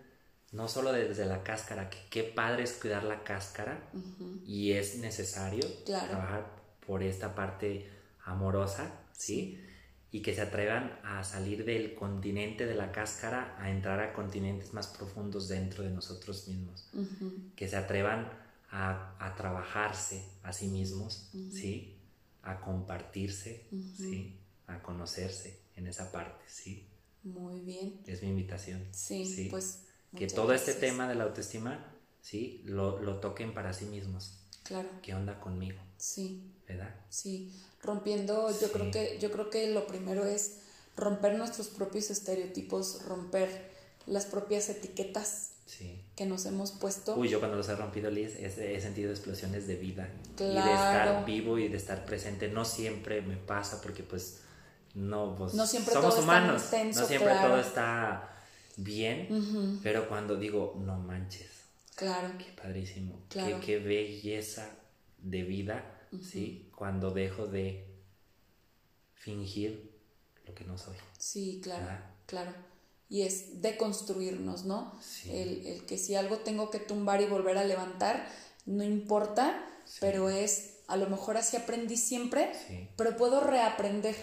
no 0.56 0.68
solo 0.68 0.92
desde 0.92 1.26
la 1.26 1.42
cáscara, 1.42 1.90
que 1.90 1.98
qué 2.08 2.22
padre 2.24 2.62
es 2.62 2.72
cuidar 2.72 3.04
la 3.04 3.22
cáscara 3.22 3.78
y 4.46 4.72
es 4.72 4.96
necesario 4.96 5.66
trabajar 5.84 6.50
por 6.86 7.02
esta 7.02 7.34
parte 7.34 7.90
amorosa, 8.24 8.90
¿sí? 9.12 9.60
Y 10.10 10.22
que 10.22 10.34
se 10.34 10.40
atrevan 10.40 10.98
a 11.04 11.24
salir 11.24 11.66
del 11.66 11.94
continente 11.94 12.64
de 12.64 12.74
la 12.74 12.90
cáscara 12.90 13.54
a 13.60 13.70
entrar 13.70 14.00
a 14.00 14.14
continentes 14.14 14.72
más 14.72 14.86
profundos 14.86 15.46
dentro 15.46 15.84
de 15.84 15.90
nosotros 15.90 16.48
mismos. 16.48 16.88
Que 17.54 17.68
se 17.68 17.76
atrevan 17.76 18.32
a, 18.70 19.14
a, 19.18 19.34
trabajarse 19.36 20.24
a 20.42 20.54
sí 20.54 20.68
mismos, 20.68 21.28
¿sí? 21.52 21.98
A 22.42 22.60
compartirse, 22.62 23.66
¿sí? 23.94 24.38
A 24.66 24.80
conocerse 24.82 25.60
en 25.76 25.86
esa 25.86 26.10
parte, 26.10 26.44
¿sí? 26.46 26.88
Muy 27.24 27.60
bien. 27.60 28.00
Es 28.06 28.22
mi 28.22 28.28
invitación. 28.28 28.86
Sí, 28.92 29.26
¿sí? 29.26 29.48
pues 29.50 29.85
que 30.16 30.26
todo 30.26 30.52
este 30.52 30.74
tema 30.74 31.08
de 31.08 31.14
la 31.14 31.24
autoestima, 31.24 31.94
¿sí? 32.20 32.62
Lo, 32.64 33.00
lo, 33.00 33.20
toquen 33.20 33.54
para 33.54 33.72
sí 33.72 33.84
mismos. 33.84 34.38
Claro. 34.64 34.88
¿Qué 35.02 35.14
onda 35.14 35.40
conmigo? 35.40 35.78
Sí. 35.96 36.52
¿Verdad? 36.66 36.94
Sí. 37.08 37.52
Rompiendo, 37.82 38.48
yo 38.60 38.72
creo 38.72 38.90
que, 38.90 39.18
yo 39.20 39.30
creo 39.30 39.50
que 39.50 39.68
lo 39.68 39.86
primero 39.86 40.24
es 40.24 40.58
romper 40.96 41.36
nuestros 41.36 41.68
propios 41.68 42.10
estereotipos, 42.10 43.04
romper 43.04 43.70
las 44.06 44.26
propias 44.26 44.68
etiquetas 44.68 45.52
que 46.14 46.26
nos 46.26 46.46
hemos 46.46 46.72
puesto. 46.72 47.16
Uy, 47.16 47.28
yo 47.28 47.38
cuando 47.40 47.56
los 47.56 47.68
he 47.68 47.74
rompido, 47.74 48.10
Liz, 48.10 48.36
he, 48.36 48.80
sentido 48.80 49.10
explosiones 49.10 49.66
de 49.66 49.76
vida. 49.76 50.08
Claro. 50.36 50.52
Y 50.52 50.68
de 50.68 50.74
estar 50.74 51.24
vivo 51.24 51.58
y 51.58 51.68
de 51.68 51.76
estar 51.76 52.04
presente. 52.04 52.48
No 52.48 52.64
siempre 52.64 53.20
me 53.20 53.36
pasa 53.36 53.82
porque 53.82 54.02
pues 54.02 54.40
no, 54.94 55.34
pues, 55.36 55.54
no 55.54 55.66
siempre 55.66 55.92
somos 55.92 56.14
todo 56.14 56.22
humanos. 56.22 56.62
Está 56.64 56.76
intenso, 56.78 57.00
no 57.00 57.06
siempre 57.06 57.34
todo 57.42 57.60
está 57.60 58.35
bien, 58.76 59.80
pero 59.82 60.08
cuando 60.08 60.36
digo, 60.36 60.80
no 60.84 60.98
manches. 60.98 61.50
Claro. 61.94 62.32
Qué 62.38 62.52
padrísimo. 62.60 63.20
Qué, 63.30 63.56
qué, 63.64 63.78
belleza 63.78 64.68
de 65.18 65.42
vida, 65.42 66.08
¿sí? 66.22 66.68
Cuando 66.74 67.10
dejo 67.10 67.46
de 67.46 67.86
fingir 69.14 69.90
lo 70.46 70.54
que 70.54 70.64
no 70.64 70.76
soy. 70.76 70.96
Sí, 71.18 71.60
claro, 71.62 71.86
claro. 72.26 72.52
Y 73.08 73.22
es 73.22 73.62
deconstruirnos, 73.62 74.64
¿no? 74.64 74.92
El, 75.26 75.66
el, 75.66 75.86
que 75.86 75.96
si 75.96 76.14
algo 76.14 76.38
tengo 76.38 76.70
que 76.70 76.78
tumbar 76.78 77.22
y 77.22 77.26
volver 77.26 77.56
a 77.56 77.64
levantar, 77.64 78.28
no 78.66 78.84
importa, 78.84 79.64
pero 80.00 80.28
es, 80.28 80.80
a 80.88 80.96
lo 80.96 81.08
mejor 81.08 81.36
así 81.36 81.56
aprendí 81.56 81.96
siempre, 81.96 82.52
pero 82.96 83.16
puedo 83.16 83.40
reaprender. 83.40 84.16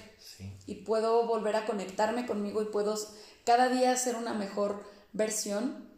Y 0.65 0.75
puedo 0.75 1.25
volver 1.25 1.55
a 1.55 1.65
conectarme 1.65 2.25
conmigo 2.25 2.61
y 2.61 2.65
puedo 2.65 2.97
cada 3.45 3.69
día 3.69 3.95
ser 3.95 4.15
una 4.15 4.33
mejor 4.33 4.83
versión 5.11 5.89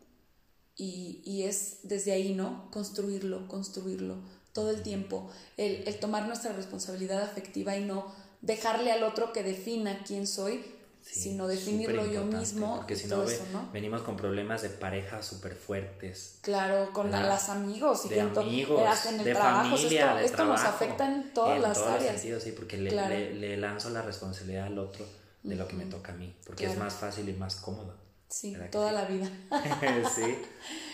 y, 0.76 1.22
y, 1.24 1.44
es 1.44 1.80
desde 1.84 2.12
ahí, 2.12 2.34
¿no? 2.34 2.70
Construirlo, 2.72 3.48
construirlo 3.48 4.18
todo 4.52 4.72
el 4.72 4.84
tiempo, 4.84 5.30
el, 5.58 5.88
el, 5.88 6.00
tomar 6.00 6.28
nuestra 6.28 6.52
responsabilidad 6.54 7.22
afectiva 7.22 7.78
y 7.78 7.84
no 7.84 8.14
dejarle 8.42 8.92
al 8.92 9.04
otro 9.04 9.32
que 9.32 9.44
defina 9.44 10.04
quién 10.06 10.28
soy, 10.28 10.64
sino 11.02 11.48
definirlo 11.48 12.06
yo 12.06 12.26
mismo. 12.26 12.78
Porque 12.78 12.96
si 12.96 13.08
no, 13.08 13.26
venimos 13.72 14.02
con 14.02 14.18
problemas 14.18 14.62
de 14.64 14.70
pareja 14.70 15.22
súper 15.22 15.56
fuertes. 15.56 16.40
Claro, 16.42 16.92
con 16.94 17.12
las 17.12 17.50
amigos 17.50 18.06
y 18.06 18.10
de 18.10 18.22
amigos, 18.22 19.06
en 19.06 19.20
el 19.20 19.26
de 19.26 19.34
trabajo. 19.34 19.76
familia, 19.78 20.06
esto, 20.06 20.18
de 20.18 20.26
esto 20.26 20.46
nos 20.46 20.62
afecta 20.62 21.12
en 21.12 21.34
todas 21.34 21.62
las 21.62 21.78
áreas. 21.78 22.22
sí, 22.22 22.52
porque 22.52 22.78
le, 22.78 23.34
le, 23.34 23.58
lanzo 23.58 23.90
la 23.92 24.02
responsabilidad 24.02 24.66
al 24.66 24.80
otro 24.80 25.06
de 25.46 25.56
lo 25.56 25.68
que 25.68 25.76
me 25.76 25.86
toca 25.86 26.14
a 26.14 26.16
mí, 26.16 26.36
porque 26.46 26.66
es 26.66 26.78
más 26.78 26.96
fácil 26.96 27.30
y 27.30 27.34
más 27.34 27.56
cómodo. 27.56 27.96
Sí, 28.28 28.56
toda 28.72 28.92
la 28.92 29.06
vida. 29.06 29.30
sí. 30.16 30.38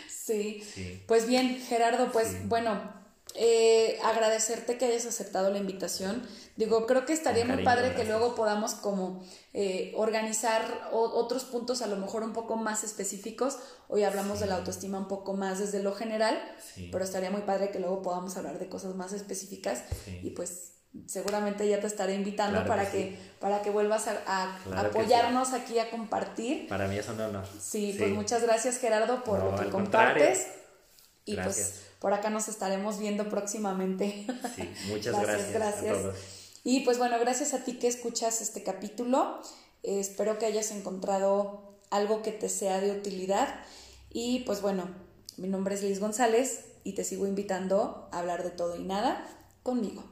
sí. 0.09 0.63
sí. 0.63 1.03
Pues 1.07 1.27
bien, 1.27 1.59
Gerardo, 1.59 2.11
pues 2.11 2.47
bueno, 2.47 3.01
eh, 3.33 3.97
agradecerte 4.03 4.77
que 4.77 4.85
hayas 4.85 5.05
aceptado 5.05 5.49
la 5.51 5.57
invitación. 5.57 6.21
Digo, 6.57 6.85
creo 6.85 7.05
que 7.05 7.13
estaría 7.13 7.45
muy 7.45 7.63
padre 7.63 7.95
que 7.95 8.03
luego 8.03 8.35
podamos 8.35 8.73
como 8.73 9.23
eh, 9.53 9.93
organizar 9.95 10.89
otros 10.91 11.45
puntos 11.45 11.81
a 11.81 11.87
lo 11.87 11.95
mejor 11.95 12.23
un 12.23 12.33
poco 12.33 12.57
más 12.57 12.83
específicos. 12.83 13.57
Hoy 13.87 14.03
hablamos 14.03 14.41
de 14.41 14.47
la 14.47 14.57
autoestima 14.57 14.99
un 14.99 15.07
poco 15.07 15.33
más 15.33 15.59
desde 15.59 15.81
lo 15.81 15.93
general, 15.93 16.39
pero 16.91 17.05
estaría 17.05 17.31
muy 17.31 17.41
padre 17.41 17.71
que 17.71 17.79
luego 17.79 18.01
podamos 18.01 18.35
hablar 18.35 18.59
de 18.59 18.67
cosas 18.67 18.95
más 18.95 19.13
específicas 19.13 19.83
y 20.21 20.31
pues 20.31 20.73
seguramente 21.07 21.67
ya 21.67 21.79
te 21.79 21.87
estaré 21.87 22.15
invitando 22.15 22.65
para, 22.65 22.89
que, 22.91 23.17
para 23.39 23.61
que 23.61 23.69
vuelvas 23.69 24.07
a, 24.07 24.57
apoyarnos 24.75 25.53
aquí 25.53 25.79
a 25.79 25.89
compartir. 25.89 26.67
Para 26.67 26.87
mí 26.87 26.97
eso 26.97 27.13
no, 27.13 27.31
no. 27.31 27.43
Sí, 27.59 27.95
pues 27.97 28.11
muchas 28.11 28.43
gracias 28.43 28.77
Gerardo 28.77 29.23
por 29.23 29.43
lo 29.43 29.55
que 29.55 29.69
compartes. 29.69 30.47
Y 31.23 31.37
pues 31.37 31.83
por 31.99 32.13
acá 32.13 32.29
nos 32.29 32.47
estaremos 32.47 32.99
viendo 32.99 33.29
próximamente. 33.29 34.25
Sí, 34.55 34.69
muchas 34.89 35.19
gracias. 35.21 35.53
Gracias. 35.53 35.97
Y 36.63 36.81
pues 36.81 36.97
bueno, 36.97 37.19
gracias 37.19 37.53
a 37.53 37.63
ti 37.63 37.79
que 37.79 37.87
escuchas 37.87 38.41
este 38.41 38.63
capítulo. 38.63 39.39
espero 39.83 40.37
que 40.39 40.45
hayas 40.45 40.71
encontrado 40.71 41.79
algo 41.89 42.21
que 42.21 42.31
te 42.31 42.49
sea 42.49 42.79
de 42.79 42.91
utilidad. 42.91 43.63
Y 44.09 44.39
pues 44.41 44.61
bueno, 44.61 44.89
mi 45.37 45.47
nombre 45.47 45.75
es 45.75 45.83
Liz 45.83 45.99
González 45.99 46.65
y 46.83 46.93
te 46.93 47.03
sigo 47.03 47.27
invitando 47.27 48.09
a 48.11 48.19
hablar 48.19 48.43
de 48.43 48.49
todo 48.49 48.75
y 48.75 48.83
nada 48.83 49.25
conmigo. 49.63 50.03